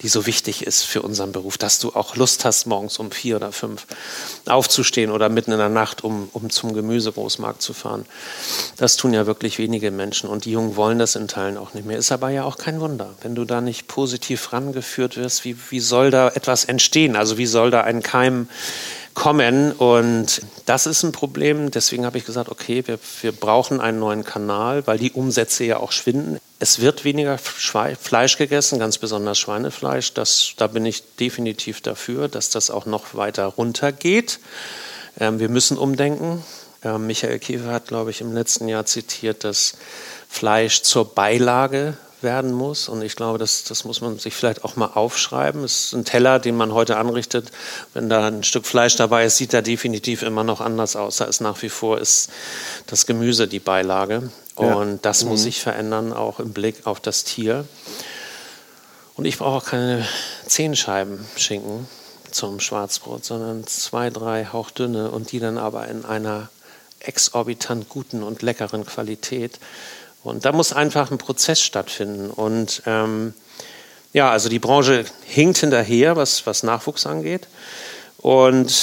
die 0.04 0.10
so 0.10 0.26
wichtig 0.26 0.68
ist 0.68 0.84
für 0.84 1.02
unseren 1.02 1.32
Beruf, 1.32 1.58
dass 1.58 1.80
du 1.80 1.94
auch 1.94 2.16
Lust 2.16 2.46
hast, 2.46 2.68
morgens 2.68 3.00
um 3.00 3.10
vier 3.12 3.38
oder 3.38 3.52
fünf 3.52 3.88
aufzustehen 4.46 5.12
oder 5.12 5.30
mitten 5.30 5.54
in 5.54 5.58
der 5.58 5.70
Nacht, 5.70 6.04
um, 6.04 6.30
um 6.34 6.50
zum 6.50 6.74
Gemüsegroßmarkt 6.74 7.62
zu 7.62 7.74
fahren. 7.74 8.06
Das 8.78 8.98
tun 8.98 9.14
ja 9.14 9.26
wirklich 9.26 9.58
wenige 9.58 9.92
Menschen 9.92 10.30
und 10.30 10.46
die 10.46 10.52
Jungen 10.52 10.76
wollen 10.76 11.00
das 11.00 11.16
in 11.16 11.28
Teilen 11.28 11.58
auch 11.58 11.74
nicht 11.74 11.86
mehr. 11.86 11.98
Ist 11.98 12.12
aber 12.12 12.30
ja 12.30 12.44
auch 12.44 12.58
kein 12.58 12.82
Wunder, 12.82 13.16
wenn 13.22 13.34
du 13.34 13.46
da 13.46 13.62
nicht 13.62 13.88
positiv 13.88 14.52
rangeführt 14.52 15.16
wirst, 15.16 15.46
wie, 15.46 15.56
wie 15.70 15.80
soll 15.80 16.12
da 16.12 16.28
etwas 16.30 16.66
entstehen? 16.66 17.16
Also 17.16 17.38
wie 17.38 17.46
soll 17.46 17.72
da 17.72 17.82
ein 17.82 18.04
Keim 18.04 18.50
kommen. 19.14 19.72
Und 19.72 20.42
das 20.66 20.86
ist 20.86 21.04
ein 21.04 21.12
Problem. 21.12 21.72
Deswegen 21.72 22.06
habe 22.06 22.18
ich 22.18 22.26
gesagt, 22.26 22.50
okay, 22.50 22.84
wir, 22.86 23.00
wir 23.22 23.32
brauchen 23.32 23.80
einen 23.80 24.00
neuen 24.00 24.24
Kanal, 24.24 24.86
weil 24.88 24.98
die 24.98 25.12
Umsätze 25.12 25.64
ja 25.64 25.78
auch 25.78 25.92
schwinden. 25.92 26.40
Es 26.60 26.80
wird 26.80 27.04
weniger 27.04 27.38
Fleisch 27.38 28.38
gegessen, 28.38 28.80
ganz 28.80 28.98
besonders 28.98 29.40
Schweinefleisch. 29.40 30.14
Das, 30.14 30.54
da 30.58 30.68
bin 30.68 30.86
ich 30.86 31.04
definitiv 31.18 31.82
dafür, 31.82 32.28
dass 32.28 32.50
das 32.50 32.70
auch 32.70 32.86
noch 32.86 33.16
weiter 33.16 33.46
runtergeht. 33.46 34.40
Ähm, 35.20 35.40
wir 35.40 35.50
müssen 35.50 35.78
umdenken. 35.78 36.44
Ähm, 36.84 37.08
Michael 37.08 37.40
Kiefer 37.40 37.72
hat, 37.72 37.88
glaube 37.88 38.12
ich, 38.12 38.22
im 38.22 38.34
letzten 38.34 38.68
Jahr 38.68 38.86
zitiert, 38.86 39.44
dass 39.44 39.76
Fleisch 40.30 40.82
zur 40.82 41.14
Beilage 41.14 41.98
werden 42.24 42.52
muss. 42.52 42.90
Und 42.90 43.02
ich 43.02 43.16
glaube, 43.16 43.38
das, 43.38 43.64
das 43.64 43.84
muss 43.84 44.02
man 44.02 44.18
sich 44.18 44.34
vielleicht 44.34 44.64
auch 44.64 44.76
mal 44.76 44.92
aufschreiben. 44.94 45.64
Es 45.64 45.86
ist 45.86 45.94
ein 45.94 46.06
Teller, 46.06 46.40
den 46.40 46.56
man 46.56 46.74
heute 46.74 46.98
anrichtet. 46.98 47.52
Wenn 47.94 48.10
da 48.10 48.28
ein 48.28 48.44
Stück 48.44 48.66
Fleisch 48.66 48.96
dabei 48.96 49.26
ist, 49.26 49.38
sieht 49.38 49.54
er 49.54 49.62
definitiv 49.62 50.24
immer 50.24 50.44
noch 50.44 50.62
anders 50.62 50.96
aus. 50.96 51.18
Da 51.18 51.26
ist 51.26 51.42
nach 51.42 51.62
wie 51.62 51.70
vor 51.70 52.00
ist 52.00 52.30
das 52.88 53.06
Gemüse 53.06 53.48
die 53.48 53.60
Beilage. 53.60 54.32
Ja. 54.60 54.74
Und 54.76 55.06
das 55.06 55.24
mhm. 55.24 55.30
muss 55.30 55.44
sich 55.44 55.62
verändern, 55.62 56.14
auch 56.14 56.40
im 56.40 56.54
Blick 56.54 56.86
auf 56.86 57.00
das 57.00 57.24
Tier. 57.24 57.66
Und 59.16 59.26
ich 59.26 59.38
brauche 59.38 59.58
auch 59.58 59.66
keine 59.66 60.08
zehn 60.48 60.76
Scheiben 60.76 61.26
Schinken 61.36 61.88
zum 62.32 62.60
Schwarzbrot, 62.60 63.24
sondern 63.24 63.68
zwei, 63.68 64.10
drei 64.10 64.46
hauchdünne 64.46 65.12
und 65.12 65.32
die 65.32 65.40
dann 65.40 65.58
aber 65.58 65.88
in 65.88 66.04
einer 66.04 66.50
exorbitant 67.00 67.90
guten 67.90 68.24
und 68.24 68.42
leckeren 68.42 68.86
Qualität. 68.86 69.60
Und 70.24 70.46
da 70.46 70.52
muss 70.52 70.74
einfach 70.74 71.12
ein 71.12 71.18
Prozess 71.18 71.62
stattfinden. 71.62 72.30
Und 72.30 72.82
ähm, 72.86 73.34
ja, 74.14 74.30
also 74.32 74.48
die 74.48 74.60
Branche 74.60 75.06
hinkt 75.26 75.58
hinterher, 75.58 76.16
was, 76.16 76.46
was 76.46 76.64
Nachwuchs 76.64 77.06
angeht. 77.06 77.48
Und 78.18 78.74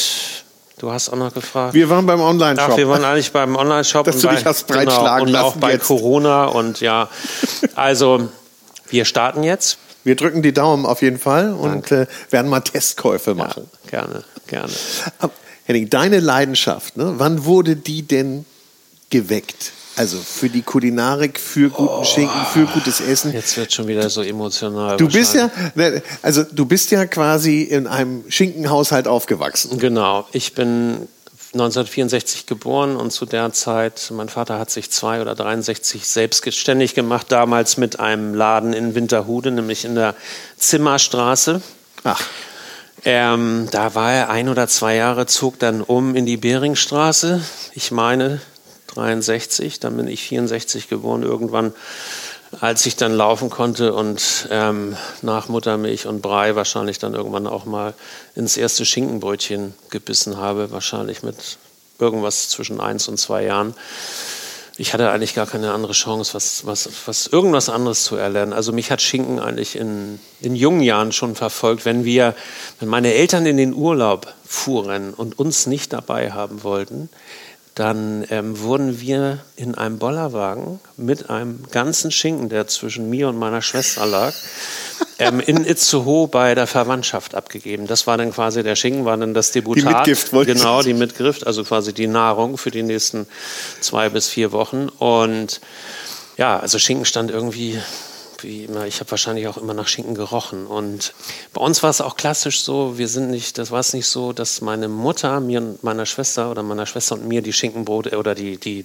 du 0.78 0.90
hast 0.90 1.08
auch 1.08 1.16
noch 1.16 1.32
gefragt. 1.32 1.72
Wir 1.72 1.88
waren 1.88 2.04
beim 2.04 2.20
Online-Shop. 2.20 2.70
Ach, 2.72 2.76
wir 2.76 2.88
waren 2.88 3.04
eigentlich 3.04 3.32
beim 3.32 3.56
Online-Shop. 3.56 4.04
Dass 4.04 4.18
du 4.18 4.28
dich 4.28 4.44
hast 4.44 4.66
breitschlagen 4.66 5.26
genau, 5.26 5.38
und 5.38 5.44
auch 5.44 5.56
bei 5.56 5.72
jetzt. 5.72 5.86
Corona. 5.86 6.44
Und 6.44 6.80
ja, 6.80 7.08
also 7.74 8.28
wir 8.88 9.04
starten 9.06 9.42
jetzt. 9.42 9.78
Wir 10.04 10.16
drücken 10.16 10.42
die 10.42 10.52
Daumen 10.52 10.86
auf 10.86 11.02
jeden 11.02 11.18
Fall 11.18 11.52
und 11.52 11.92
äh, 11.92 12.06
werden 12.30 12.48
mal 12.50 12.60
Testkäufe 12.60 13.34
machen. 13.34 13.68
Ja, 13.84 14.00
gerne, 14.02 14.24
gerne. 14.46 14.72
Aber, 15.18 15.32
Henning, 15.64 15.90
deine 15.90 16.20
Leidenschaft, 16.20 16.96
ne? 16.96 17.14
wann 17.18 17.44
wurde 17.44 17.76
die 17.76 18.02
denn 18.02 18.46
geweckt? 19.10 19.72
Also 20.00 20.16
für 20.16 20.48
die 20.48 20.62
Kulinarik, 20.62 21.38
für 21.38 21.68
guten 21.68 21.98
oh, 21.98 22.04
Schinken, 22.04 22.46
für 22.54 22.64
gutes 22.64 23.02
Essen. 23.02 23.34
Jetzt 23.34 23.58
wird 23.58 23.70
schon 23.70 23.86
wieder 23.86 24.08
so 24.08 24.22
emotional. 24.22 24.96
Du 24.96 25.06
bist 25.06 25.34
ja, 25.34 25.50
ne, 25.74 26.02
also 26.22 26.42
du 26.42 26.64
bist 26.64 26.90
ja 26.90 27.04
quasi 27.04 27.64
in 27.64 27.86
einem 27.86 28.24
Schinkenhaushalt 28.30 29.06
aufgewachsen. 29.06 29.78
Genau. 29.78 30.26
Ich 30.32 30.54
bin 30.54 31.06
1964 31.52 32.46
geboren 32.46 32.96
und 32.96 33.10
zu 33.10 33.26
der 33.26 33.52
Zeit, 33.52 34.10
mein 34.16 34.30
Vater 34.30 34.58
hat 34.58 34.70
sich 34.70 34.90
zwei 34.90 35.20
oder 35.20 35.34
63 35.34 36.08
selbstständig 36.08 36.94
gemacht, 36.94 37.26
damals 37.28 37.76
mit 37.76 38.00
einem 38.00 38.32
Laden 38.32 38.72
in 38.72 38.94
Winterhude, 38.94 39.50
nämlich 39.50 39.84
in 39.84 39.96
der 39.96 40.14
Zimmerstraße. 40.56 41.60
Ach. 42.04 42.22
Ähm, 43.04 43.68
da 43.70 43.94
war 43.94 44.12
er 44.12 44.30
ein 44.30 44.48
oder 44.48 44.66
zwei 44.66 44.96
Jahre, 44.96 45.26
zog 45.26 45.58
dann 45.58 45.82
um 45.82 46.16
in 46.16 46.24
die 46.24 46.38
Beringstraße. 46.38 47.42
Ich 47.74 47.90
meine, 47.90 48.40
63, 48.94 49.80
dann 49.80 49.96
bin 49.96 50.08
ich 50.08 50.22
64 50.22 50.88
geboren, 50.88 51.22
irgendwann, 51.22 51.72
als 52.60 52.84
ich 52.86 52.96
dann 52.96 53.12
laufen 53.12 53.50
konnte 53.50 53.94
und 53.94 54.48
ähm, 54.50 54.96
nach 55.22 55.48
Muttermilch 55.48 56.06
und 56.06 56.20
Brei 56.20 56.56
wahrscheinlich 56.56 56.98
dann 56.98 57.14
irgendwann 57.14 57.46
auch 57.46 57.64
mal 57.64 57.94
ins 58.34 58.56
erste 58.56 58.84
Schinkenbrötchen 58.84 59.74
gebissen 59.90 60.36
habe, 60.36 60.72
wahrscheinlich 60.72 61.22
mit 61.22 61.58
irgendwas 61.98 62.48
zwischen 62.48 62.80
eins 62.80 63.08
und 63.08 63.18
zwei 63.18 63.44
Jahren. 63.44 63.74
Ich 64.76 64.94
hatte 64.94 65.10
eigentlich 65.10 65.34
gar 65.34 65.46
keine 65.46 65.72
andere 65.72 65.92
Chance, 65.92 66.32
was, 66.32 66.64
was, 66.64 66.88
was 67.04 67.26
irgendwas 67.26 67.68
anderes 67.68 68.02
zu 68.04 68.16
erlernen. 68.16 68.54
Also 68.54 68.72
mich 68.72 68.90
hat 68.90 69.02
Schinken 69.02 69.38
eigentlich 69.38 69.76
in, 69.76 70.18
in 70.40 70.56
jungen 70.56 70.80
Jahren 70.80 71.12
schon 71.12 71.34
verfolgt, 71.34 71.84
wenn 71.84 72.04
wir, 72.06 72.34
wenn 72.78 72.88
meine 72.88 73.12
Eltern 73.12 73.44
in 73.44 73.58
den 73.58 73.74
Urlaub 73.74 74.32
fuhren 74.46 75.12
und 75.12 75.38
uns 75.38 75.66
nicht 75.66 75.92
dabei 75.92 76.32
haben 76.32 76.62
wollten, 76.62 77.10
dann 77.74 78.26
ähm, 78.30 78.60
wurden 78.60 79.00
wir 79.00 79.38
in 79.56 79.74
einem 79.74 79.98
Bollerwagen 79.98 80.80
mit 80.96 81.30
einem 81.30 81.64
ganzen 81.70 82.10
Schinken, 82.10 82.48
der 82.48 82.66
zwischen 82.66 83.08
mir 83.08 83.28
und 83.28 83.38
meiner 83.38 83.62
Schwester 83.62 84.06
lag, 84.06 84.34
ähm, 85.18 85.40
in 85.40 85.64
Itzehoe 85.64 86.28
bei 86.28 86.54
der 86.54 86.66
Verwandtschaft 86.66 87.34
abgegeben. 87.34 87.86
Das 87.86 88.06
war 88.06 88.18
dann 88.18 88.32
quasi, 88.32 88.62
der 88.62 88.76
Schinken 88.76 89.04
war 89.04 89.16
dann 89.16 89.34
das 89.34 89.52
Debutat. 89.52 89.82
Die 89.82 89.94
Mitgift, 89.94 90.32
wollte 90.32 90.54
Genau, 90.54 90.82
die 90.82 90.94
Mitgift, 90.94 91.46
also 91.46 91.64
quasi 91.64 91.92
die 91.92 92.06
Nahrung 92.08 92.58
für 92.58 92.70
die 92.70 92.82
nächsten 92.82 93.26
zwei 93.80 94.08
bis 94.08 94.28
vier 94.28 94.52
Wochen. 94.52 94.88
Und 94.98 95.60
ja, 96.36 96.58
also 96.58 96.78
Schinken 96.78 97.04
stand 97.04 97.30
irgendwie 97.30 97.80
immer, 98.44 98.86
ich 98.86 99.00
habe 99.00 99.10
wahrscheinlich 99.10 99.48
auch 99.48 99.56
immer 99.56 99.74
nach 99.74 99.88
Schinken 99.88 100.14
gerochen. 100.14 100.66
Und 100.66 101.14
bei 101.52 101.60
uns 101.60 101.82
war 101.82 101.90
es 101.90 102.00
auch 102.00 102.16
klassisch 102.16 102.62
so, 102.62 102.98
wir 102.98 103.08
sind 103.08 103.30
nicht, 103.30 103.58
das 103.58 103.70
war 103.70 103.80
es 103.80 103.92
nicht 103.92 104.06
so, 104.06 104.32
dass 104.32 104.60
meine 104.60 104.88
Mutter 104.88 105.40
mir 105.40 105.60
und 105.60 105.84
meiner 105.84 106.06
Schwester 106.06 106.50
oder 106.50 106.62
meiner 106.62 106.86
Schwester 106.86 107.14
und 107.14 107.26
mir 107.26 107.42
die 107.42 107.52
Schinkenbrote 107.52 108.18
oder 108.18 108.34
die, 108.34 108.56
die, 108.56 108.84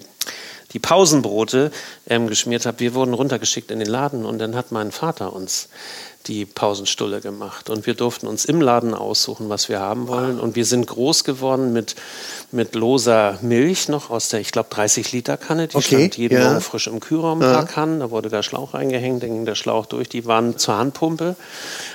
die 0.75 0.79
Pausenbrote 0.79 1.71
ähm, 2.07 2.27
geschmiert 2.27 2.65
hat. 2.65 2.81
Wir 2.81 2.93
wurden 2.93 3.13
runtergeschickt 3.13 3.71
in 3.71 3.79
den 3.79 3.87
Laden 3.87 4.25
und 4.25 4.39
dann 4.39 4.55
hat 4.55 4.73
mein 4.73 4.91
Vater 4.91 5.31
uns 5.31 5.69
die 6.27 6.45
Pausenstulle 6.45 7.21
gemacht. 7.21 7.69
Und 7.69 7.85
wir 7.85 7.93
durften 7.93 8.27
uns 8.27 8.43
im 8.43 8.59
Laden 8.59 8.93
aussuchen, 8.93 9.47
was 9.47 9.69
wir 9.69 9.79
haben 9.79 10.09
wollen. 10.09 10.37
Und 10.37 10.57
wir 10.57 10.65
sind 10.65 10.85
groß 10.87 11.23
geworden 11.23 11.71
mit, 11.71 11.95
mit 12.51 12.75
loser 12.75 13.39
Milch 13.41 13.87
noch 13.87 14.09
aus 14.09 14.27
der, 14.29 14.41
ich 14.41 14.51
glaube, 14.51 14.67
30 14.69 15.13
Liter 15.13 15.37
Kanne. 15.37 15.69
Die 15.69 15.77
okay, 15.77 15.85
stand 15.85 16.17
jeden 16.17 16.37
ja. 16.37 16.49
Morgen 16.49 16.61
frisch 16.61 16.87
im 16.87 16.99
Kühlraum, 16.99 17.41
ja. 17.41 17.63
Kannen. 17.63 18.01
Da 18.01 18.11
wurde 18.11 18.27
der 18.27 18.43
Schlauch 18.43 18.73
eingehängt, 18.73 19.23
dann 19.23 19.29
ging 19.29 19.45
der 19.45 19.55
Schlauch 19.55 19.85
durch. 19.85 20.09
Die 20.09 20.25
waren 20.25 20.57
zur 20.57 20.77
Handpumpe. 20.77 21.37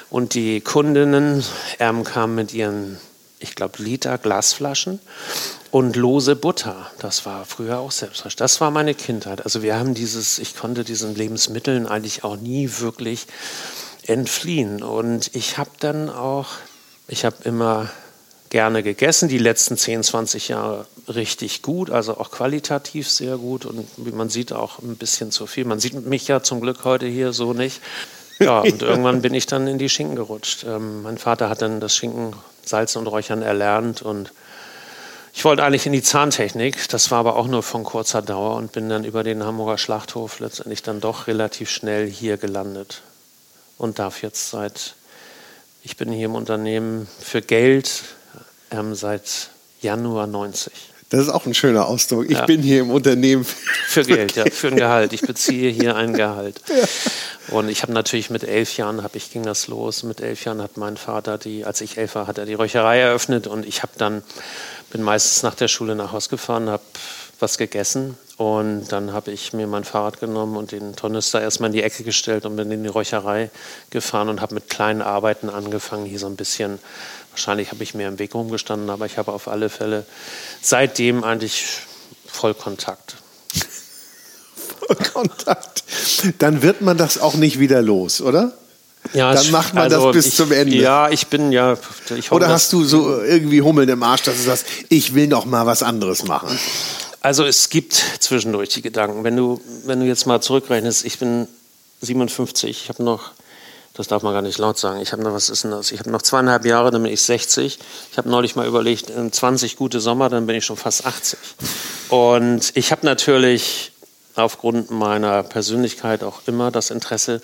Und 0.09 0.33
die 0.33 0.63
Kundinnen 0.63 1.45
ähm, 1.79 2.03
kamen 2.05 2.35
mit 2.35 2.55
ihren, 2.55 2.99
ich 3.41 3.55
glaube, 3.55 3.83
Liter 3.83 4.19
Glasflaschen 4.19 5.01
und 5.71 5.97
lose 5.97 6.37
Butter. 6.37 6.91
Das 6.99 7.27
war 7.27 7.45
früher 7.47 7.79
auch 7.79 7.91
selbstverständlich. 7.91 8.37
Das 8.37 8.61
war 8.61 8.71
meine 8.71 8.95
Kindheit. 8.95 9.45
Also 9.45 9.63
wir 9.63 9.77
haben 9.77 9.95
dieses, 9.95 10.39
ich 10.39 10.57
konnte 10.57 10.85
diesen 10.85 11.15
Lebensmitteln 11.15 11.87
eigentlich 11.87 12.23
auch 12.23 12.37
nie 12.37 12.71
wirklich 12.79 13.27
entfliehen. 14.07 14.83
Und 14.83 15.35
ich 15.35 15.59
habe 15.59 15.71
dann 15.81 16.11
auch, 16.11 16.49
ich 17.09 17.25
habe 17.25 17.37
immer 17.45 17.91
gerne 18.51 18.83
gegessen, 18.83 19.29
die 19.29 19.39
letzten 19.39 19.77
10, 19.77 20.03
20 20.03 20.49
Jahre 20.49 20.87
richtig 21.09 21.63
gut, 21.63 21.91
also 21.91 22.19
auch 22.19 22.31
qualitativ 22.31 23.09
sehr 23.09 23.37
gut 23.37 23.65
und 23.65 23.87
wie 23.97 24.11
man 24.11 24.29
sieht 24.29 24.53
auch 24.53 24.81
ein 24.81 24.97
bisschen 24.97 25.31
zu 25.31 25.47
viel. 25.47 25.65
Man 25.65 25.81
sieht 25.81 25.95
mich 26.05 26.29
ja 26.29 26.43
zum 26.43 26.61
Glück 26.61 26.85
heute 26.85 27.07
hier 27.07 27.33
so 27.33 27.53
nicht. 27.53 27.81
Ja, 28.41 28.61
und 28.61 28.83
irgendwann 28.83 29.23
bin 29.23 29.35
ich 29.35 29.47
dann 29.47 29.67
in 29.69 29.79
die 29.79 29.89
Schinken 29.89 30.17
gerutscht. 30.17 30.65
Ähm, 30.65 31.03
mein 31.03 31.17
Vater 31.17 31.49
hat 31.49 31.63
dann 31.63 31.81
das 31.81 31.95
Schinken 31.95 32.35
Salzen 32.65 32.99
und 32.99 33.07
Räuchern 33.07 33.43
erlernt. 33.43 34.03
Und 34.03 34.33
ich 35.33 35.45
wollte 35.45 35.63
eigentlich 35.63 35.87
in 35.87 35.93
die 35.93 36.03
Zahntechnik, 36.03 36.89
das 36.89 37.11
war 37.11 37.19
aber 37.19 37.37
auch 37.37 37.47
nur 37.47 37.63
von 37.63 37.85
kurzer 37.85 38.23
Dauer 38.23 38.57
und 38.57 38.73
bin 38.73 38.89
dann 38.89 39.05
über 39.05 39.23
den 39.23 39.45
Hamburger 39.45 39.79
Schlachthof 39.79 40.41
letztendlich 40.41 40.83
dann 40.83 41.01
doch 41.01 41.27
relativ 41.27 41.71
schnell 41.71 42.09
hier 42.09 42.37
gelandet. 42.37 43.03
Und 43.79 43.99
darf 43.99 44.23
jetzt 44.23 44.51
seit, 44.51 44.95
ich 45.83 45.97
bin 45.97 46.13
hier 46.13 46.27
im 46.27 46.35
Unternehmen 46.35 47.09
für 47.21 47.41
Geld 47.41 48.05
ähm, 48.71 48.95
seit 48.95 49.51
Januar 49.81 50.27
90. 50.27 50.90
Das 51.11 51.21
ist 51.21 51.29
auch 51.29 51.45
ein 51.45 51.55
schöner 51.55 51.87
Ausdruck. 51.87 52.27
Ich 52.31 52.39
ja. 52.39 52.47
bin 52.47 52.63
hier 52.63 52.81
im 52.81 52.91
Unternehmen. 52.91 53.45
Für 53.45 54.05
Geld, 54.05 54.37
ja, 54.37 54.45
für 54.47 54.69
ein 54.69 54.77
Gehalt. 54.77 55.13
Ich 55.13 55.23
beziehe 55.23 55.71
hier 55.71 55.97
ein 55.97 56.15
Gehalt. 56.15 56.61
Ja. 56.71 57.57
Und 57.57 57.69
ich 57.69 57.83
habe 57.83 57.93
natürlich 57.93 58.31
mit 58.31 58.45
elf 58.45 58.77
Jahren, 58.77 59.03
hab 59.03 59.17
ich, 59.17 59.33
ging 59.33 59.43
das 59.43 59.67
los. 59.67 60.05
Mit 60.05 60.21
elf 60.21 60.45
Jahren 60.45 60.63
hat 60.63 60.77
mein 60.77 60.97
Vater, 60.97 61.37
die, 61.37 61.65
als 61.65 61.81
ich 61.81 61.99
elf 61.99 62.15
war, 62.15 62.29
hat 62.29 62.39
er 62.39 62.47
die 62.47 62.55
Räucherei 62.55 63.01
eröffnet. 63.01 63.49
Und 63.49 63.67
ich 63.67 63.83
habe 63.83 63.93
dann, 63.99 64.23
bin 64.93 65.03
meistens 65.03 65.43
nach 65.43 65.57
der 65.57 65.67
Schule 65.67 65.97
nach 65.97 66.13
Hause 66.13 66.29
gefahren, 66.29 66.71
habe 66.71 66.83
was 67.41 67.59
gegessen. 67.59 68.17
Und 68.37 68.89
dann 68.93 69.13
habe 69.13 69.33
ich 69.33 69.53
mir 69.53 69.67
mein 69.67 69.85
Fahrrad 69.85 70.21
genommen 70.21 70.57
und 70.57 70.71
den 70.71 70.95
Tornister 70.95 71.41
erstmal 71.41 71.71
in 71.71 71.75
die 71.75 71.83
Ecke 71.83 72.05
gestellt 72.05 72.47
und 72.47 72.57
bin 72.57 72.71
in 72.71 72.85
die 72.85 72.89
Räucherei 72.89 73.51
gefahren 73.91 74.29
und 74.29 74.41
habe 74.41 74.55
mit 74.55 74.71
kleinen 74.71 75.03
Arbeiten 75.03 75.51
angefangen, 75.51 76.07
hier 76.07 76.19
so 76.19 76.27
ein 76.27 76.37
bisschen 76.37 76.79
Wahrscheinlich 77.31 77.71
habe 77.71 77.83
ich 77.83 77.95
mehr 77.95 78.09
im 78.09 78.19
Weg 78.19 78.35
rumgestanden, 78.35 78.91
aber 78.91 79.07
ich 79.07 79.19
habe 79.19 79.33
auf 79.33 79.49
alle 79.49 79.69
Fälle 79.69 80.05
seitdem 80.61 81.25
eigentlich 81.25 81.67
Vollkontakt. 82.27 83.17
Vollkontakt. 84.87 85.85
Dann 86.39 86.63
wird 86.63 86.81
man 86.81 86.97
das 86.97 87.21
auch 87.21 87.35
nicht 87.35 87.59
wieder 87.59 87.83
los, 87.83 88.21
oder? 88.21 88.53
Ja, 89.13 89.33
dann 89.33 89.51
macht 89.51 89.75
man 89.75 89.85
also 89.85 90.13
das 90.13 90.15
bis 90.15 90.27
ich, 90.27 90.37
zum 90.37 90.53
Ende. 90.53 90.77
Ja, 90.77 91.09
ich 91.09 91.29
bin 91.29 91.53
ja. 91.53 91.77
Ich 92.15 92.31
Oder 92.31 92.49
hast 92.49 92.73
du 92.73 92.85
so 92.85 93.23
irgendwie 93.23 93.63
Hummeln 93.63 93.89
im 93.89 94.03
Arsch, 94.03 94.23
dass 94.23 94.37
du 94.37 94.43
sagst, 94.43 94.67
ich 94.89 95.15
will 95.15 95.27
noch 95.27 95.47
mal 95.47 95.67
was 95.67 95.83
anderes 95.83 96.25
machen? 96.25 96.57
Also 97.21 97.45
es 97.45 97.71
gibt 97.71 97.95
zwischendurch 98.21 98.69
die 98.71 98.83
Gedanken. 98.83 99.25
Wenn 99.25 99.37
du, 99.37 99.61
wenn 99.85 100.01
du 100.01 100.07
jetzt 100.07 100.27
mal 100.27 100.41
zurückrechnest, 100.41 101.05
ich 101.05 101.19
bin 101.19 101.49
57, 102.03 102.71
ich 102.71 102.89
habe 102.89 103.03
noch 103.03 103.33
das 103.95 104.09
darf 104.09 104.23
man 104.23 104.33
gar 104.33 104.43
nicht 104.43 104.59
laut 104.59 104.79
sagen. 104.79 105.01
Ich 105.01 105.13
habe 105.13 105.23
noch, 105.23 105.33
was 105.33 105.51
ist 105.51 105.65
denn 105.65 105.73
das? 105.73 105.91
Ich 105.91 105.99
habe 105.99 106.11
noch 106.11 106.23
zweieinhalb 106.23 106.65
Jahre, 106.65 106.91
dann 106.91 107.03
bin 107.03 107.13
ich 107.13 107.23
60. 107.23 107.79
Ich 108.11 108.19
habe 108.19 108.29
neulich 108.29 108.57
mal 108.57 108.67
überlegt, 108.67 109.13
20 109.31 109.77
gute 109.77 110.01
Sommer, 110.01 110.29
dann 110.29 110.47
bin 110.47 110.57
ich 110.57 110.65
schon 110.65 110.77
fast 110.77 111.07
80. 111.07 111.39
Und 112.09 112.73
ich 112.75 112.93
habe 112.93 113.05
natürlich 113.05 113.93
aufgrund 114.37 114.91
meiner 114.91 115.43
Persönlichkeit 115.43 116.23
auch 116.23 116.43
immer 116.47 116.71
das 116.71 116.91
Interesse, 116.91 117.41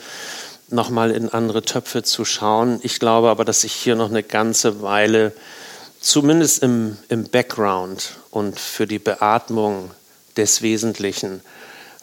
nochmal 0.68 1.11
in 1.11 1.28
andere 1.28 1.62
Töpfe 1.62 2.03
zu 2.03 2.24
schauen. 2.24 2.80
Ich 2.82 2.99
glaube 2.99 3.28
aber, 3.28 3.44
dass 3.44 3.64
ich 3.64 3.72
hier 3.72 3.94
noch 3.94 4.11
eine 4.11 4.22
ganze 4.22 4.82
Weile, 4.82 5.32
zumindest 6.01 6.62
im, 6.62 6.97
im 7.09 7.24
Background 7.24 8.16
und 8.30 8.59
für 8.59 8.86
die 8.86 8.99
Beatmung 8.99 9.90
des 10.36 10.62
Wesentlichen, 10.62 11.40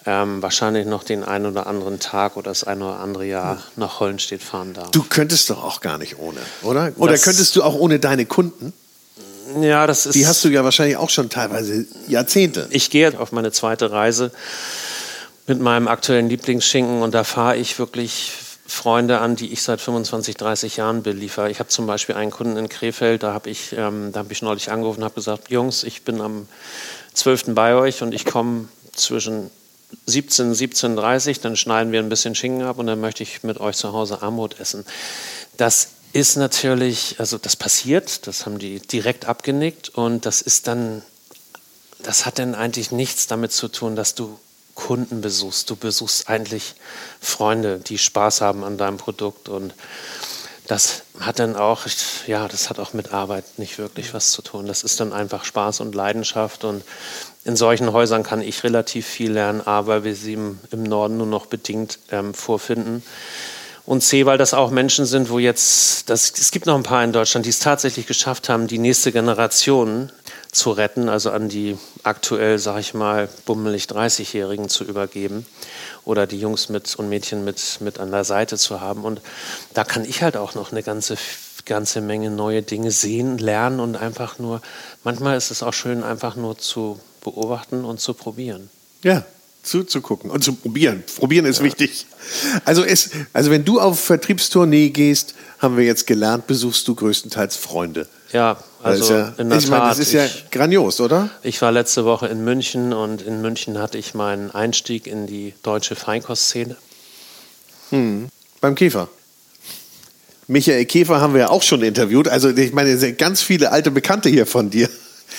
ähm, 0.05 0.41
wahrscheinlich 0.41 0.85
noch 0.85 1.03
den 1.03 1.23
einen 1.23 1.45
oder 1.45 1.67
anderen 1.67 1.99
Tag 1.99 2.35
oder 2.37 2.51
das 2.51 2.63
eine 2.63 2.85
oder 2.85 2.99
andere 2.99 3.25
Jahr 3.25 3.55
hm. 3.55 3.61
nach 3.77 3.99
Hollenstedt 3.99 4.43
fahren 4.43 4.73
darf. 4.73 4.91
Du 4.91 5.03
könntest 5.03 5.49
doch 5.49 5.63
auch 5.63 5.81
gar 5.81 5.97
nicht 5.97 6.19
ohne, 6.19 6.39
oder? 6.61 6.91
Oder 6.97 7.13
das, 7.13 7.23
könntest 7.23 7.55
du 7.55 7.63
auch 7.63 7.75
ohne 7.75 7.99
deine 7.99 8.25
Kunden? 8.25 8.73
Ja, 9.61 9.87
das 9.87 10.05
ist. 10.05 10.15
Die 10.15 10.25
hast 10.25 10.43
du 10.43 10.49
ja 10.49 10.63
wahrscheinlich 10.63 10.97
auch 10.97 11.09
schon 11.09 11.29
teilweise 11.29 11.85
Jahrzehnte. 12.07 12.67
Ich 12.71 12.89
gehe 12.89 13.19
auf 13.19 13.31
meine 13.31 13.51
zweite 13.51 13.91
Reise 13.91 14.31
mit 15.47 15.59
meinem 15.59 15.87
aktuellen 15.87 16.29
Lieblingsschinken 16.29 17.01
und 17.01 17.13
da 17.13 17.23
fahre 17.23 17.57
ich 17.57 17.77
wirklich 17.77 18.31
Freunde 18.65 19.19
an, 19.19 19.35
die 19.35 19.51
ich 19.51 19.61
seit 19.61 19.81
25, 19.81 20.35
30 20.35 20.77
Jahren 20.77 21.03
beliefer. 21.03 21.49
Ich 21.49 21.59
habe 21.59 21.69
zum 21.69 21.85
Beispiel 21.85 22.15
einen 22.15 22.31
Kunden 22.31 22.57
in 22.57 22.69
Krefeld, 22.69 23.23
da 23.23 23.33
habe 23.33 23.49
ich, 23.49 23.73
ähm, 23.77 24.11
hab 24.15 24.31
ich 24.31 24.41
neulich 24.41 24.71
angerufen 24.71 24.99
und 24.99 25.05
habe 25.05 25.15
gesagt, 25.15 25.49
Jungs, 25.51 25.83
ich 25.83 26.03
bin 26.03 26.21
am 26.21 26.47
12. 27.13 27.53
bei 27.53 27.75
euch 27.75 28.01
und 28.01 28.13
ich 28.13 28.25
komme 28.25 28.69
zwischen 28.93 29.51
17, 30.05 30.53
17.30 30.53 31.41
dann 31.41 31.55
schneiden 31.55 31.91
wir 31.91 31.99
ein 31.99 32.09
bisschen 32.09 32.35
Schinken 32.35 32.63
ab 32.63 32.77
und 32.77 32.87
dann 32.87 32.99
möchte 32.99 33.23
ich 33.23 33.43
mit 33.43 33.59
euch 33.59 33.77
zu 33.77 33.93
Hause 33.93 34.21
Armut 34.21 34.59
essen. 34.59 34.85
Das 35.57 35.89
ist 36.13 36.37
natürlich, 36.37 37.15
also 37.19 37.37
das 37.37 37.55
passiert, 37.55 38.27
das 38.27 38.45
haben 38.45 38.59
die 38.59 38.79
direkt 38.79 39.25
abgenickt 39.25 39.89
und 39.89 40.25
das 40.25 40.41
ist 40.41 40.67
dann, 40.67 41.01
das 42.03 42.25
hat 42.25 42.39
dann 42.39 42.55
eigentlich 42.55 42.91
nichts 42.91 43.27
damit 43.27 43.51
zu 43.51 43.67
tun, 43.67 43.95
dass 43.95 44.13
du 44.13 44.39
Kunden 44.75 45.21
besuchst. 45.21 45.69
Du 45.69 45.75
besuchst 45.75 46.29
eigentlich 46.29 46.75
Freunde, 47.19 47.79
die 47.79 47.97
Spaß 47.97 48.41
haben 48.41 48.63
an 48.63 48.77
deinem 48.77 48.97
Produkt 48.97 49.49
und 49.49 49.73
das 50.67 51.03
hat 51.19 51.39
dann 51.39 51.55
auch, 51.55 51.85
ja, 52.25 52.47
das 52.47 52.69
hat 52.69 52.79
auch 52.79 52.93
mit 52.93 53.11
Arbeit 53.11 53.43
nicht 53.57 53.77
wirklich 53.77 54.13
was 54.13 54.31
zu 54.31 54.41
tun. 54.41 54.65
Das 54.65 54.83
ist 54.83 54.99
dann 54.99 55.13
einfach 55.13 55.45
Spaß 55.45 55.81
und 55.81 55.93
Leidenschaft 55.93 56.63
und 56.63 56.83
in 57.45 57.55
solchen 57.55 57.91
Häusern 57.91 58.23
kann 58.23 58.41
ich 58.41 58.63
relativ 58.63 59.05
viel 59.05 59.31
lernen, 59.31 59.65
A, 59.65 59.85
weil 59.85 60.03
wir 60.03 60.15
sie 60.15 60.33
im, 60.33 60.59
im 60.71 60.83
Norden 60.83 61.17
nur 61.17 61.27
noch 61.27 61.47
bedingt 61.47 61.99
ähm, 62.11 62.33
vorfinden. 62.33 63.03
Und 63.85 64.01
C, 64.01 64.25
weil 64.25 64.37
das 64.37 64.53
auch 64.53 64.71
Menschen 64.71 65.05
sind, 65.05 65.29
wo 65.29 65.39
jetzt, 65.39 66.09
das, 66.09 66.31
es 66.39 66.51
gibt 66.51 66.67
noch 66.67 66.75
ein 66.75 66.83
paar 66.83 67.03
in 67.03 67.11
Deutschland, 67.11 67.45
die 67.45 67.49
es 67.49 67.59
tatsächlich 67.59 68.07
geschafft 68.07 68.47
haben, 68.47 68.67
die 68.67 68.79
nächste 68.79 69.11
Generation 69.11 70.09
zu 70.53 70.71
retten, 70.71 71.09
also 71.09 71.31
an 71.31 71.49
die 71.49 71.77
aktuell, 72.03 72.59
sag 72.59 72.79
ich 72.79 72.93
mal, 72.93 73.27
bummelig 73.45 73.85
30-Jährigen 73.85 74.69
zu 74.69 74.85
übergeben 74.85 75.45
oder 76.05 76.27
die 76.27 76.39
Jungs 76.39 76.69
mit 76.69 76.95
und 76.95 77.09
Mädchen 77.09 77.43
mit, 77.43 77.81
mit 77.81 77.99
an 77.99 78.11
der 78.11 78.23
Seite 78.23 78.57
zu 78.57 78.79
haben. 78.79 79.03
Und 79.03 79.19
da 79.73 79.83
kann 79.83 80.05
ich 80.05 80.23
halt 80.23 80.37
auch 80.37 80.55
noch 80.55 80.71
eine 80.71 80.83
ganze, 80.83 81.17
ganze 81.65 81.99
Menge 81.99 82.29
neue 82.29 82.61
Dinge 82.61 82.91
sehen, 82.91 83.37
lernen 83.37 83.81
und 83.81 83.97
einfach 83.97 84.39
nur, 84.39 84.61
manchmal 85.03 85.35
ist 85.35 85.51
es 85.51 85.61
auch 85.61 85.73
schön, 85.73 86.03
einfach 86.03 86.37
nur 86.37 86.57
zu 86.57 86.99
beobachten 87.23 87.85
und 87.85 87.99
zu 87.99 88.13
probieren. 88.13 88.69
Ja, 89.03 89.25
zuzugucken 89.63 90.29
und 90.29 90.43
zu 90.43 90.53
probieren. 90.53 91.03
Probieren 91.17 91.45
ist 91.45 91.59
ja. 91.59 91.65
wichtig. 91.65 92.05
Also, 92.65 92.83
es, 92.83 93.11
also 93.31 93.49
wenn 93.49 93.65
du 93.65 93.79
auf 93.79 93.99
Vertriebstournee 93.99 94.89
gehst, 94.89 95.35
haben 95.59 95.77
wir 95.77 95.85
jetzt 95.85 96.05
gelernt, 96.05 96.47
besuchst 96.47 96.87
du 96.87 96.95
größtenteils 96.95 97.55
Freunde. 97.55 98.07
Ja, 98.33 98.57
also 98.81 99.13
ja, 99.13 99.33
in 99.37 99.49
der 99.49 99.59
ich 99.59 99.65
Tat. 99.65 99.79
Meine, 99.79 99.89
das 99.89 99.99
ist 99.99 100.11
ja 100.11 100.25
ich, 100.25 100.49
grandios, 100.51 100.99
oder? 100.99 101.29
Ich 101.43 101.61
war 101.61 101.71
letzte 101.71 102.03
Woche 102.03 102.27
in 102.27 102.43
München 102.43 102.91
und 102.91 103.21
in 103.21 103.41
München 103.41 103.77
hatte 103.77 103.97
ich 103.97 104.13
meinen 104.13 104.51
Einstieg 104.51 105.07
in 105.07 105.27
die 105.27 105.53
deutsche 105.63 105.95
Feinkostszene. 105.95 106.75
Hm. 107.91 108.27
Beim 108.59 108.75
Käfer. 108.75 109.07
Michael 110.47 110.85
Käfer 110.85 111.21
haben 111.21 111.33
wir 111.33 111.41
ja 111.41 111.49
auch 111.49 111.63
schon 111.63 111.81
interviewt. 111.83 112.27
Also 112.27 112.49
ich 112.49 112.73
meine, 112.73 113.13
ganz 113.13 113.41
viele 113.41 113.71
alte 113.71 113.91
Bekannte 113.91 114.29
hier 114.29 114.45
von 114.45 114.69
dir. 114.69 114.89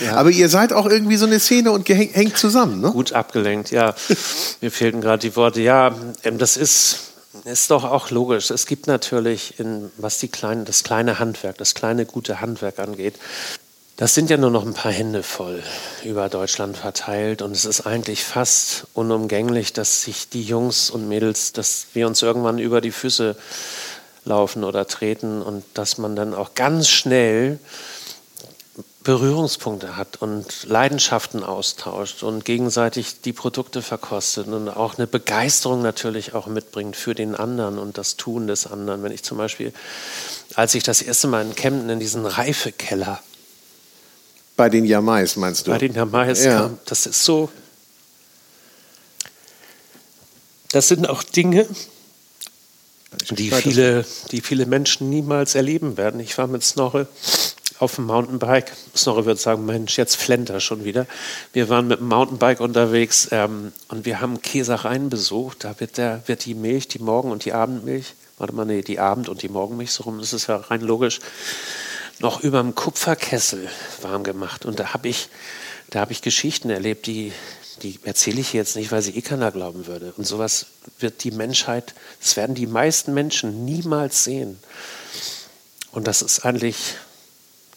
Ja. 0.01 0.17
Aber 0.17 0.31
ihr 0.31 0.49
seid 0.49 0.73
auch 0.73 0.87
irgendwie 0.87 1.17
so 1.17 1.27
eine 1.27 1.39
Szene 1.39 1.71
und 1.73 1.89
hängt 1.89 2.37
zusammen, 2.37 2.81
ne? 2.81 2.91
Gut 2.91 3.13
abgelenkt, 3.13 3.71
ja. 3.71 3.95
Mir 4.61 4.71
fehlten 4.71 5.01
gerade 5.01 5.21
die 5.21 5.37
Worte. 5.37 5.61
Ja, 5.61 5.95
ähm, 6.25 6.39
das 6.39 6.57
ist, 6.57 7.13
ist 7.45 7.71
doch 7.71 7.85
auch 7.85 8.11
logisch. 8.11 8.51
Es 8.51 8.67
gibt 8.67 8.87
natürlich, 8.87 9.59
in, 9.59 9.91
was 9.97 10.19
die 10.19 10.29
kleine, 10.29 10.65
das 10.65 10.83
kleine 10.83 11.19
Handwerk, 11.19 11.59
das 11.59 11.75
kleine 11.75 12.07
gute 12.07 12.41
Handwerk 12.41 12.79
angeht, 12.79 13.15
das 13.97 14.13
sind 14.13 14.29
ja 14.29 14.37
nur 14.37 14.51
noch 14.51 14.67
ein 14.67 14.75
paar 14.75 14.91
Hände 14.91 15.23
voll 15.23 15.63
über 16.03 16.29
Deutschland 16.29 16.77
verteilt 16.77 17.43
und 17.43 17.53
es 17.53 17.65
ist 17.65 17.87
eigentlich 17.87 18.25
fast 18.25 18.89
unumgänglich, 18.93 19.73
dass 19.73 20.03
sich 20.03 20.29
die 20.29 20.43
Jungs 20.43 20.91
und 20.91 21.09
Mädels, 21.09 21.53
dass 21.53 21.87
wir 21.93 22.09
uns 22.09 22.21
irgendwann 22.21 22.59
über 22.59 22.81
die 22.81 22.91
Füße 22.91 23.37
laufen 24.25 24.65
oder 24.65 24.89
treten 24.89 25.43
und 25.43 25.65
dass 25.75 25.97
man 25.99 26.17
dann 26.17 26.35
auch 26.35 26.55
ganz 26.55 26.89
schnell 26.89 27.61
Berührungspunkte 29.05 29.97
hat 29.97 30.23
und 30.23 30.65
Leidenschaften 30.65 31.45
austauscht 31.45 32.23
und 32.23 32.47
gegenseitig 32.47 33.21
die 33.21 33.35
Produkte 33.35 33.83
verkostet 33.83 34.49
und 34.49 34.71
auch 34.71 34.97
eine 34.97 35.07
Begeisterung 35.07 35.83
natürlich 35.83 36.35
auch 36.35 36.47
mitbringt 36.47 36.97
für 36.97 37.15
den 37.15 37.35
anderen 37.35 37.79
und 37.79 37.99
das 37.99 38.17
Tun 38.17 38.47
des 38.47 38.67
anderen. 38.67 39.03
Wenn 39.03 39.13
ich 39.13 39.23
zum 39.23 39.37
Beispiel, 39.37 39.75
als 40.55 40.75
ich 40.75 40.83
das 40.83 41.03
erste 41.03 41.29
Mal 41.29 41.45
in 41.45 41.55
Kempten 41.55 41.91
in 41.91 42.01
diesen 42.01 42.25
Reifekeller 42.25 43.21
bei 44.57 44.71
den 44.71 44.85
Yamais 44.85 45.37
meinst 45.37 45.67
du? 45.67 45.73
Bei 45.73 45.79
den 45.79 45.95
Yamais 45.95 46.43
ja. 46.43 46.61
kam, 46.61 46.79
das 46.87 47.07
ist 47.07 47.25
so, 47.25 47.51
das 50.71 50.89
sind 50.89 51.09
auch 51.09 51.23
Dinge, 51.23 51.69
die 53.31 53.51
viele, 53.51 54.07
die 54.31 54.41
viele 54.41 54.65
Menschen 54.65 55.11
niemals 55.11 55.55
erleben 55.55 55.97
werden. 55.97 56.21
Ich 56.21 56.39
war 56.39 56.47
mit 56.47 56.65
Snorre 56.65 57.07
auf 57.85 57.97
dem 57.97 58.07
Mountainbike. 58.07 58.73
Snorre 58.97 59.27
würde 59.27 59.41
sagen, 59.41 59.67
Mensch, 59.67 59.99
jetzt 59.99 60.17
flennt 60.17 60.51
er 60.51 60.61
schon 60.61 60.85
wieder. 60.85 61.07
Wir 61.53 61.69
waren 61.69 61.87
mit 61.87 62.01
dem 62.01 62.09
Mountainbike 62.09 62.61
unterwegs 62.61 63.29
ähm, 63.31 63.73
und 63.89 64.07
wir 64.07 64.21
haben 64.21 64.41
Käsereien 64.41 65.11
besucht. 65.11 65.65
Da 65.65 65.79
wird, 65.79 65.99
der, 65.99 66.23
wird 66.27 66.47
die 66.47 66.55
Milch, 66.55 66.89
die 66.89 66.99
Morgen- 66.99 67.31
und 67.31 67.45
die 67.45 67.53
Abendmilch, 67.53 68.15
warte 68.39 68.55
mal, 68.55 68.65
nee, 68.65 68.83
die 68.83 68.99
Abend- 68.99 69.29
und 69.29 69.43
die 69.43 69.49
Morgenmilch, 69.49 69.93
so 69.93 70.05
rum, 70.05 70.19
ist 70.19 70.47
ja 70.47 70.57
rein 70.57 70.81
logisch, 70.81 71.21
noch 72.21 72.43
über 72.43 72.63
dem 72.63 72.75
Kupferkessel 72.75 73.69
warm 74.01 74.25
gemacht. 74.25 74.65
Und 74.65 74.81
da 74.81 74.95
habe 74.95 75.09
ich, 75.09 75.29
da 75.91 76.07
ich 76.09 76.23
Geschichten 76.23 76.71
erlebt, 76.71 77.07
die, 77.07 77.33
die 77.83 78.01
erzähle 78.05 78.41
ich 78.41 78.55
jetzt 78.55 78.77
nicht, 78.77 78.93
weil 78.93 79.03
sie 79.03 79.17
eh 79.17 79.23
keiner 79.23 79.51
glauben 79.53 79.87
würde. 79.87 80.15
Und 80.17 80.27
sowas 80.27 80.67
wird 80.99 81.23
die 81.23 81.33
Menschheit, 81.33 81.95
das 82.21 82.37
werden 82.37 82.55
die 82.55 82.67
meisten 82.67 83.13
Menschen 83.13 83.67
niemals 83.67 84.25
sehen. 84.25 84.59
Und 85.93 86.07
das 86.07 86.23
ist 86.23 86.45
eigentlich 86.45 86.97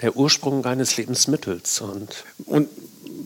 der 0.01 0.15
Ursprung 0.15 0.65
eines 0.65 0.97
Lebensmittels. 0.97 1.81
Und, 1.81 2.23
und 2.45 2.69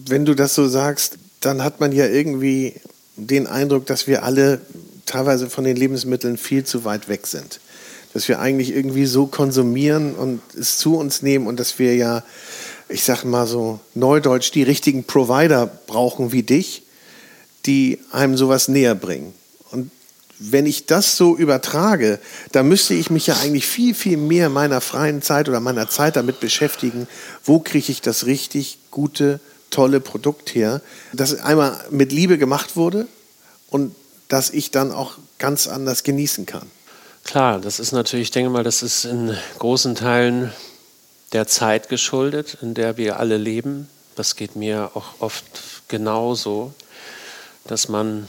wenn 0.08 0.26
du 0.26 0.36
das 0.36 0.56
so 0.56 0.68
sagst, 0.68 1.18
dann 1.40 1.64
hat 1.64 1.80
man 1.80 1.92
ja 1.92 2.08
irgendwie 2.08 2.76
den 3.16 3.48
Eindruck, 3.48 3.86
dass 3.86 4.08
wir 4.08 4.24
alle 4.24 4.62
teilweise 5.06 5.50
von 5.50 5.64
den 5.64 5.76
Lebensmitteln 5.76 6.38
viel 6.38 6.64
zu 6.64 6.86
weit 6.86 7.10
weg 7.10 7.28
sind. 7.28 7.60
Dass 8.14 8.28
wir 8.28 8.40
eigentlich 8.40 8.76
irgendwie 8.76 9.06
so 9.06 9.26
konsumieren 9.26 10.16
und 10.16 10.42
es 10.58 10.78
zu 10.78 10.98
uns 10.98 11.22
nehmen 11.22 11.48
und 11.48 11.60
dass 11.60 11.80
wir 11.80 11.96
ja 11.96 12.24
ich 12.92 13.04
sag 13.04 13.24
mal 13.24 13.48
so 13.48 13.80
neudeutsch, 13.94 14.52
die 14.52 14.64
richtigen 14.64 15.06
Provider 15.06 15.66
brauchen 15.88 16.32
wie 16.32 16.44
dich, 16.44 16.84
die 17.66 18.00
einem 18.12 18.38
sowas 18.38 18.68
näher 18.68 18.96
bringen. 18.96 19.34
Wenn 20.44 20.66
ich 20.66 20.88
das 20.88 21.18
so 21.18 21.38
übertrage, 21.38 22.20
dann 22.52 22.68
müsste 22.68 22.96
ich 22.96 23.12
mich 23.12 23.28
ja 23.28 23.38
eigentlich 23.38 23.68
viel, 23.68 23.94
viel 23.94 24.18
mehr 24.18 24.50
meiner 24.50 24.82
freien 24.82 25.22
Zeit 25.22 25.48
oder 25.48 25.60
meiner 25.60 25.88
Zeit 25.88 26.16
damit 26.16 26.40
beschäftigen, 26.40 27.08
wo 27.44 27.60
kriege 27.60 27.92
ich 27.92 28.02
das 28.02 28.26
richtig 28.26 28.80
gute, 28.90 29.40
tolle 29.70 30.00
Produkt 30.00 30.56
her, 30.56 30.82
das 31.14 31.40
einmal 31.40 31.80
mit 31.92 32.12
Liebe 32.12 32.40
gemacht 32.40 32.76
wurde 32.76 33.08
und 33.70 33.96
das 34.30 34.50
ich 34.50 34.72
dann 34.72 34.92
auch 34.92 35.18
ganz 35.38 35.68
anders 35.68 36.02
genießen 36.02 36.48
kann. 36.48 36.72
Klar, 37.24 37.60
das 37.60 37.80
ist 37.80 37.92
natürlich, 37.92 38.30
ich 38.30 38.32
denke 38.32 38.50
mal, 38.50 38.64
das 38.64 38.82
ist 38.82 39.06
in 39.06 39.38
großen 39.60 39.94
Teilen 39.94 40.52
der 41.34 41.46
Zeit 41.46 41.88
geschuldet, 41.88 42.58
in 42.64 42.74
der 42.74 42.98
wir 42.98 43.20
alle 43.20 43.38
leben. 43.38 43.88
Das 44.16 44.36
geht 44.36 44.56
mir 44.56 44.90
auch 44.96 45.14
oft 45.20 45.44
genauso, 45.88 46.74
dass 47.66 47.90
man 47.90 48.28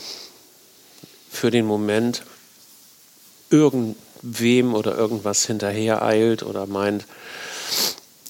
für 1.32 1.50
den 1.50 1.64
Moment 1.64 2.22
irgendwem 3.50 4.74
oder 4.74 4.96
irgendwas 4.96 5.46
hinterher 5.46 6.02
eilt 6.02 6.42
oder 6.42 6.66
meint, 6.66 7.06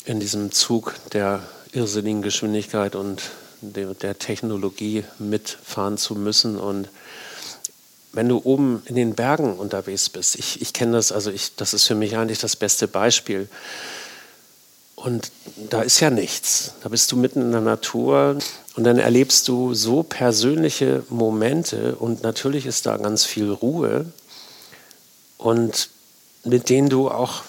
in 0.05 0.21
diesem 0.21 0.53
Zug 0.53 0.95
der 1.13 1.43
irrsinnigen 1.73 2.23
Geschwindigkeit 2.23 2.95
und 2.95 3.23
der 3.61 4.19
Technologie 4.19 5.05
mitfahren 5.19 5.99
zu 5.99 6.15
müssen. 6.15 6.59
Und 6.59 6.89
wenn 8.13 8.29
du 8.29 8.41
oben 8.43 8.83
in 8.87 8.95
den 8.95 9.15
Bergen 9.15 9.55
unterwegs 9.55 10.09
bist, 10.09 10.37
ich, 10.37 10.63
ich 10.63 10.73
kenne 10.73 10.93
das, 10.93 11.13
also 11.13 11.31
ich, 11.31 11.55
das 11.57 11.75
ist 11.75 11.87
für 11.87 11.95
mich 11.95 12.17
eigentlich 12.17 12.39
das 12.39 12.57
beste 12.57 12.89
Beispiel. 12.89 13.49
Und 15.03 15.33
da 15.57 15.83
ist 15.83 15.99
ja 15.99 16.11
nichts. 16.11 16.75
Da 16.83 16.89
bist 16.89 17.11
du 17.11 17.17
mitten 17.17 17.41
in 17.43 17.51
der 17.51 17.61
Natur 17.61 18.39
und 18.77 18.85
dann 18.85 18.99
erlebst 18.99 19.49
du 19.49 19.75
so 19.75 20.05
persönliche 20.05 21.03
Momente 21.09 21.97
und 21.97 22.23
natürlich 22.23 22.67
ist 22.67 22.87
da 22.87 22.97
ganz 22.99 23.25
viel 23.25 23.51
Ruhe 23.51 24.07
und 25.39 25.91
mit 26.45 26.69
denen 26.69 26.89
du 26.89 27.11
auch 27.11 27.43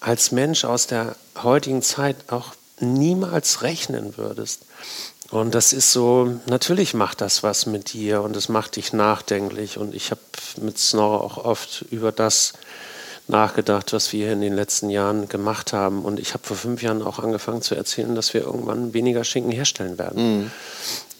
als 0.00 0.32
Mensch 0.32 0.64
aus 0.64 0.88
der 0.88 1.14
heutigen 1.40 1.82
Zeit 1.82 2.16
auch 2.28 2.54
niemals 2.80 3.62
rechnen 3.62 4.16
würdest. 4.16 4.62
Und 5.30 5.54
das 5.54 5.72
ist 5.72 5.92
so, 5.92 6.40
natürlich 6.46 6.94
macht 6.94 7.20
das 7.20 7.44
was 7.44 7.66
mit 7.66 7.92
dir 7.92 8.22
und 8.22 8.36
es 8.36 8.48
macht 8.48 8.76
dich 8.76 8.92
nachdenklich. 8.92 9.78
Und 9.78 9.94
ich 9.94 10.10
habe 10.10 10.20
mit 10.60 10.78
Snorre 10.78 11.22
auch 11.22 11.38
oft 11.38 11.82
über 11.90 12.12
das 12.12 12.52
nachgedacht, 13.26 13.92
was 13.92 14.12
wir 14.12 14.32
in 14.32 14.40
den 14.40 14.54
letzten 14.54 14.90
Jahren 14.90 15.28
gemacht 15.28 15.72
haben. 15.72 16.02
Und 16.02 16.20
ich 16.20 16.34
habe 16.34 16.44
vor 16.44 16.56
fünf 16.56 16.82
Jahren 16.82 17.02
auch 17.02 17.18
angefangen 17.18 17.62
zu 17.62 17.74
erzählen, 17.74 18.14
dass 18.14 18.34
wir 18.34 18.42
irgendwann 18.42 18.92
weniger 18.92 19.24
Schinken 19.24 19.52
herstellen 19.52 19.98
werden. 19.98 20.40
Mhm. 20.40 20.50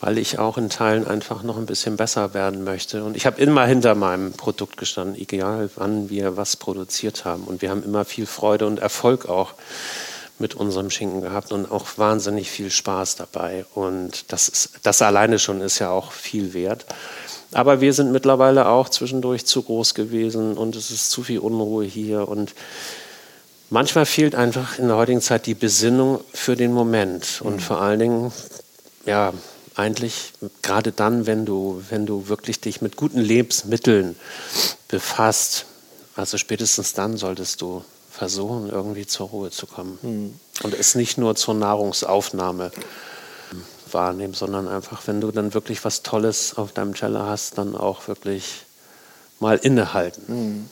Weil 0.01 0.19
ich 0.19 0.39
auch 0.39 0.59
in 0.59 0.69
Teilen 0.69 1.07
einfach 1.07 1.43
noch 1.43 1.57
ein 1.57 1.65
bisschen 1.65 1.97
besser 1.97 2.35
werden 2.35 2.63
möchte. 2.63 3.05
Und 3.05 3.17
ich 3.17 3.25
habe 3.25 3.41
immer 3.41 3.65
hinter 3.65 3.95
meinem 3.95 4.33
Produkt 4.33 4.77
gestanden, 4.77 5.21
egal 5.21 5.71
wann 5.77 6.11
wir 6.11 6.37
was 6.37 6.57
produziert 6.57 7.25
haben. 7.25 7.45
Und 7.45 7.63
wir 7.63 7.71
haben 7.71 7.83
immer 7.83 8.05
viel 8.05 8.27
Freude 8.27 8.67
und 8.67 8.81
Erfolg 8.81 9.27
auch 9.27 9.55
mit 10.39 10.55
unserem 10.55 10.91
Schinken 10.91 11.21
gehabt 11.21 11.53
und 11.53 11.71
auch 11.71 11.87
wahnsinnig 11.97 12.51
viel 12.51 12.71
Spaß 12.71 13.17
dabei. 13.17 13.65
Und 13.75 14.33
das, 14.33 14.49
ist, 14.49 14.71
das 14.83 15.01
alleine 15.01 15.39
schon 15.39 15.61
ist 15.61 15.79
ja 15.79 15.91
auch 15.91 16.13
viel 16.13 16.55
wert. 16.55 16.87
Aber 17.55 17.81
wir 17.81 17.93
sind 17.93 18.11
mittlerweile 18.11 18.67
auch 18.67 18.89
zwischendurch 18.89 19.47
zu 19.47 19.63
groß 19.63 19.95
gewesen 19.95 20.59
und 20.59 20.75
es 20.75 20.91
ist 20.91 21.11
zu 21.11 21.23
viel 21.23 21.39
Unruhe 21.39 21.85
hier. 21.85 22.29
Und 22.29 22.53
manchmal 23.71 24.07
fehlt 24.07 24.35
einfach 24.35 24.79
in 24.79 24.89
der 24.89 24.97
heutigen 24.97 25.21
Zeit 25.21 25.47
die 25.47 25.55
Besinnung 25.55 26.21
für 26.33 26.57
den 26.57 26.73
Moment. 26.73 27.41
Und 27.45 27.57
mhm. 27.57 27.61
vor 27.61 27.81
allen 27.81 28.01
Dingen, 28.01 28.33
ja, 29.07 29.33
eigentlich 29.77 30.33
gerade 30.63 30.91
dann, 30.91 31.27
wenn 31.27 31.45
du, 31.47 31.83
wenn 31.91 32.07
du 32.07 32.29
wirklich 32.29 32.61
dich 32.61 32.83
mit 32.83 32.97
guten 32.97 33.21
Lebensmitteln 33.21 34.17
befasst, 34.89 35.67
also 36.17 36.39
spätestens 36.39 36.93
dann 36.93 37.17
solltest 37.17 37.61
du 37.63 37.85
versuchen, 38.11 38.69
irgendwie 38.69 39.07
zur 39.07 39.29
Ruhe 39.29 39.51
zu 39.51 39.67
kommen. 39.67 39.99
Mhm. 40.03 40.41
Und 40.65 40.75
es 40.75 40.97
nicht 40.97 41.19
nur 41.19 41.37
zur 41.37 41.55
Nahrungsaufnahme 41.55 42.73
wahrnehmen, 43.95 44.35
sondern 44.35 44.69
einfach, 44.69 45.07
wenn 45.07 45.21
du 45.21 45.31
dann 45.31 45.55
wirklich 45.55 45.85
was 45.85 46.03
Tolles 46.03 46.57
auf 46.57 46.73
deinem 46.73 46.95
Teller 46.95 47.27
hast, 47.27 47.59
dann 47.59 47.75
auch 47.75 48.09
wirklich 48.09 48.65
mal 49.41 49.57
innehalten. 49.57 50.23
Mhm. 50.27 50.69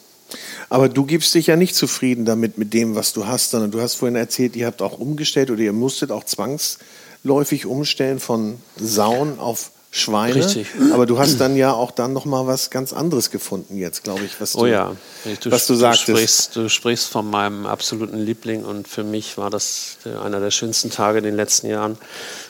Aber 0.69 0.89
du 0.89 1.05
gibst 1.05 1.35
dich 1.35 1.47
ja 1.47 1.57
nicht 1.57 1.75
zufrieden 1.75 2.25
damit, 2.25 2.59
mit 2.59 2.73
dem, 2.73 2.95
was 2.95 3.13
du 3.13 3.27
hast, 3.27 3.51
sondern 3.51 3.71
du 3.71 3.81
hast 3.81 3.95
vorhin 3.95 4.17
erzählt, 4.17 4.57
ihr 4.57 4.67
habt 4.67 4.83
auch 4.83 4.99
umgestellt 4.99 5.51
oder 5.51 5.61
ihr 5.61 5.73
musstet 5.73 6.11
auch 6.11 6.25
zwangsläufig 6.25 7.67
umstellen 7.67 8.19
von 8.19 8.59
Sauen 8.77 9.39
auf 9.39 9.71
Schweine. 9.95 10.37
Richtig. 10.37 10.69
Aber 10.95 11.05
du 11.05 11.19
hast 11.19 11.37
dann 11.37 11.55
ja 11.55 11.75
auch 11.75 11.91
dann 11.91 12.15
noch 12.15 12.25
mal 12.25 12.47
was 12.47 12.71
ganz 12.71 12.95
anderes 12.95 13.31
gefunden 13.31 13.77
jetzt, 13.77 14.03
glaube 14.03 14.25
ich, 14.25 14.41
was 14.41 14.55
oh 14.55 14.61
du, 14.61 14.65
oh 14.65 14.67
ja. 14.67 14.97
du, 15.43 15.51
was 15.51 15.67
du, 15.67 15.75
du 15.75 15.79
sagtest. 15.79 16.09
Sprichst, 16.09 16.57
du 16.57 16.71
sprichst 16.71 17.09
von 17.09 17.29
meinem 17.29 17.67
absoluten 17.67 18.19
Liebling 18.19 18.65
und 18.65 18.89
für 18.89 19.05
mich 19.05 19.37
war 19.37 19.51
das 19.51 19.99
einer 20.25 20.41
der 20.41 20.51
schönsten 20.51 20.89
Tage 20.89 21.19
in 21.19 21.25
den 21.25 21.37
letzten 21.37 21.69
Jahren, 21.69 21.99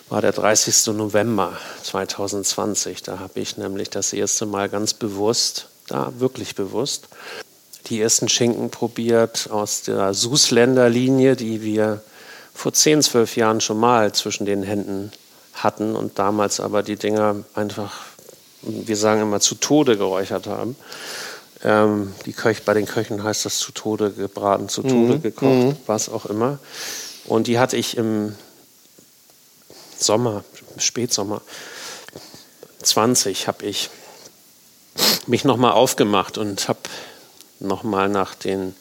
war 0.08 0.20
der 0.20 0.32
30. 0.32 0.94
November 0.94 1.52
2020. 1.82 3.02
Da 3.02 3.18
habe 3.18 3.40
ich 3.40 3.56
nämlich 3.56 3.90
das 3.90 4.12
erste 4.12 4.46
Mal 4.46 4.68
ganz 4.68 4.94
bewusst, 4.94 5.68
da 5.88 6.12
wirklich 6.18 6.54
bewusst, 6.54 7.08
die 7.86 8.00
ersten 8.00 8.28
Schinken 8.28 8.70
probiert 8.70 9.50
aus 9.50 9.82
der 9.82 10.14
Susländer 10.14 10.88
Linie, 10.88 11.36
die 11.36 11.62
wir 11.62 12.02
vor 12.54 12.72
10, 12.72 13.02
12 13.02 13.36
Jahren 13.36 13.60
schon 13.60 13.78
mal 13.78 14.12
zwischen 14.12 14.46
den 14.46 14.62
Händen 14.62 15.10
hatten 15.54 15.96
und 15.96 16.18
damals 16.18 16.60
aber 16.60 16.82
die 16.82 16.96
Dinger 16.96 17.36
einfach, 17.54 18.04
wir 18.62 18.96
sagen 18.96 19.22
immer, 19.22 19.40
zu 19.40 19.56
Tode 19.56 19.96
geräuchert 19.96 20.46
haben. 20.46 20.76
Ähm, 21.64 22.12
die 22.26 22.32
Köch, 22.32 22.64
bei 22.64 22.74
den 22.74 22.86
Köchen 22.86 23.22
heißt 23.22 23.44
das 23.44 23.58
zu 23.58 23.72
Tode 23.72 24.10
gebraten, 24.12 24.68
zu 24.68 24.82
Tode 24.82 25.14
mhm. 25.14 25.22
gekocht, 25.22 25.52
mhm. 25.52 25.76
was 25.86 26.08
auch 26.08 26.26
immer. 26.26 26.58
Und 27.26 27.46
die 27.46 27.58
hatte 27.58 27.76
ich 27.76 27.96
im 27.96 28.34
Sommer, 30.02 30.44
Spätsommer 30.78 31.42
20, 32.82 33.46
habe 33.48 33.66
ich 33.66 33.90
mich 35.26 35.44
nochmal 35.44 35.72
aufgemacht 35.72 36.38
und 36.38 36.68
habe 36.68 36.80
nochmal 37.60 38.08
nach 38.08 38.34
den 38.34 38.74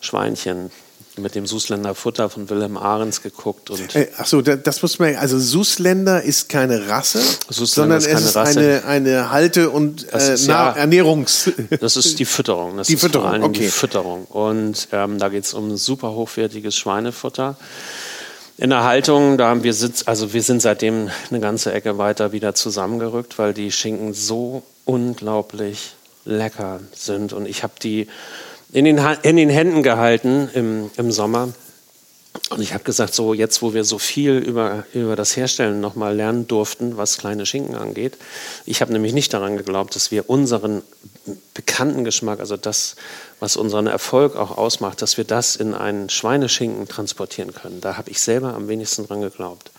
Schweinchen 0.00 0.70
mit 1.16 1.36
dem 1.36 1.46
Susländer 1.46 1.94
Futter 1.94 2.28
von 2.28 2.50
Wilhelm 2.50 2.76
Ahrens 2.76 3.22
geguckt. 3.22 3.70
Und 3.70 3.94
äh, 3.94 4.08
Achso, 4.16 4.42
das 4.42 4.82
muss 4.82 4.98
man, 4.98 5.14
also 5.16 5.38
Susländer 5.38 6.22
ist 6.22 6.48
keine 6.48 6.88
Rasse, 6.88 7.22
Susländer 7.48 8.00
sondern 8.00 8.16
ist 8.16 8.20
es 8.20 8.30
ist 8.30 8.36
Rasse. 8.36 8.58
eine, 8.58 8.84
eine 8.84 9.30
Halte- 9.30 9.70
und 9.70 10.12
äh, 10.12 10.34
ja, 10.34 10.72
Ernährungs... 10.72 11.52
Das 11.80 11.96
ist 11.96 12.18
die 12.18 12.24
Fütterung. 12.24 12.76
Das 12.76 12.88
die 12.88 12.96
Fütterung, 12.96 13.44
okay. 13.44 13.60
die 13.60 13.68
Fütterung. 13.68 14.24
Und 14.24 14.88
ähm, 14.90 15.18
da 15.18 15.28
geht 15.28 15.44
es 15.44 15.54
um 15.54 15.76
super 15.76 16.12
hochwertiges 16.12 16.76
Schweinefutter. 16.76 17.56
In 18.56 18.70
der 18.70 18.84
Haltung, 18.84 19.36
da 19.36 19.48
haben 19.48 19.64
wir 19.64 19.74
Sitz, 19.74 20.04
also 20.06 20.32
wir 20.32 20.42
sind 20.42 20.62
seitdem 20.62 21.10
eine 21.28 21.40
ganze 21.40 21.72
Ecke 21.72 21.98
weiter 21.98 22.30
wieder 22.30 22.54
zusammengerückt, 22.54 23.36
weil 23.36 23.52
die 23.52 23.72
Schinken 23.72 24.14
so 24.14 24.62
unglaublich 24.84 25.94
lecker 26.24 26.78
sind. 26.92 27.32
Und 27.32 27.46
ich 27.46 27.64
habe 27.64 27.72
die 27.82 28.06
in 28.72 28.84
den, 28.84 29.00
in 29.22 29.36
den 29.36 29.48
Händen 29.48 29.82
gehalten 29.82 30.48
im, 30.54 30.90
im 30.96 31.10
Sommer. 31.10 31.48
Und 32.50 32.60
ich 32.60 32.74
habe 32.74 32.84
gesagt, 32.84 33.14
so 33.14 33.32
jetzt, 33.32 33.62
wo 33.62 33.72
wir 33.72 33.84
so 33.84 33.98
viel 33.98 34.36
über, 34.36 34.84
über 34.92 35.16
das 35.16 35.34
Herstellen 35.34 35.80
nochmal 35.80 36.14
lernen 36.14 36.46
durften, 36.46 36.98
was 36.98 37.16
kleine 37.16 37.46
Schinken 37.46 37.74
angeht, 37.74 38.18
ich 38.66 38.82
habe 38.82 38.92
nämlich 38.92 39.14
nicht 39.14 39.32
daran 39.32 39.56
geglaubt, 39.56 39.96
dass 39.96 40.10
wir 40.10 40.28
unseren 40.28 40.82
bekannten 41.54 42.04
Geschmack, 42.04 42.40
also 42.40 42.58
das, 42.58 42.96
was 43.40 43.56
unseren 43.56 43.86
Erfolg 43.86 44.36
auch 44.36 44.58
ausmacht, 44.58 45.00
dass 45.00 45.16
wir 45.16 45.24
das 45.24 45.56
in 45.56 45.72
einen 45.72 46.10
Schweineschinken 46.10 46.86
transportieren 46.86 47.54
können. 47.54 47.80
Da 47.80 47.96
habe 47.96 48.10
ich 48.10 48.20
selber 48.20 48.52
am 48.52 48.68
wenigsten 48.68 49.06
dran 49.06 49.22
geglaubt. 49.22 49.70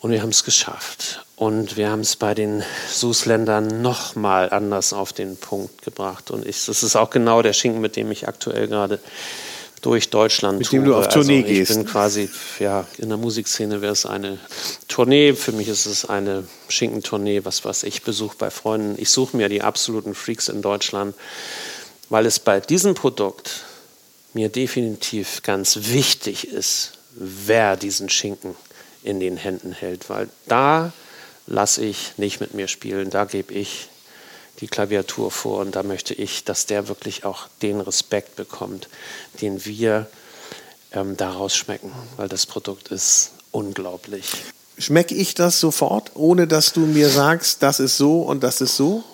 Und 0.00 0.10
wir 0.10 0.22
haben 0.22 0.30
es 0.30 0.44
geschafft. 0.44 1.24
Und 1.36 1.76
wir 1.76 1.90
haben 1.90 2.00
es 2.00 2.16
bei 2.16 2.34
den 2.34 2.62
SUS-Ländern 2.90 3.82
nochmal 3.82 4.50
anders 4.50 4.92
auf 4.92 5.12
den 5.12 5.36
Punkt 5.36 5.82
gebracht. 5.82 6.30
Und 6.30 6.46
ich, 6.46 6.64
das 6.64 6.82
ist 6.82 6.96
auch 6.96 7.10
genau 7.10 7.42
der 7.42 7.52
Schinken, 7.52 7.80
mit 7.80 7.96
dem 7.96 8.10
ich 8.10 8.28
aktuell 8.28 8.68
gerade 8.68 8.98
durch 9.84 10.08
Deutschland 10.08 10.58
Mit 10.58 10.72
dem 10.72 10.84
du 10.84 10.94
auf 10.94 11.08
Tournee 11.08 11.42
also 11.42 11.46
ich 11.48 11.58
gehst. 11.58 11.70
Ich 11.72 11.76
bin 11.76 11.86
quasi, 11.86 12.30
ja, 12.58 12.86
in 12.96 13.10
der 13.10 13.18
Musikszene 13.18 13.82
wäre 13.82 13.92
es 13.92 14.06
eine 14.06 14.38
Tournee. 14.88 15.34
Für 15.34 15.52
mich 15.52 15.68
ist 15.68 15.84
es 15.84 16.06
eine 16.06 16.44
Schinkentournee, 16.68 17.44
was, 17.44 17.66
was 17.66 17.82
ich 17.82 18.02
besuche 18.02 18.36
bei 18.38 18.50
Freunden. 18.50 18.94
Ich 18.96 19.10
suche 19.10 19.36
mir 19.36 19.50
die 19.50 19.60
absoluten 19.60 20.14
Freaks 20.14 20.48
in 20.48 20.62
Deutschland, 20.62 21.14
weil 22.08 22.24
es 22.24 22.38
bei 22.38 22.60
diesem 22.60 22.94
Produkt 22.94 23.64
mir 24.32 24.48
definitiv 24.48 25.42
ganz 25.42 25.78
wichtig 25.82 26.48
ist, 26.48 26.92
wer 27.12 27.76
diesen 27.76 28.08
Schinken 28.08 28.54
in 29.02 29.20
den 29.20 29.36
Händen 29.36 29.72
hält, 29.72 30.08
weil 30.08 30.30
da 30.48 30.92
lasse 31.46 31.84
ich 31.84 32.12
nicht 32.16 32.40
mit 32.40 32.54
mir 32.54 32.68
spielen, 32.68 33.10
da 33.10 33.26
gebe 33.26 33.52
ich 33.52 33.90
die 34.64 34.68
Klaviatur 34.68 35.30
vor 35.30 35.60
und 35.60 35.76
da 35.76 35.82
möchte 35.82 36.14
ich, 36.14 36.42
dass 36.44 36.64
der 36.64 36.88
wirklich 36.88 37.26
auch 37.26 37.48
den 37.60 37.82
Respekt 37.82 38.34
bekommt, 38.34 38.88
den 39.42 39.66
wir 39.66 40.06
ähm, 40.92 41.18
daraus 41.18 41.54
schmecken, 41.54 41.92
weil 42.16 42.28
das 42.28 42.46
Produkt 42.46 42.88
ist 42.88 43.32
unglaublich. 43.50 44.24
Schmecke 44.78 45.14
ich 45.14 45.34
das 45.34 45.60
sofort, 45.60 46.12
ohne 46.14 46.46
dass 46.46 46.72
du 46.72 46.80
mir 46.80 47.10
sagst, 47.10 47.62
das 47.62 47.78
ist 47.78 47.98
so 47.98 48.22
und 48.22 48.42
das 48.42 48.62
ist 48.62 48.74
so? 48.74 49.04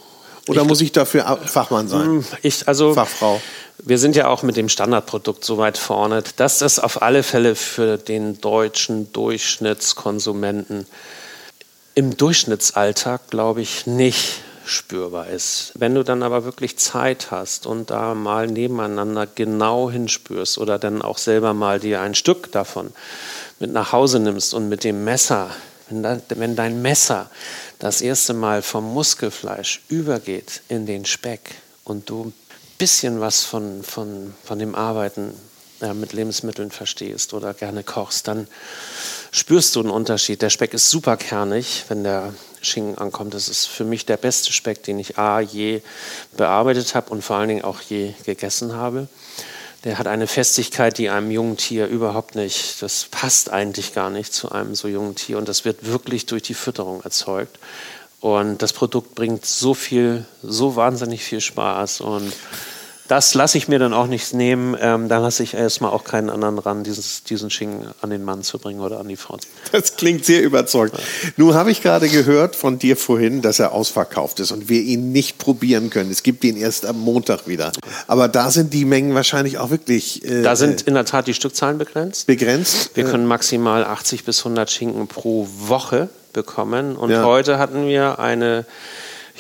Oder 0.47 0.63
ich, 0.63 0.69
muss 0.69 0.81
ich 0.83 0.93
dafür 0.93 1.41
Fachmann 1.45 1.89
sein? 1.89 2.07
Hm, 2.07 2.25
ich, 2.43 2.69
also, 2.69 2.95
Fachfrau. 2.95 3.43
Wir 3.79 3.99
sind 3.99 4.15
ja 4.15 4.29
auch 4.29 4.45
mit 4.45 4.57
dem 4.57 4.69
Standardprodukt 4.69 5.45
so 5.45 5.59
weit 5.59 5.79
vorne, 5.79 6.23
dass 6.37 6.59
das 6.59 6.79
auf 6.79 7.03
alle 7.03 7.25
Fälle 7.25 7.57
für 7.57 7.99
den 7.99 8.41
deutschen 8.41 9.13
Durchschnittskonsumenten 9.13 10.87
im 11.97 12.17
Durchschnittsalltag, 12.17 13.31
glaube 13.31 13.63
ich, 13.63 13.89
nicht 13.89 14.43
spürbar 14.71 15.29
ist. 15.29 15.73
Wenn 15.75 15.95
du 15.95 16.03
dann 16.03 16.23
aber 16.23 16.45
wirklich 16.45 16.79
Zeit 16.79 17.31
hast 17.31 17.67
und 17.67 17.91
da 17.91 18.15
mal 18.15 18.47
nebeneinander 18.47 19.27
genau 19.27 19.91
hinspürst 19.91 20.59
oder 20.59 20.79
dann 20.79 21.03
auch 21.03 21.19
selber 21.19 21.55
mal 21.55 21.81
dir 21.81 22.01
ein 22.01 22.15
Stück 22.15 22.53
davon 22.53 22.93
mit 23.59 23.73
nach 23.73 23.93
Hause 23.93 24.19
nimmst 24.21 24.55
und 24.55 24.69
mit 24.69 24.85
dem 24.85 25.05
Messer, 25.05 25.51
wenn, 25.91 26.57
dein 26.57 26.83
Messer 26.83 27.31
das 27.79 28.01
erste 28.01 28.33
Mal 28.33 28.63
vom 28.63 28.93
Muskelfleisch 28.95 29.83
übergeht 29.89 30.63
in 30.69 30.87
den 30.87 31.05
Speck 31.05 31.57
und 31.85 32.09
du 32.09 32.27
ein 32.27 32.35
bisschen 32.79 33.21
was 33.21 33.45
von, 33.45 33.83
von, 33.83 34.35
von 34.45 34.59
dem 34.59 34.75
Arbeiten 34.75 35.35
ja, 35.81 35.95
mit 35.95 36.13
Lebensmitteln 36.13 36.71
verstehst 36.71 37.35
oder 37.35 37.55
gerne 37.55 37.85
kochst, 37.85 38.29
dann 38.29 38.47
spürst 39.31 39.77
du 39.77 39.81
einen 39.81 39.91
Unterschied. 39.91 40.43
Der 40.43 40.51
Speck 40.51 40.75
ist 40.75 40.91
super 40.91 41.17
kernig, 41.17 41.85
wenn 41.89 42.05
der 42.05 42.35
Schinken 42.63 42.99
ankommt. 42.99 43.35
Das 43.35 43.49
ist 43.49 43.67
für 43.67 43.85
mich 43.85 44.07
der 44.07 44.17
beste 44.17 44.53
Speck, 44.53 44.83
den 44.83 44.99
ich 44.99 45.19
A 45.19 45.41
je 45.41 45.83
bearbeitet 46.37 46.95
habe 46.95 47.11
und 47.11 47.23
vor 47.23 47.37
allen 47.37 47.49
Dingen 47.49 47.65
auch 47.65 47.81
je 47.81 48.15
gegessen 48.25 48.75
habe. 48.75 49.09
Der 49.85 49.99
hat 49.99 50.07
eine 50.07 50.27
Festigkeit, 50.27 50.99
die 50.99 51.09
einem 51.09 51.31
jungen 51.31 51.57
Tier 51.57 51.87
überhaupt 51.87 52.35
nicht, 52.35 52.83
das 52.83 53.07
passt 53.11 53.51
eigentlich 53.51 53.95
gar 53.95 54.11
nicht 54.11 54.35
zu 54.35 54.53
einem 54.53 54.75
so 54.75 54.89
jungen 54.89 55.15
Tier 55.15 55.39
und 55.39 55.49
das 55.49 55.65
wird 55.65 55.87
wirklich 55.87 56.27
durch 56.27 56.43
die 56.43 56.55
Fütterung 56.55 57.03
erzeugt. 57.03 57.59
Und 58.21 58.61
das 58.61 58.75
Produkt 58.75 59.15
bringt 59.15 59.47
so 59.47 59.73
viel, 59.73 60.27
so 60.43 60.77
wahnsinnig 60.77 61.25
viel 61.25 61.41
Spaß 61.41 62.03
und 62.03 62.31
das 63.11 63.35
lasse 63.35 63.59
ich 63.59 63.67
mir 63.67 63.81
dann 63.81 63.93
auch 63.93 64.07
nicht 64.07 64.33
nehmen. 64.35 64.77
Ähm, 64.81 65.09
da 65.09 65.19
lasse 65.19 65.43
ich 65.43 65.55
erstmal 65.55 65.91
auch 65.91 66.05
keinen 66.05 66.31
anderen 66.31 66.61
ran, 66.61 66.85
dieses, 66.85 67.25
diesen 67.25 67.51
Schinken 67.51 67.89
an 68.01 68.11
den 68.11 68.23
Mann 68.23 68.45
zu 68.45 68.61
bringen 68.61 68.79
oder 68.79 69.01
an 69.01 69.09
die 69.09 69.17
Frau. 69.17 69.37
Das 69.73 69.97
klingt 69.97 70.25
sehr 70.25 70.43
überzeugt. 70.43 70.97
Ja. 70.97 71.31
Nun 71.37 71.55
habe 71.55 71.73
ich 71.73 71.83
gerade 71.83 72.09
gehört 72.09 72.55
von 72.55 72.79
dir 72.79 72.97
vorhin, 72.97 73.43
dass 73.43 73.59
er 73.59 73.73
ausverkauft 73.73 74.39
ist 74.39 74.53
und 74.53 74.69
wir 74.69 74.81
ihn 74.81 75.11
nicht 75.11 75.39
probieren 75.39 75.91
können. 75.91 76.11
Es 76.11 76.23
gibt 76.23 76.45
ihn 76.45 76.57
erst 76.57 76.87
am 76.87 77.01
Montag 77.01 77.49
wieder. 77.49 77.73
Aber 78.07 78.29
da 78.29 78.51
sind 78.51 78.73
die 78.75 78.85
Mengen 78.85 79.15
wahrscheinlich 79.15 79.59
auch 79.59 79.71
wirklich. 79.71 80.25
Äh, 80.25 80.43
da 80.43 80.55
sind 80.55 80.83
in 80.83 80.95
der 80.95 81.05
Tat 81.05 81.27
die 81.27 81.35
Stückzahlen 81.35 81.79
begrenzt. 81.79 82.29
Begrenzt. 82.29 82.91
Wir 82.95 83.05
können 83.05 83.27
maximal 83.27 83.85
80 83.85 84.25
bis 84.25 84.39
100 84.39 84.71
Schinken 84.71 85.09
pro 85.09 85.49
Woche 85.59 86.09
bekommen. 86.33 86.97
Und 86.97 87.11
ja. 87.11 87.25
heute 87.25 87.59
hatten 87.59 87.89
wir 87.89 88.21
eine 88.21 88.65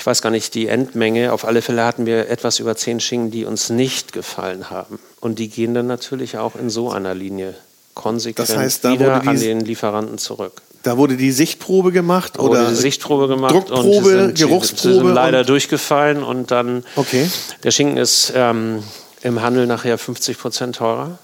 ich 0.01 0.07
weiß 0.07 0.23
gar 0.23 0.31
nicht 0.31 0.55
die 0.55 0.67
Endmenge, 0.67 1.31
auf 1.31 1.45
alle 1.45 1.61
Fälle 1.61 1.85
hatten 1.85 2.07
wir 2.07 2.31
etwas 2.31 2.59
über 2.59 2.75
zehn 2.75 3.01
Schinken, 3.01 3.31
die 3.31 3.45
uns 3.45 3.69
nicht 3.69 4.15
gefallen 4.15 4.71
haben. 4.71 4.99
Und 5.21 5.39
die 5.39 5.51
gehen 5.51 5.75
dann 5.75 5.89
natürlich 5.89 6.39
auch 6.39 6.57
in 6.57 6.71
so 6.71 6.91
einer 6.91 7.15
Linie 7.15 7.55
konsequent 7.93 8.49
das 8.49 8.57
heißt, 8.57 8.83
da 8.87 8.93
wieder 8.93 9.29
an 9.29 9.39
den 9.39 9.61
Lieferanten 9.61 10.17
zurück. 10.17 10.63
Da 10.85 10.97
wurde 10.97 11.19
die 11.19 11.31
Sichtprobe 11.33 11.93
gemacht 11.93 12.37
da 12.37 12.41
oder 12.41 12.61
wurde 12.61 12.71
die 12.71 12.77
Sichtprobe 12.77 13.29
gemacht 13.29 13.53
Druckprobe, 13.53 13.89
und 13.99 14.05
sind, 14.05 14.39
Geruchsprobe 14.39 14.95
sind 14.95 15.13
leider 15.13 15.45
durchgefallen 15.45 16.23
und 16.23 16.51
dann 16.51 16.83
okay. 16.97 17.29
der 17.63 17.71
Schinken 17.71 17.99
ist 17.99 18.33
ähm, 18.35 18.83
im 19.21 19.43
Handel 19.43 19.67
nachher 19.67 19.99
50 19.99 20.39
Prozent 20.39 20.77
teurer. 20.77 21.19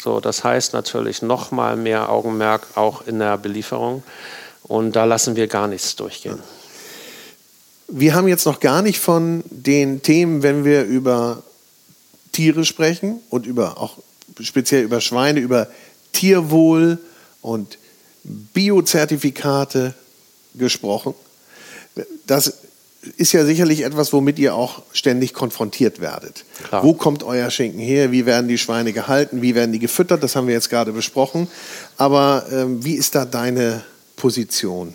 So, 0.00 0.20
das 0.20 0.44
heißt 0.44 0.72
natürlich 0.72 1.20
noch 1.20 1.50
mal 1.50 1.74
mehr 1.74 2.08
Augenmerk 2.08 2.68
auch 2.76 3.04
in 3.08 3.18
der 3.18 3.36
Belieferung 3.38 4.04
und 4.62 4.94
da 4.94 5.04
lassen 5.04 5.34
wir 5.34 5.48
gar 5.48 5.66
nichts 5.66 5.96
durchgehen. 5.96 6.36
Ja 6.36 6.59
wir 7.90 8.14
haben 8.14 8.28
jetzt 8.28 8.46
noch 8.46 8.60
gar 8.60 8.82
nicht 8.82 9.00
von 9.00 9.42
den 9.50 10.02
Themen, 10.02 10.42
wenn 10.42 10.64
wir 10.64 10.84
über 10.84 11.42
Tiere 12.32 12.64
sprechen 12.64 13.20
und 13.30 13.46
über 13.46 13.78
auch 13.78 13.98
speziell 14.40 14.84
über 14.84 15.00
Schweine, 15.00 15.40
über 15.40 15.68
Tierwohl 16.12 16.98
und 17.42 17.78
Biozertifikate 18.24 19.94
gesprochen. 20.54 21.14
Das 22.26 22.54
ist 23.16 23.32
ja 23.32 23.44
sicherlich 23.44 23.82
etwas, 23.82 24.12
womit 24.12 24.38
ihr 24.38 24.54
auch 24.54 24.82
ständig 24.92 25.32
konfrontiert 25.32 26.00
werdet. 26.00 26.44
Klar. 26.64 26.84
Wo 26.84 26.92
kommt 26.92 27.22
euer 27.22 27.50
Schinken 27.50 27.80
her? 27.80 28.12
Wie 28.12 28.26
werden 28.26 28.48
die 28.48 28.58
Schweine 28.58 28.92
gehalten? 28.92 29.42
Wie 29.42 29.54
werden 29.54 29.72
die 29.72 29.78
gefüttert? 29.78 30.22
Das 30.22 30.36
haben 30.36 30.46
wir 30.46 30.54
jetzt 30.54 30.70
gerade 30.70 30.92
besprochen. 30.92 31.48
Aber 31.96 32.46
ähm, 32.52 32.84
wie 32.84 32.94
ist 32.94 33.14
da 33.14 33.24
deine 33.24 33.82
Position? 34.16 34.94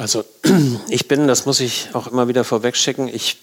Also 0.00 0.24
ich 0.88 1.08
bin, 1.08 1.28
das 1.28 1.44
muss 1.44 1.60
ich 1.60 1.90
auch 1.92 2.06
immer 2.06 2.26
wieder 2.26 2.42
vorwegschicken, 2.42 3.06
ich 3.06 3.36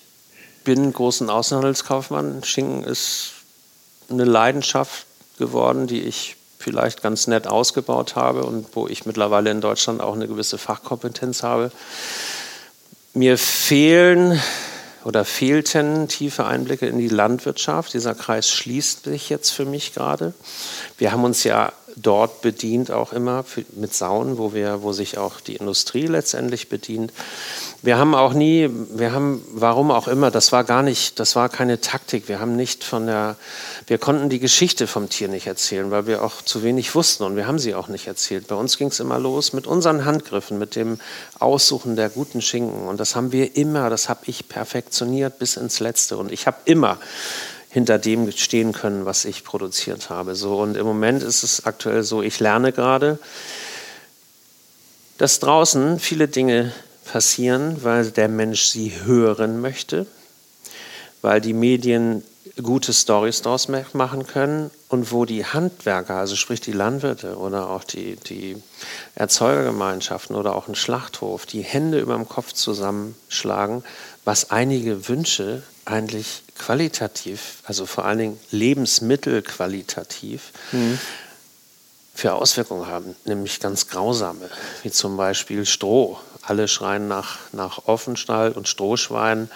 bin 0.64 0.92
großen 0.92 1.30
Außenhandelskaufmann. 1.30 2.44
Schinken 2.44 2.84
ist 2.84 3.34
eine 4.10 4.24
Leidenschaft 4.24 5.06
geworden, 5.38 5.86
die 5.86 6.02
ich 6.02 6.36
vielleicht 6.58 7.04
ganz 7.04 7.28
nett 7.28 7.46
ausgebaut 7.46 8.16
habe 8.16 8.44
und 8.44 8.66
wo 8.74 8.88
ich 8.88 9.06
mittlerweile 9.06 9.52
in 9.52 9.62
Deutschland 9.62 10.02
auch 10.02 10.16
eine 10.16 10.28
gewisse 10.28 10.58
Fachkompetenz 10.58 11.44
habe. 11.44 11.72
Mir 13.14 13.38
fehlen 13.38 14.42
oder 15.06 15.26
fehlten 15.26 16.08
tiefe 16.08 16.48
Einblicke 16.48 16.88
in 16.88 16.98
die 16.98 17.08
Landwirtschaft. 17.08 17.94
Dieser 17.94 18.16
Kreis 18.16 18.50
schließt 18.50 19.04
sich 19.04 19.30
jetzt 19.30 19.52
für 19.52 19.66
mich 19.66 19.94
gerade. 19.94 20.34
Wir 20.98 21.12
haben 21.12 21.24
uns 21.24 21.44
ja 21.44 21.72
dort 22.02 22.42
bedient 22.42 22.92
auch 22.92 23.12
immer 23.12 23.44
für, 23.44 23.66
mit 23.76 23.94
Sauen, 23.94 24.38
wo 24.38 24.54
wir, 24.54 24.84
wo 24.84 24.94
sich 24.94 25.18
auch 25.18 25.42
die 25.42 25.56
Industrie 25.56 26.08
letztendlich 26.08 26.70
bedient. 26.70 27.12
Wir 27.82 27.98
haben 27.98 28.16
auch 28.16 28.34
nie, 28.34 28.70
wir 28.92 29.12
haben, 29.12 29.44
warum 29.52 29.92
auch 29.92 30.08
immer, 30.08 30.32
das 30.32 30.52
war 30.52 30.64
gar 30.64 30.84
nicht, 30.84 31.20
das 31.20 31.36
war 31.36 31.50
keine 31.50 31.82
Taktik. 31.82 32.28
Wir 32.28 32.40
haben 32.40 32.56
nicht 32.56 32.84
von 32.84 33.08
der, 33.08 33.36
wir 33.88 33.98
konnten 33.98 34.30
die 34.30 34.40
Geschichte 34.40 34.88
vom 34.88 35.10
Tier 35.10 35.28
nicht 35.28 35.48
erzählen, 35.48 35.90
weil 35.92 36.08
wir 36.08 36.24
auch 36.24 36.42
zu 36.42 36.64
wenig 36.64 36.94
wussten 36.94 37.24
und 37.24 37.36
wir 37.36 37.48
haben 37.48 37.60
sie 37.60 37.74
auch 37.74 37.88
nicht 37.88 38.08
erzählt. 38.08 38.48
Bei 38.48 38.56
uns 38.56 38.78
ging 38.78 38.90
es 38.90 39.00
immer 39.00 39.20
los 39.20 39.54
mit 39.54 39.66
unseren 39.68 40.06
Handgriffen, 40.06 40.60
mit 40.60 40.76
dem 40.76 41.00
Aussuchen 41.40 41.96
der 41.96 42.10
guten 42.10 42.42
Schinken 42.42 42.88
und 42.88 43.00
das 43.00 43.16
haben 43.16 43.32
wir 43.32 43.56
immer, 43.56 43.90
das 43.90 44.10
habe 44.10 44.22
ich 44.28 44.48
perfektioniert 44.48 45.40
bis 45.40 45.58
ins 45.58 45.80
Letzte 45.80 46.18
und 46.18 46.32
ich 46.32 46.48
habe 46.48 46.58
immer 46.66 46.98
hinter 47.70 48.00
dem 48.00 48.32
stehen 48.32 48.72
können, 48.72 49.06
was 49.06 49.26
ich 49.26 49.44
produziert 49.44 50.10
habe. 50.10 50.36
So, 50.36 50.60
und 50.60 50.78
im 50.78 50.86
Moment 50.86 51.22
ist 51.24 51.44
es 51.44 51.66
aktuell 51.66 52.04
so, 52.04 52.22
ich 52.22 52.40
lerne 52.40 52.72
gerade, 52.72 53.20
dass 55.18 55.40
draußen 55.40 56.00
viele 56.00 56.28
Dinge 56.28 56.72
passieren, 57.06 57.84
weil 57.84 58.12
der 58.12 58.28
Mensch 58.28 58.66
sie 58.66 58.94
hören 59.06 59.62
möchte, 59.62 60.06
weil 61.22 61.42
die 61.42 61.54
Medien 61.54 62.24
gute 62.62 62.94
Stories 62.94 63.42
daraus 63.42 63.68
machen 63.68 64.26
können 64.26 64.72
und 64.90 65.12
wo 65.12 65.26
die 65.26 65.46
Handwerker, 65.46 66.16
also 66.16 66.36
sprich 66.36 66.62
die 66.62 66.72
Landwirte 66.72 67.38
oder 67.38 67.70
auch 67.70 67.84
die, 67.84 68.16
die 68.16 68.62
Erzeugergemeinschaften 69.16 70.36
oder 70.36 70.56
auch 70.56 70.68
ein 70.68 70.76
Schlachthof, 70.76 71.46
die 71.46 71.62
Hände 71.62 72.00
über 72.00 72.16
dem 72.16 72.28
Kopf 72.28 72.54
zusammenschlagen, 72.54 73.84
was 74.26 74.50
einige 74.50 75.08
Wünsche 75.08 75.64
eigentlich 75.86 76.44
qualitativ, 76.58 77.58
also 77.66 77.86
vor 77.86 78.06
allen 78.06 78.20
Dingen 78.20 78.40
lebensmittelqualitativ, 78.52 80.52
mhm. 80.72 81.00
für 82.14 82.34
Auswirkungen 82.34 82.88
haben, 82.88 83.16
nämlich 83.26 83.60
ganz 83.60 83.88
grausame, 83.88 84.50
wie 84.84 84.92
zum 84.92 85.18
Beispiel 85.18 85.66
Stroh. 85.66 86.18
Alle 86.42 86.68
schreien 86.68 87.08
nach, 87.08 87.40
nach 87.52 87.88
Offenstall 87.88 88.54
und 88.54 88.68
Strohschwein. 88.68 89.50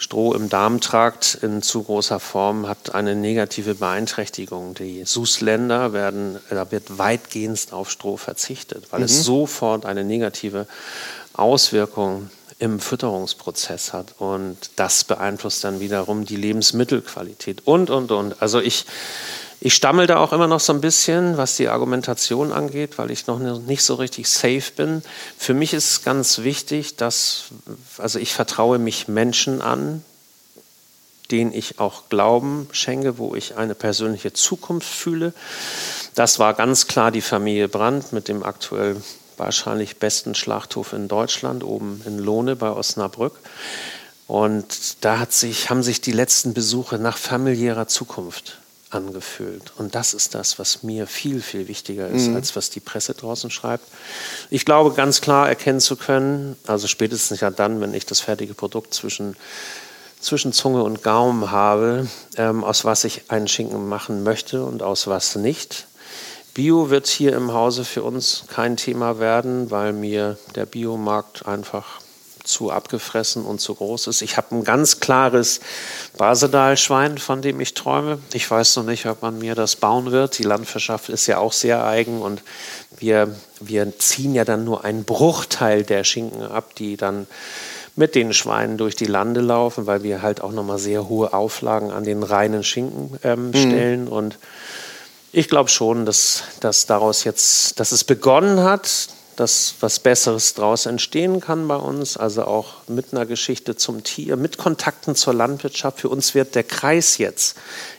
Stroh 0.00 0.32
im 0.34 0.48
Darmtrakt 0.48 1.38
in 1.42 1.60
zu 1.60 1.82
großer 1.82 2.20
Form 2.20 2.68
hat 2.68 2.94
eine 2.94 3.16
negative 3.16 3.74
Beeinträchtigung. 3.74 4.74
Die 4.74 5.04
SUS-Länder 5.04 5.92
werden, 5.92 6.38
da 6.50 6.70
wird 6.70 6.98
weitgehend 6.98 7.72
auf 7.72 7.90
Stroh 7.90 8.16
verzichtet, 8.16 8.84
weil 8.90 9.00
mhm. 9.00 9.06
es 9.06 9.24
sofort 9.24 9.86
eine 9.86 10.04
negative 10.04 10.68
Auswirkung 11.32 12.30
im 12.58 12.80
Fütterungsprozess 12.80 13.92
hat. 13.92 14.14
Und 14.18 14.56
das 14.76 15.04
beeinflusst 15.04 15.64
dann 15.64 15.80
wiederum 15.80 16.24
die 16.24 16.36
Lebensmittelqualität 16.36 17.66
und, 17.66 17.90
und, 17.90 18.10
und. 18.10 18.42
Also 18.42 18.60
ich, 18.60 18.84
ich 19.60 19.74
stammel 19.74 20.06
da 20.06 20.18
auch 20.18 20.32
immer 20.32 20.46
noch 20.48 20.60
so 20.60 20.72
ein 20.72 20.80
bisschen, 20.80 21.36
was 21.36 21.56
die 21.56 21.68
Argumentation 21.68 22.52
angeht, 22.52 22.98
weil 22.98 23.10
ich 23.10 23.26
noch 23.26 23.38
nicht 23.38 23.82
so 23.82 23.94
richtig 23.94 24.28
safe 24.28 24.72
bin. 24.76 25.02
Für 25.36 25.54
mich 25.54 25.72
ist 25.72 26.04
ganz 26.04 26.38
wichtig, 26.38 26.96
dass, 26.96 27.44
also 27.96 28.18
ich 28.18 28.34
vertraue 28.34 28.78
mich 28.78 29.08
Menschen 29.08 29.62
an, 29.62 30.04
denen 31.30 31.52
ich 31.52 31.78
auch 31.78 32.08
Glauben 32.08 32.68
schenke, 32.72 33.18
wo 33.18 33.34
ich 33.34 33.56
eine 33.56 33.74
persönliche 33.74 34.32
Zukunft 34.32 34.88
fühle. 34.88 35.32
Das 36.14 36.38
war 36.38 36.54
ganz 36.54 36.86
klar 36.86 37.10
die 37.10 37.20
Familie 37.20 37.68
Brandt 37.68 38.12
mit 38.12 38.28
dem 38.28 38.42
aktuell 38.42 38.96
wahrscheinlich 39.38 39.98
besten 39.98 40.34
Schlachthof 40.34 40.92
in 40.92 41.08
Deutschland, 41.08 41.64
oben 41.64 42.02
in 42.06 42.18
Lohne 42.18 42.56
bei 42.56 42.70
Osnabrück. 42.70 43.38
Und 44.26 45.04
da 45.04 45.18
hat 45.18 45.32
sich, 45.32 45.70
haben 45.70 45.82
sich 45.82 46.00
die 46.00 46.12
letzten 46.12 46.52
Besuche 46.52 46.98
nach 46.98 47.16
familiärer 47.16 47.88
Zukunft 47.88 48.58
angefühlt. 48.90 49.72
Und 49.76 49.94
das 49.94 50.14
ist 50.14 50.34
das, 50.34 50.58
was 50.58 50.82
mir 50.82 51.06
viel, 51.06 51.42
viel 51.42 51.68
wichtiger 51.68 52.08
ist, 52.08 52.28
mhm. 52.28 52.36
als 52.36 52.56
was 52.56 52.70
die 52.70 52.80
Presse 52.80 53.14
draußen 53.14 53.50
schreibt. 53.50 53.86
Ich 54.50 54.64
glaube, 54.64 54.94
ganz 54.94 55.20
klar 55.20 55.48
erkennen 55.48 55.80
zu 55.80 55.96
können, 55.96 56.56
also 56.66 56.86
spätestens 56.86 57.40
ja 57.40 57.50
dann, 57.50 57.80
wenn 57.80 57.94
ich 57.94 58.06
das 58.06 58.20
fertige 58.20 58.54
Produkt 58.54 58.94
zwischen, 58.94 59.36
zwischen 60.20 60.52
Zunge 60.52 60.82
und 60.82 61.02
Gaumen 61.02 61.50
habe, 61.50 62.08
ähm, 62.36 62.64
aus 62.64 62.84
was 62.84 63.04
ich 63.04 63.30
einen 63.30 63.48
Schinken 63.48 63.88
machen 63.88 64.22
möchte 64.22 64.64
und 64.64 64.82
aus 64.82 65.06
was 65.06 65.36
nicht. 65.36 65.86
Bio 66.58 66.90
wird 66.90 67.06
hier 67.06 67.36
im 67.36 67.52
Hause 67.52 67.84
für 67.84 68.02
uns 68.02 68.42
kein 68.48 68.76
Thema 68.76 69.20
werden, 69.20 69.70
weil 69.70 69.92
mir 69.92 70.36
der 70.56 70.66
Biomarkt 70.66 71.46
einfach 71.46 72.00
zu 72.42 72.72
abgefressen 72.72 73.44
und 73.44 73.60
zu 73.60 73.76
groß 73.76 74.08
ist. 74.08 74.22
Ich 74.22 74.36
habe 74.36 74.56
ein 74.56 74.64
ganz 74.64 74.98
klares 74.98 75.60
Basedal-Schwein, 76.16 77.18
von 77.18 77.42
dem 77.42 77.60
ich 77.60 77.74
träume. 77.74 78.18
Ich 78.32 78.50
weiß 78.50 78.74
noch 78.74 78.82
nicht, 78.82 79.06
ob 79.06 79.22
man 79.22 79.38
mir 79.38 79.54
das 79.54 79.76
bauen 79.76 80.10
wird. 80.10 80.36
Die 80.36 80.42
Landwirtschaft 80.42 81.10
ist 81.10 81.28
ja 81.28 81.38
auch 81.38 81.52
sehr 81.52 81.86
eigen 81.86 82.20
und 82.20 82.42
wir, 82.98 83.32
wir 83.60 83.96
ziehen 83.96 84.34
ja 84.34 84.44
dann 84.44 84.64
nur 84.64 84.84
einen 84.84 85.04
Bruchteil 85.04 85.84
der 85.84 86.02
Schinken 86.02 86.42
ab, 86.42 86.74
die 86.74 86.96
dann 86.96 87.28
mit 87.94 88.16
den 88.16 88.34
Schweinen 88.34 88.78
durch 88.78 88.96
die 88.96 89.06
Lande 89.06 89.42
laufen, 89.42 89.86
weil 89.86 90.02
wir 90.02 90.22
halt 90.22 90.40
auch 90.40 90.50
nochmal 90.50 90.80
sehr 90.80 91.08
hohe 91.08 91.32
Auflagen 91.32 91.92
an 91.92 92.02
den 92.02 92.24
reinen 92.24 92.64
Schinken 92.64 93.16
ähm, 93.22 93.50
mhm. 93.50 93.54
stellen. 93.54 94.04
Mhm. 94.06 94.12
Und 94.12 94.38
ich 95.32 95.48
glaube 95.48 95.68
schon, 95.68 96.06
dass, 96.06 96.42
dass 96.60 96.86
daraus 96.86 97.24
jetzt, 97.24 97.78
dass 97.80 97.92
es 97.92 98.04
begonnen 98.04 98.62
hat, 98.62 99.08
dass 99.36 99.74
was 99.80 100.00
Besseres 100.00 100.54
daraus 100.54 100.86
entstehen 100.86 101.40
kann 101.40 101.68
bei 101.68 101.76
uns, 101.76 102.16
also 102.16 102.44
auch 102.44 102.88
mit 102.88 103.12
einer 103.12 103.24
Geschichte 103.24 103.76
zum 103.76 104.02
Tier, 104.02 104.36
mit 104.36 104.58
Kontakten 104.58 105.14
zur 105.14 105.32
Landwirtschaft. 105.32 106.00
Für 106.00 106.08
uns 106.08 106.34
wird 106.34 106.56
der 106.56 106.64
Kreis 106.64 107.18
jetzt 107.18 107.56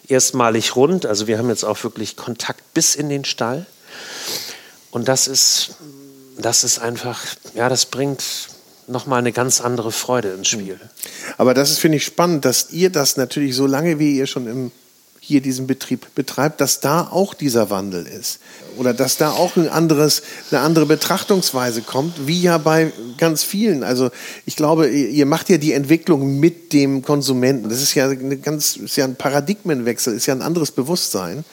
erstmalig 0.08 0.76
rund, 0.76 1.06
also 1.06 1.28
wir 1.28 1.38
haben 1.38 1.50
jetzt 1.50 1.64
auch 1.64 1.82
wirklich 1.84 2.18
Kontakt 2.18 2.74
bis 2.74 2.96
in 2.96 3.08
den 3.08 3.24
Stall. 3.24 3.66
Und 4.92 5.08
das 5.08 5.28
ist, 5.28 5.76
das 6.38 6.66
ist 6.66 6.80
einfach, 6.80 7.24
ja, 7.54 7.70
das 7.70 7.86
bringt 7.86 8.24
nochmal 8.88 9.20
eine 9.20 9.32
ganz 9.32 9.62
andere 9.62 9.94
Freude 9.94 10.32
ins 10.32 10.50
Spiel. 10.50 10.80
Aber 11.38 11.54
das 11.54 11.70
ist, 11.70 11.80
finde 11.80 11.98
ich, 11.98 12.06
spannend, 12.06 12.44
dass 12.44 12.72
ihr 12.72 12.90
das 12.90 13.16
natürlich 13.16 13.56
so 13.56 13.66
lange, 13.66 13.98
wie 14.00 14.18
ihr 14.18 14.28
schon 14.28 14.48
im 14.48 14.72
hier 15.30 15.42
diesen 15.42 15.68
Betrieb 15.68 16.08
betreibt, 16.16 16.60
dass 16.60 16.80
da 16.80 17.02
auch 17.02 17.36
dieser 17.36 17.70
Wandel 17.70 18.08
ist. 18.08 18.40
Oder 18.78 18.96
dass 18.96 19.18
da 19.18 19.30
auch 19.30 19.58
ein 19.58 19.70
anderes, 19.70 20.24
eine 20.50 20.62
andere 20.62 20.88
Betrachtungsweise 20.88 21.84
kommt, 21.84 22.26
wie 22.26 22.42
ja 22.42 22.58
bei 22.58 22.92
ganz 23.20 23.44
vielen. 23.44 23.84
Also 23.84 24.10
ich 24.48 24.56
glaube, 24.56 24.90
ihr 24.90 25.28
macht 25.28 25.50
ja 25.50 25.60
die 25.60 25.74
Entwicklung 25.74 26.40
mit 26.40 26.74
dem 26.74 27.04
Konsumenten. 27.04 27.70
Das 27.70 27.80
ist 27.80 27.94
ja 27.94 28.10
eine 28.10 28.38
ganz, 28.38 28.76
ist 28.78 28.96
ja 28.96 29.06
ein 29.06 29.18
Paradigmenwechsel, 29.18 30.16
ist 30.16 30.26
ja 30.26 30.34
ein 30.34 30.42
anderes 30.42 30.72
Bewusstsein. 30.72 31.46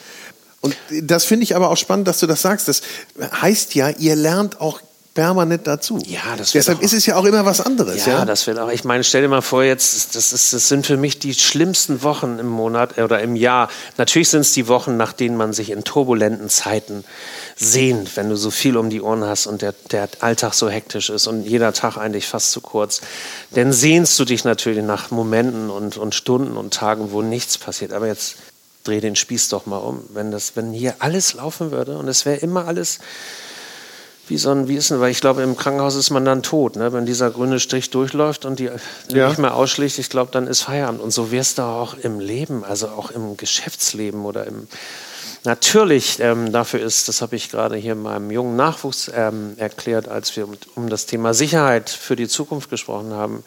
Und 0.62 0.74
das 1.02 1.26
finde 1.26 1.44
ich 1.44 1.54
aber 1.54 1.70
auch 1.70 1.76
spannend, 1.76 2.08
dass 2.08 2.18
du 2.18 2.26
das 2.26 2.40
sagst. 2.40 2.68
Das 2.68 2.80
heißt 3.20 3.74
ja, 3.74 3.90
ihr 3.90 4.16
lernt 4.16 4.58
auch 4.58 4.80
permanent 5.16 5.66
dazu. 5.66 5.98
Ja, 6.06 6.36
das 6.36 6.52
Deshalb 6.52 6.78
auch, 6.78 6.82
ist 6.82 6.92
es 6.92 7.06
ja 7.06 7.16
auch 7.16 7.24
immer 7.24 7.44
was 7.46 7.62
anderes. 7.62 8.04
Ja, 8.04 8.18
ja, 8.18 8.24
das 8.26 8.46
wird 8.46 8.58
auch. 8.58 8.70
Ich 8.70 8.84
meine, 8.84 9.02
stell 9.02 9.22
dir 9.22 9.28
mal 9.28 9.40
vor, 9.40 9.64
jetzt, 9.64 10.14
das, 10.14 10.32
ist, 10.32 10.52
das 10.52 10.68
sind 10.68 10.86
für 10.86 10.98
mich 10.98 11.18
die 11.18 11.32
schlimmsten 11.34 12.02
Wochen 12.02 12.38
im 12.38 12.46
Monat 12.46 12.98
oder 12.98 13.20
im 13.20 13.34
Jahr. 13.34 13.68
Natürlich 13.96 14.28
sind 14.28 14.42
es 14.42 14.52
die 14.52 14.68
Wochen, 14.68 14.98
nach 14.98 15.14
denen 15.14 15.38
man 15.38 15.54
sich 15.54 15.70
in 15.70 15.84
turbulenten 15.84 16.50
Zeiten 16.50 17.02
sehnt, 17.56 18.14
wenn 18.16 18.28
du 18.28 18.36
so 18.36 18.50
viel 18.50 18.76
um 18.76 18.90
die 18.90 19.00
Ohren 19.00 19.24
hast 19.24 19.46
und 19.46 19.62
der, 19.62 19.74
der 19.90 20.08
Alltag 20.20 20.52
so 20.52 20.68
hektisch 20.68 21.08
ist 21.08 21.26
und 21.26 21.44
jeder 21.44 21.72
Tag 21.72 21.96
eigentlich 21.96 22.28
fast 22.28 22.52
zu 22.52 22.60
kurz. 22.60 23.00
Dann 23.52 23.72
sehnst 23.72 24.18
du 24.20 24.26
dich 24.26 24.44
natürlich 24.44 24.84
nach 24.84 25.10
Momenten 25.10 25.70
und, 25.70 25.96
und 25.96 26.14
Stunden 26.14 26.58
und 26.58 26.74
Tagen, 26.74 27.10
wo 27.10 27.22
nichts 27.22 27.56
passiert. 27.56 27.94
Aber 27.94 28.06
jetzt 28.06 28.36
dreh 28.84 29.00
den 29.00 29.16
Spieß 29.16 29.48
doch 29.48 29.64
mal 29.64 29.78
um. 29.78 30.02
Wenn, 30.10 30.30
das, 30.30 30.56
wenn 30.56 30.72
hier 30.72 30.96
alles 30.98 31.32
laufen 31.32 31.70
würde 31.70 31.96
und 31.96 32.06
es 32.06 32.26
wäre 32.26 32.36
immer 32.36 32.68
alles 32.68 32.98
wie 34.28 34.38
so 34.38 34.50
ein, 34.50 34.68
wie 34.68 34.76
ist 34.76 34.90
denn, 34.90 35.00
weil 35.00 35.10
ich 35.10 35.20
glaube, 35.20 35.42
im 35.42 35.56
Krankenhaus 35.56 35.94
ist 35.94 36.10
man 36.10 36.24
dann 36.24 36.42
tot, 36.42 36.76
ne? 36.76 36.92
wenn 36.92 37.06
dieser 37.06 37.30
grüne 37.30 37.60
Strich 37.60 37.90
durchläuft 37.90 38.44
und 38.44 38.58
die 38.58 38.70
ja. 39.08 39.28
nicht 39.28 39.38
mehr 39.38 39.54
ausschlägt, 39.54 39.98
ich 39.98 40.10
glaube, 40.10 40.30
dann 40.32 40.46
ist 40.46 40.62
Feierabend. 40.62 41.00
Und 41.00 41.10
so 41.10 41.30
wär's 41.30 41.54
da 41.54 41.74
auch 41.74 41.94
im 41.94 42.20
Leben, 42.20 42.64
also 42.64 42.88
auch 42.88 43.10
im 43.10 43.36
Geschäftsleben 43.36 44.24
oder 44.24 44.46
im, 44.46 44.68
Natürlich, 45.46 46.18
ähm, 46.18 46.50
dafür 46.50 46.80
ist, 46.80 47.06
das 47.06 47.22
habe 47.22 47.36
ich 47.36 47.50
gerade 47.50 47.76
hier 47.76 47.94
meinem 47.94 48.32
jungen 48.32 48.56
Nachwuchs 48.56 49.08
ähm, 49.14 49.54
erklärt, 49.58 50.08
als 50.08 50.34
wir 50.36 50.44
um, 50.44 50.56
um 50.74 50.88
das 50.88 51.06
Thema 51.06 51.34
Sicherheit 51.34 51.88
für 51.88 52.16
die 52.16 52.26
Zukunft 52.26 52.68
gesprochen 52.68 53.12
haben. 53.12 53.44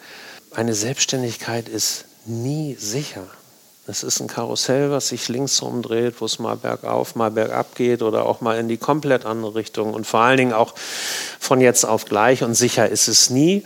Eine 0.50 0.72
Selbstständigkeit 0.72 1.68
ist 1.68 2.06
nie 2.24 2.74
sicher. 2.80 3.26
Es 3.90 4.04
ist 4.04 4.20
ein 4.20 4.28
Karussell, 4.28 4.90
was 4.90 5.08
sich 5.08 5.28
links 5.28 5.60
umdreht, 5.60 6.20
wo 6.20 6.24
es 6.24 6.38
mal 6.38 6.56
bergauf, 6.56 7.16
mal 7.16 7.30
bergab 7.30 7.74
geht 7.74 8.02
oder 8.02 8.24
auch 8.24 8.40
mal 8.40 8.58
in 8.58 8.68
die 8.68 8.76
komplett 8.76 9.26
andere 9.26 9.56
Richtung. 9.56 9.92
Und 9.92 10.06
vor 10.06 10.20
allen 10.20 10.36
Dingen 10.36 10.52
auch 10.52 10.74
von 11.40 11.60
jetzt 11.60 11.84
auf 11.84 12.04
gleich 12.04 12.44
und 12.44 12.54
sicher 12.54 12.88
ist 12.88 13.08
es 13.08 13.30
nie. 13.30 13.64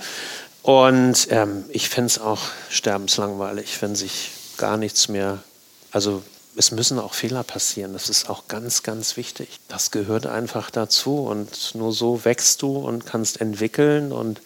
Und 0.62 1.29
ähm, 1.31 1.66
ich 1.68 1.91
finde 1.91 2.07
es 2.07 2.18
auch 2.18 2.41
sterbenslangweilig, 2.70 3.83
wenn 3.83 3.95
sich 3.95 4.31
gar 4.57 4.79
nichts 4.79 5.09
mehr, 5.09 5.41
also 5.93 6.22
es 6.57 6.70
müssen 6.70 6.99
auch 6.99 7.12
Fehler 7.12 7.43
passieren. 7.43 7.93
Das 7.93 8.09
ist 8.09 8.31
auch 8.31 8.49
ganz, 8.49 8.83
ganz 8.83 9.18
wichtig. 9.18 9.61
Das 9.68 9.91
gehört 9.91 10.27
einfach 10.27 10.70
dazu 10.70 11.18
und 11.27 11.75
nur 11.75 11.93
so 11.93 12.25
wächst 12.25 12.62
du 12.62 12.79
und 12.79 13.05
kannst 13.05 13.41
entwickeln 13.41 14.11
und 14.11 14.41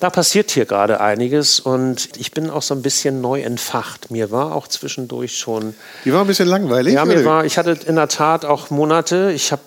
da 0.00 0.10
passiert 0.10 0.52
hier 0.52 0.64
gerade 0.64 1.00
einiges 1.00 1.58
und 1.58 2.16
ich 2.18 2.30
bin 2.30 2.50
auch 2.50 2.62
so 2.62 2.72
ein 2.72 2.82
bisschen 2.82 3.20
neu 3.20 3.42
entfacht. 3.42 4.12
Mir 4.12 4.30
war 4.30 4.54
auch 4.54 4.68
zwischendurch 4.68 5.36
schon. 5.36 5.74
Die 6.04 6.12
war 6.12 6.20
ein 6.20 6.28
bisschen 6.28 6.46
langweilig. 6.46 6.94
Ja, 6.94 7.04
mir 7.04 7.24
war, 7.24 7.44
ich 7.44 7.58
hatte 7.58 7.76
in 7.84 7.96
der 7.96 8.06
Tat 8.06 8.44
auch 8.44 8.70
Monate. 8.70 9.32
Ich 9.32 9.50
habe, 9.50 9.62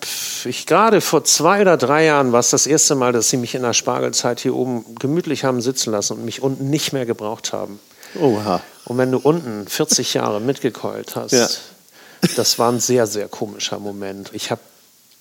ich 0.45 0.65
gerade 0.65 1.01
vor 1.01 1.25
zwei 1.25 1.59
oder 1.59 1.75
drei 1.75 2.05
Jahren 2.05 2.31
war 2.31 2.39
es 2.39 2.49
das 2.49 2.65
erste 2.65 2.95
Mal, 2.95 3.11
dass 3.11 3.29
sie 3.29 3.35
mich 3.35 3.55
in 3.55 3.61
der 3.61 3.73
Spargelzeit 3.73 4.39
hier 4.39 4.55
oben 4.55 4.95
gemütlich 4.99 5.43
haben 5.43 5.61
sitzen 5.61 5.91
lassen 5.91 6.13
und 6.13 6.25
mich 6.25 6.41
unten 6.41 6.69
nicht 6.69 6.93
mehr 6.93 7.05
gebraucht 7.05 7.51
haben. 7.51 7.79
Oha. 8.17 8.61
Und 8.85 8.97
wenn 8.97 9.11
du 9.11 9.17
unten 9.17 9.67
40 9.67 10.13
Jahre 10.13 10.39
mitgekeult 10.39 11.17
hast, 11.17 11.33
ja. 11.33 11.47
das 12.37 12.57
war 12.57 12.71
ein 12.71 12.79
sehr, 12.79 13.05
sehr 13.05 13.27
komischer 13.27 13.79
Moment. 13.79 14.29
Ich 14.33 14.49
habe 14.49 14.61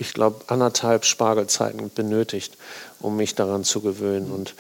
ich 0.00 0.14
glaube, 0.14 0.40
anderthalb 0.46 1.04
Spargelzeiten 1.04 1.90
benötigt, 1.94 2.56
um 3.00 3.16
mich 3.16 3.34
daran 3.34 3.64
zu 3.64 3.82
gewöhnen. 3.82 4.30
Und 4.30 4.54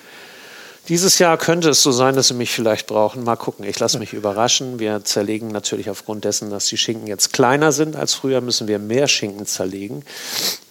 dieses 0.90 1.20
Jahr 1.20 1.38
könnte 1.38 1.70
es 1.70 1.84
so 1.84 1.92
sein, 1.92 2.16
dass 2.16 2.28
sie 2.28 2.34
mich 2.34 2.50
vielleicht 2.50 2.88
brauchen. 2.88 3.22
Mal 3.22 3.36
gucken, 3.36 3.64
ich 3.64 3.78
lasse 3.78 4.00
mich 4.00 4.12
überraschen. 4.12 4.80
Wir 4.80 5.04
zerlegen 5.04 5.46
natürlich 5.48 5.88
aufgrund 5.88 6.24
dessen, 6.24 6.50
dass 6.50 6.66
die 6.66 6.76
Schinken 6.76 7.06
jetzt 7.06 7.32
kleiner 7.32 7.70
sind 7.70 7.94
als 7.94 8.12
früher, 8.12 8.40
müssen 8.40 8.66
wir 8.66 8.80
mehr 8.80 9.06
Schinken 9.06 9.46
zerlegen, 9.46 10.04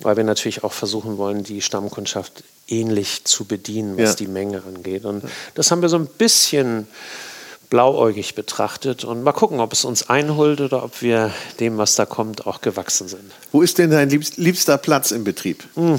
weil 0.01 0.17
wir 0.17 0.25
natürlich 0.25 0.65
auch 0.65 0.73
versuchen 0.73 1.17
wollen, 1.17 1.43
die 1.43 1.61
Stammkundschaft 1.61 2.43
ähnlich 2.67 3.23
zu 3.23 3.45
bedienen, 3.45 3.97
was 3.97 4.09
ja. 4.09 4.15
die 4.15 4.27
Menge 4.27 4.61
angeht. 4.61 5.05
Und 5.05 5.23
das 5.55 5.71
haben 5.71 5.81
wir 5.81 5.87
so 5.87 5.97
ein 5.97 6.07
bisschen 6.07 6.89
blauäugig 7.69 8.35
betrachtet 8.35 9.05
und 9.05 9.23
mal 9.23 9.31
gucken, 9.31 9.61
ob 9.61 9.71
es 9.71 9.85
uns 9.85 10.09
einholt 10.09 10.59
oder 10.59 10.83
ob 10.83 11.01
wir 11.01 11.31
dem, 11.61 11.77
was 11.77 11.95
da 11.95 12.05
kommt, 12.05 12.45
auch 12.45 12.59
gewachsen 12.59 13.07
sind. 13.07 13.31
Wo 13.53 13.61
ist 13.61 13.77
denn 13.77 13.91
dein 13.91 14.09
liebster 14.09 14.77
Platz 14.77 15.11
im 15.11 15.23
Betrieb? 15.23 15.63
Hm. 15.75 15.97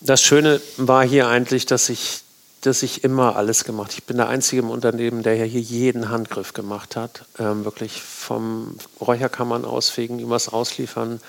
Das 0.00 0.20
Schöne 0.20 0.60
war 0.76 1.06
hier 1.06 1.28
eigentlich, 1.28 1.64
dass 1.64 1.88
ich 1.88 2.22
dass 2.62 2.82
ich 2.82 3.04
immer 3.04 3.36
alles 3.36 3.64
gemacht. 3.64 3.92
Ich 3.94 4.04
bin 4.04 4.16
der 4.16 4.28
Einzige 4.28 4.62
im 4.62 4.70
Unternehmen, 4.70 5.22
der 5.22 5.36
ja 5.36 5.44
hier 5.44 5.60
jeden 5.60 6.08
Handgriff 6.08 6.52
gemacht 6.54 6.96
hat. 6.96 7.24
Ähm, 7.38 7.64
wirklich 7.64 8.02
vom 8.02 8.76
Räucherkammern 9.00 9.64
ausfegen, 9.64 10.18
übers 10.18 10.48
Ausliefern, 10.48 11.20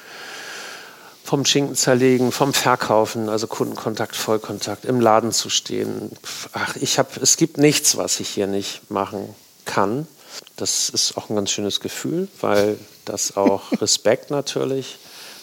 vom 1.23 1.45
Schinken 1.45 1.75
zerlegen, 1.75 2.31
vom 2.31 2.53
Verkaufen, 2.53 3.29
also 3.29 3.45
Kundenkontakt, 3.45 4.15
Vollkontakt, 4.15 4.85
im 4.85 4.99
Laden 4.99 5.31
zu 5.31 5.49
stehen. 5.49 6.11
Ach, 6.53 6.75
ich 6.75 6.97
habe, 6.97 7.19
es 7.21 7.37
gibt 7.37 7.57
nichts, 7.57 7.97
was 7.97 8.19
ich 8.19 8.29
hier 8.29 8.47
nicht 8.47 8.89
machen 8.89 9.35
kann. 9.65 10.07
Das 10.55 10.89
ist 10.89 11.17
auch 11.17 11.29
ein 11.29 11.35
ganz 11.35 11.51
schönes 11.51 11.79
Gefühl, 11.79 12.27
weil 12.41 12.77
das 13.05 13.37
auch 13.37 13.71
Respekt 13.81 14.31
natürlich 14.31 14.97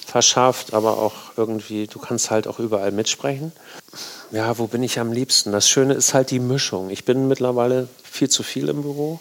verschafft, 0.05 0.74
aber 0.74 0.99
auch 0.99 1.14
irgendwie, 1.37 1.87
du 1.87 1.99
kannst 2.01 2.30
halt 2.30 2.49
auch 2.49 2.59
überall 2.59 2.91
mitsprechen 2.91 3.53
ja, 4.37 4.59
wo 4.59 4.66
bin 4.66 4.82
ich 4.82 5.01
am 5.01 5.12
liebsten? 5.12 5.51
Das 5.51 5.66
Schöne 5.66 5.95
ist 5.95 6.12
halt 6.12 6.30
die 6.30 6.41
Mischung. 6.41 6.91
Ich 6.91 7.07
bin 7.07 7.26
mittlerweile 7.26 7.89
viel 8.05 8.28
zu 8.28 8.43
viel 8.43 8.68
im 8.68 8.82
Büro. 8.82 9.18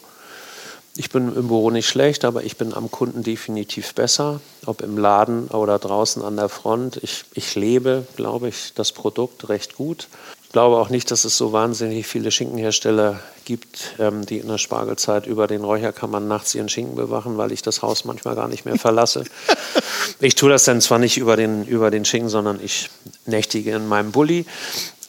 Ich 0.94 1.08
bin 1.08 1.34
im 1.34 1.48
Büro 1.48 1.70
nicht 1.70 1.88
schlecht, 1.88 2.26
aber 2.26 2.44
ich 2.44 2.58
bin 2.58 2.74
am 2.74 2.90
Kunden 2.90 3.22
definitiv 3.22 3.94
besser, 3.94 4.40
ob 4.66 4.82
im 4.82 4.98
Laden 4.98 5.48
oder 5.48 5.78
draußen 5.78 6.22
an 6.22 6.36
der 6.36 6.50
Front. 6.50 6.98
Ich, 7.02 7.24
ich 7.32 7.54
lebe, 7.54 8.06
glaube 8.16 8.48
ich, 8.48 8.72
das 8.74 8.92
Produkt 8.92 9.48
recht 9.48 9.76
gut. 9.76 10.08
Ich 10.44 10.52
glaube 10.52 10.76
auch 10.76 10.90
nicht, 10.90 11.10
dass 11.10 11.24
es 11.24 11.36
so 11.36 11.52
wahnsinnig 11.52 12.06
viele 12.06 12.30
Schinkenhersteller 12.30 13.20
gibt, 13.44 13.94
ähm, 13.98 14.24
die 14.26 14.38
in 14.38 14.48
der 14.48 14.58
Spargelzeit 14.58 15.26
über 15.26 15.46
den 15.46 15.64
Räucherkammern 15.64 16.28
nachts 16.28 16.54
ihren 16.54 16.68
Schinken 16.68 16.94
bewachen, 16.94 17.38
weil 17.38 17.52
ich 17.52 17.62
das 17.62 17.82
Haus 17.82 18.04
manchmal 18.04 18.34
gar 18.34 18.48
nicht 18.48 18.64
mehr 18.64 18.76
verlasse. 18.76 19.24
ich 20.20 20.34
tue 20.34 20.50
das 20.50 20.64
dann 20.64 20.80
zwar 20.80 20.98
nicht 20.98 21.16
über 21.16 21.36
den, 21.36 21.66
über 21.66 21.90
den 21.90 22.04
Schinken, 22.04 22.28
sondern 22.28 22.60
ich 22.62 22.90
nächtige 23.26 23.72
in 23.72 23.88
meinem 23.88 24.12
Bulli. 24.12 24.46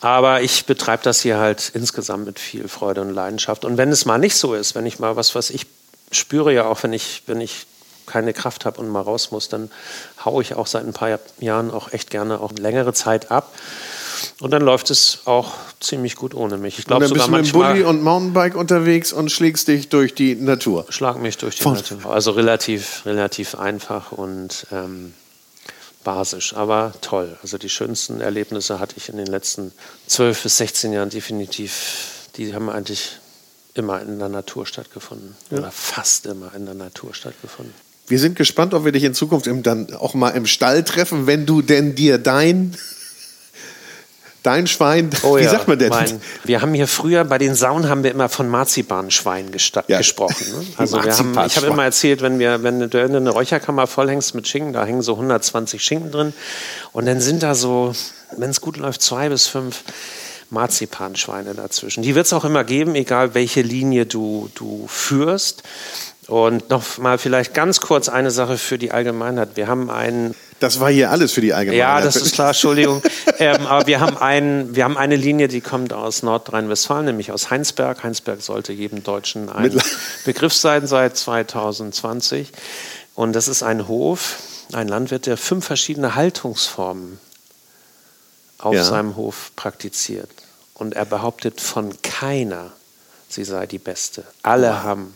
Aber 0.01 0.41
ich 0.41 0.65
betreibe 0.65 1.03
das 1.03 1.21
hier 1.21 1.37
halt 1.37 1.71
insgesamt 1.73 2.25
mit 2.25 2.39
viel 2.39 2.67
Freude 2.67 3.01
und 3.01 3.13
Leidenschaft. 3.13 3.65
Und 3.65 3.77
wenn 3.77 3.89
es 3.89 4.05
mal 4.05 4.19
nicht 4.19 4.35
so 4.35 4.53
ist, 4.53 4.75
wenn 4.75 4.85
ich 4.85 4.99
mal 4.99 5.15
was, 5.15 5.33
was 5.33 5.49
ich 5.49 5.65
spüre 6.11 6.53
ja 6.53 6.65
auch, 6.65 6.83
wenn 6.83 6.93
ich, 6.93 7.23
wenn 7.25 7.41
ich 7.41 7.65
keine 8.05 8.33
Kraft 8.33 8.65
habe 8.65 8.79
und 8.79 8.87
mal 8.87 9.01
raus 9.01 9.31
muss, 9.31 9.49
dann 9.49 9.69
haue 10.23 10.41
ich 10.41 10.55
auch 10.55 10.67
seit 10.67 10.85
ein 10.85 10.93
paar 10.93 11.19
Jahren 11.39 11.71
auch 11.71 11.91
echt 11.91 12.09
gerne 12.09 12.39
auch 12.39 12.53
längere 12.53 12.93
Zeit 12.93 13.31
ab. 13.31 13.53
Und 14.39 14.51
dann 14.51 14.63
läuft 14.63 14.89
es 14.89 15.19
auch 15.25 15.53
ziemlich 15.79 16.15
gut 16.15 16.33
ohne 16.33 16.57
mich. 16.57 16.79
Ich 16.79 16.85
glaube 16.85 17.07
sogar 17.07 17.27
bist 17.27 17.53
du 17.53 17.59
mit 17.59 17.67
Bulli 17.67 17.83
und 17.83 18.01
Mountainbike 18.01 18.55
unterwegs 18.55 19.13
und 19.13 19.31
schlägst 19.31 19.67
dich 19.67 19.89
durch 19.89 20.15
die 20.15 20.35
Natur. 20.35 20.85
Schlag 20.89 21.17
mich 21.19 21.37
durch 21.37 21.57
die 21.57 21.63
Von 21.63 21.73
Natur. 21.73 22.05
Also 22.05 22.31
relativ, 22.31 23.05
relativ 23.05 23.55
einfach 23.55 24.11
und 24.11 24.65
ähm, 24.71 25.13
basisch, 26.07 26.55
aber 26.55 26.93
toll. 27.01 27.37
Also 27.41 27.57
die 27.57 27.67
schönsten 27.67 28.21
Erlebnisse 28.21 28.79
hatte 28.79 28.95
ich 28.95 29.09
in 29.09 29.17
den 29.17 29.27
letzten 29.27 29.73
12 30.07 30.43
bis 30.43 30.55
16 30.55 30.93
Jahren 30.93 31.09
definitiv. 31.09 32.29
Die 32.37 32.53
haben 32.53 32.69
eigentlich 32.69 33.17
immer 33.73 34.01
in 34.01 34.17
der 34.17 34.29
Natur 34.29 34.65
stattgefunden. 34.65 35.35
Ja. 35.51 35.57
Oder 35.57 35.71
fast 35.71 36.25
immer 36.25 36.55
in 36.55 36.63
der 36.65 36.75
Natur 36.75 37.13
stattgefunden. 37.13 37.73
Wir 38.07 38.19
sind 38.19 38.37
gespannt, 38.37 38.73
ob 38.73 38.85
wir 38.85 38.93
dich 38.93 39.03
in 39.03 39.13
Zukunft 39.13 39.47
im, 39.47 39.63
dann 39.63 39.93
auch 39.95 40.13
mal 40.13 40.29
im 40.29 40.45
Stall 40.45 40.85
treffen, 40.85 41.27
wenn 41.27 41.45
du 41.45 41.61
denn 41.61 41.93
dir 41.93 42.17
dein 42.17 42.77
Dein 44.43 44.67
Schwein, 44.67 45.09
oh 45.23 45.37
wie 45.37 45.43
ja, 45.43 45.51
sagt 45.51 45.67
man 45.67 45.77
denn? 45.77 45.89
Mein, 45.89 46.21
wir 46.43 46.61
haben 46.61 46.73
hier 46.73 46.87
früher 46.87 47.25
bei 47.25 47.37
den 47.37 47.55
Saunen 47.55 47.89
haben 47.89 48.03
wir 48.03 48.11
immer 48.11 48.29
von 48.29 48.47
Marzipanschwein 48.47 49.51
ja. 49.87 49.97
gesprochen. 49.97 50.45
Ne? 50.51 50.65
Also 50.77 51.03
wir 51.03 51.17
haben, 51.17 51.37
ich 51.45 51.57
habe 51.57 51.67
immer 51.67 51.83
erzählt, 51.83 52.21
wenn 52.21 52.39
wir, 52.39 52.63
wenn 52.63 52.89
du 52.89 53.03
eine 53.03 53.29
Räucherkammer 53.29 53.87
vollhängst 53.87 54.35
mit 54.35 54.47
Schinken, 54.47 54.73
da 54.73 54.85
hängen 54.85 55.01
so 55.01 55.13
120 55.13 55.83
Schinken 55.83 56.11
drin 56.11 56.33
und 56.93 57.05
dann 57.05 57.19
sind 57.19 57.43
da 57.43 57.55
so, 57.55 57.93
wenn 58.37 58.49
es 58.49 58.61
gut 58.61 58.77
läuft, 58.77 59.01
zwei 59.01 59.29
bis 59.29 59.47
fünf 59.47 59.83
Marzipanschweine 60.49 61.53
dazwischen. 61.53 62.03
Die 62.03 62.15
wird 62.15 62.25
es 62.25 62.33
auch 62.33 62.45
immer 62.45 62.63
geben, 62.63 62.95
egal 62.95 63.33
welche 63.33 63.61
Linie 63.61 64.05
du, 64.05 64.49
du 64.55 64.85
führst. 64.87 65.63
Und 66.27 66.69
noch 66.69 66.97
mal 66.97 67.17
vielleicht 67.17 67.53
ganz 67.53 67.79
kurz 67.79 68.09
eine 68.09 68.31
Sache 68.31 68.57
für 68.57 68.77
die 68.77 68.91
Allgemeinheit. 68.91 69.51
Wir 69.55 69.67
haben 69.67 69.89
einen. 69.89 70.35
Das 70.59 70.79
war 70.79 70.89
hier 70.89 71.11
alles 71.11 71.31
für 71.31 71.41
die 71.41 71.53
Allgemeinheit. 71.53 71.99
Ja, 71.99 72.01
das 72.01 72.15
ist 72.15 72.33
klar, 72.33 72.49
Entschuldigung. 72.49 73.01
ähm, 73.39 73.67
aber 73.67 73.85
wir 73.85 73.99
haben, 73.99 74.17
ein, 74.17 74.75
wir 74.75 74.83
haben 74.83 74.97
eine 74.97 75.15
Linie, 75.15 75.47
die 75.47 75.61
kommt 75.61 75.93
aus 75.93 76.23
Nordrhein-Westfalen, 76.23 77.05
nämlich 77.05 77.31
aus 77.31 77.51
Heinsberg. 77.51 78.03
Heinsberg 78.03 78.41
sollte 78.41 78.73
jedem 78.73 79.03
Deutschen 79.03 79.49
ein 79.49 79.79
Begriff 80.25 80.53
sein 80.53 80.87
seit 80.87 81.15
2020. 81.15 82.51
Und 83.13 83.33
das 83.33 83.47
ist 83.47 83.63
ein 83.63 83.87
Hof, 83.87 84.37
ein 84.73 84.87
Landwirt, 84.87 85.25
der 85.27 85.37
fünf 85.37 85.65
verschiedene 85.65 86.15
Haltungsformen 86.15 87.19
auf 88.57 88.73
ja. 88.73 88.83
seinem 88.83 89.15
Hof 89.15 89.51
praktiziert. 89.55 90.29
Und 90.73 90.95
er 90.95 91.05
behauptet 91.05 91.61
von 91.61 92.01
keiner, 92.01 92.71
sie 93.29 93.43
sei 93.43 93.65
die 93.65 93.79
beste. 93.79 94.23
Alle 94.43 94.69
wow. 94.69 94.83
haben 94.83 95.15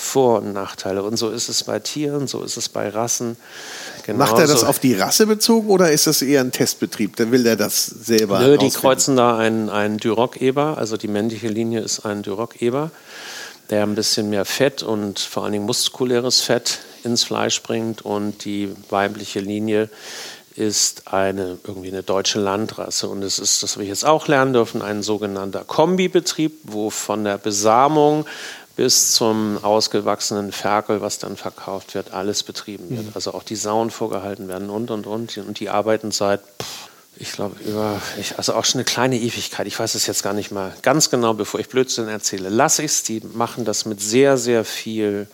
vor- 0.00 0.38
und 0.38 0.54
Nachteile. 0.54 1.02
Und 1.02 1.18
so 1.18 1.28
ist 1.28 1.50
es 1.50 1.62
bei 1.64 1.78
Tieren, 1.78 2.26
so 2.26 2.42
ist 2.42 2.56
es 2.56 2.70
bei 2.70 2.88
Rassen. 2.88 3.36
Genauso. 4.06 4.32
Macht 4.32 4.40
er 4.40 4.46
das 4.46 4.64
auf 4.64 4.78
die 4.78 4.94
Rasse 4.94 5.26
bezogen 5.26 5.68
oder 5.68 5.92
ist 5.92 6.06
das 6.06 6.22
eher 6.22 6.40
ein 6.40 6.52
Testbetrieb? 6.52 7.16
Dann 7.16 7.30
will 7.32 7.46
er 7.46 7.56
das 7.56 7.84
selber. 7.84 8.40
Nö, 8.40 8.56
die 8.56 8.70
kreuzen 8.70 9.16
da 9.16 9.36
einen, 9.36 9.68
einen 9.68 9.98
Duroc-Eber, 9.98 10.78
also 10.78 10.96
die 10.96 11.08
männliche 11.08 11.48
Linie 11.48 11.80
ist 11.80 12.06
ein 12.06 12.22
Duroc-Eber, 12.22 12.90
der 13.68 13.82
ein 13.82 13.94
bisschen 13.94 14.30
mehr 14.30 14.46
Fett 14.46 14.82
und 14.82 15.18
vor 15.18 15.44
allen 15.44 15.52
Dingen 15.52 15.66
muskuläres 15.66 16.40
Fett 16.40 16.78
ins 17.04 17.22
Fleisch 17.22 17.62
bringt 17.62 18.02
und 18.02 18.44
die 18.46 18.74
weibliche 18.88 19.40
Linie 19.40 19.90
ist 20.56 21.12
eine, 21.12 21.58
irgendwie 21.64 21.88
eine 21.88 22.02
deutsche 22.02 22.40
Landrasse. 22.40 23.08
Und 23.08 23.22
es 23.22 23.38
ist, 23.38 23.62
das 23.62 23.74
habe 23.74 23.84
ich 23.84 23.88
jetzt 23.88 24.04
auch 24.04 24.28
lernen 24.28 24.52
dürfen, 24.52 24.82
ein 24.82 25.02
sogenannter 25.02 25.64
Kombibetrieb, 25.64 26.52
wo 26.64 26.90
von 26.90 27.24
der 27.24 27.38
Besamung 27.38 28.26
bis 28.76 29.12
zum 29.12 29.62
ausgewachsenen 29.62 30.52
Ferkel, 30.52 31.00
was 31.00 31.18
dann 31.18 31.36
verkauft 31.36 31.94
wird, 31.94 32.12
alles 32.12 32.42
betrieben 32.42 32.90
wird. 32.90 33.06
Mhm. 33.06 33.12
Also 33.14 33.34
auch 33.34 33.42
die 33.42 33.56
Sauen 33.56 33.90
vorgehalten 33.90 34.48
werden 34.48 34.70
und, 34.70 34.90
und, 34.90 35.06
und. 35.06 35.36
Und 35.38 35.60
die 35.60 35.68
arbeiten 35.68 36.12
seit, 36.12 36.40
ich 37.16 37.32
glaube, 37.32 37.56
über, 37.64 38.00
ich, 38.18 38.38
also 38.38 38.54
auch 38.54 38.64
schon 38.64 38.78
eine 38.78 38.84
kleine 38.84 39.18
Ewigkeit. 39.18 39.66
Ich 39.66 39.78
weiß 39.78 39.94
es 39.94 40.06
jetzt 40.06 40.22
gar 40.22 40.32
nicht 40.32 40.50
mal 40.50 40.72
ganz 40.82 41.10
genau, 41.10 41.34
bevor 41.34 41.60
ich 41.60 41.68
Blödsinn 41.68 42.08
erzähle. 42.08 42.48
Lass 42.48 42.78
ich 42.78 42.86
es. 42.86 43.02
Die 43.02 43.20
machen 43.34 43.64
das 43.64 43.84
mit 43.84 44.00
sehr, 44.00 44.38
sehr 44.38 44.64
viel 44.64 45.26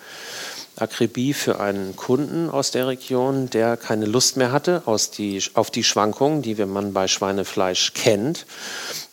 Akribie 0.76 1.32
für 1.32 1.58
einen 1.60 1.96
Kunden 1.96 2.50
aus 2.50 2.70
der 2.70 2.86
Region, 2.86 3.48
der 3.48 3.76
keine 3.76 4.04
Lust 4.04 4.36
mehr 4.36 4.52
hatte 4.52 4.82
aus 4.84 5.10
die, 5.10 5.42
auf 5.54 5.70
die 5.70 5.84
Schwankungen, 5.84 6.42
die 6.42 6.54
man 6.66 6.92
bei 6.92 7.08
Schweinefleisch 7.08 7.94
kennt 7.94 8.44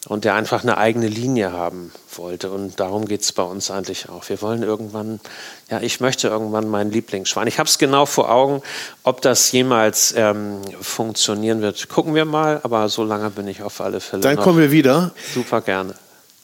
und 0.08 0.26
der 0.26 0.36
einfach 0.36 0.64
eine 0.64 0.78
eigene 0.78 1.08
Linie 1.08 1.54
haben 1.54 1.92
wollte. 2.16 2.52
Und 2.52 2.80
darum 2.80 3.06
geht 3.06 3.22
es 3.22 3.32
bei 3.32 3.44
uns 3.44 3.72
eigentlich 3.72 4.10
auch. 4.10 4.28
Wir 4.28 4.42
wollen 4.42 4.64
irgendwann, 4.64 5.20
ja, 5.70 5.80
ich 5.82 6.00
möchte 6.00 6.28
irgendwann 6.28 6.68
meinen 6.68 6.92
Lieblingsschwein. 6.92 7.48
Ich 7.48 7.58
habe 7.58 7.70
es 7.70 7.78
genau 7.78 8.06
vor 8.06 8.30
Augen, 8.30 8.62
ob 9.04 9.22
das 9.22 9.52
jemals 9.52 10.14
ähm, 10.18 10.62
funktionieren 10.82 11.62
wird. 11.62 11.88
Gucken 11.90 12.16
wir 12.16 12.26
mal, 12.26 12.60
aber 12.64 12.90
so 12.90 13.04
lange 13.04 13.30
bin 13.30 13.48
ich 13.48 13.62
auf 13.64 13.80
alle 13.80 14.02
Fälle. 14.02 14.22
Dann 14.22 14.38
kommen 14.38 14.60
wir 14.60 14.72
wieder. 14.72 15.12
Super 15.34 15.62
gerne. 15.62 15.96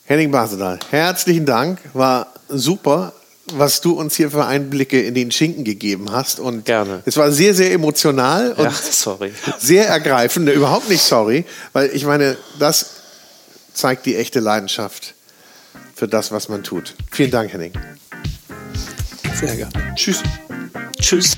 Henning 0.06 0.32
Basedal, 0.32 0.80
herzlichen 0.90 1.46
Dank. 1.46 1.80
War 1.94 2.28
super 2.48 3.14
was 3.54 3.82
du 3.82 3.94
uns 3.94 4.16
hier 4.16 4.30
für 4.30 4.46
Einblicke 4.46 5.02
in 5.02 5.16
den 5.16 5.32
Schinken 5.32 5.64
gegeben 5.64 6.12
hast. 6.12 6.40
Und 6.40 6.66
Gerne. 6.66 7.02
Es 7.06 7.18
war 7.18 7.32
sehr, 7.32 7.56
sehr 7.56 7.72
emotional 7.72 8.52
und 8.52 8.66
ja, 8.66 8.72
sorry. 8.72 9.34
sehr 9.58 9.88
ergreifend. 9.88 10.50
Überhaupt 10.50 10.88
nicht 10.88 11.02
sorry, 11.02 11.46
weil 11.74 11.90
ich 11.94 12.06
meine, 12.06 12.38
das 12.60 12.99
zeigt 13.80 14.06
die 14.06 14.18
echte 14.18 14.42
Leidenschaft 14.42 15.16
für 15.96 16.08
das, 16.08 16.32
was 16.32 16.50
man 16.50 16.64
tut. 16.64 16.96
Vielen 17.12 17.32
Dank, 17.32 17.54
Henning. 17.54 17.72
Sehr 19.34 19.56
gerne. 19.56 19.96
Tschüss. 19.96 20.22
Tschüss. 21.00 21.38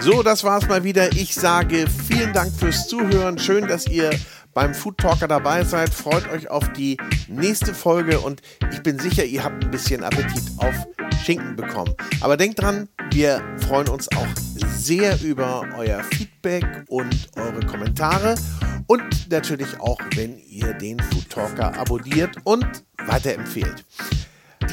So, 0.00 0.22
das 0.22 0.44
war's 0.44 0.68
mal 0.68 0.84
wieder. 0.84 1.12
Ich 1.12 1.34
sage 1.34 1.86
vielen 2.08 2.32
Dank 2.32 2.52
fürs 2.52 2.88
Zuhören. 2.88 3.38
Schön, 3.38 3.66
dass 3.68 3.86
ihr 3.86 4.10
beim 4.52 4.74
Food 4.74 4.98
Talker 4.98 5.28
dabei 5.28 5.64
seid. 5.64 5.90
Freut 5.94 6.28
euch 6.30 6.48
auf 6.50 6.72
die 6.72 6.96
nächste 7.28 7.74
Folge 7.74 8.20
und 8.20 8.42
ich 8.72 8.82
bin 8.82 8.98
sicher, 8.98 9.24
ihr 9.24 9.44
habt 9.44 9.64
ein 9.64 9.70
bisschen 9.70 10.02
Appetit 10.02 10.44
auf 10.58 10.74
Schinken 11.24 11.56
bekommen. 11.56 11.94
Aber 12.20 12.36
denkt 12.36 12.60
dran, 12.60 12.88
wir 13.12 13.42
freuen 13.66 13.88
uns 13.88 14.08
auch 14.12 14.55
sehr 14.86 15.20
über 15.20 15.66
euer 15.76 16.04
Feedback 16.04 16.84
und 16.86 17.28
eure 17.34 17.58
Kommentare 17.66 18.36
und 18.86 19.28
natürlich 19.28 19.80
auch, 19.80 19.98
wenn 20.14 20.38
ihr 20.38 20.74
den 20.74 21.00
Food 21.00 21.28
Talker 21.28 21.76
abonniert 21.76 22.36
und 22.44 22.84
weiterempfehlt. 23.04 23.84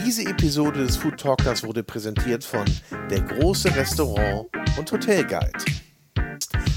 Diese 0.06 0.24
Episode 0.30 0.86
des 0.86 0.98
Food 0.98 1.20
Talkers 1.20 1.64
wurde 1.64 1.82
präsentiert 1.82 2.44
von 2.44 2.64
Der 3.10 3.22
große 3.22 3.76
Restaurant 3.76 4.46
und 4.78 4.92
Hotel 4.92 5.24
Guide. 5.24 5.52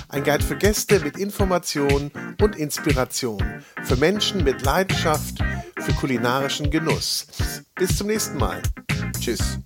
Ein 0.09 0.25
Guide 0.25 0.43
für 0.43 0.57
Gäste 0.57 1.01
mit 1.01 1.19
Informationen 1.19 2.11
und 2.41 2.57
Inspiration, 2.57 3.43
für 3.83 3.97
Menschen 3.97 4.45
mit 4.45 4.63
Leidenschaft 4.63 5.45
für 5.79 5.93
kulinarischen 5.93 6.71
Genuss. 6.71 7.27
Bis 7.75 7.99
zum 7.99 8.07
nächsten 8.07 8.39
Mal. 8.39 8.63
Tschüss. 9.21 9.59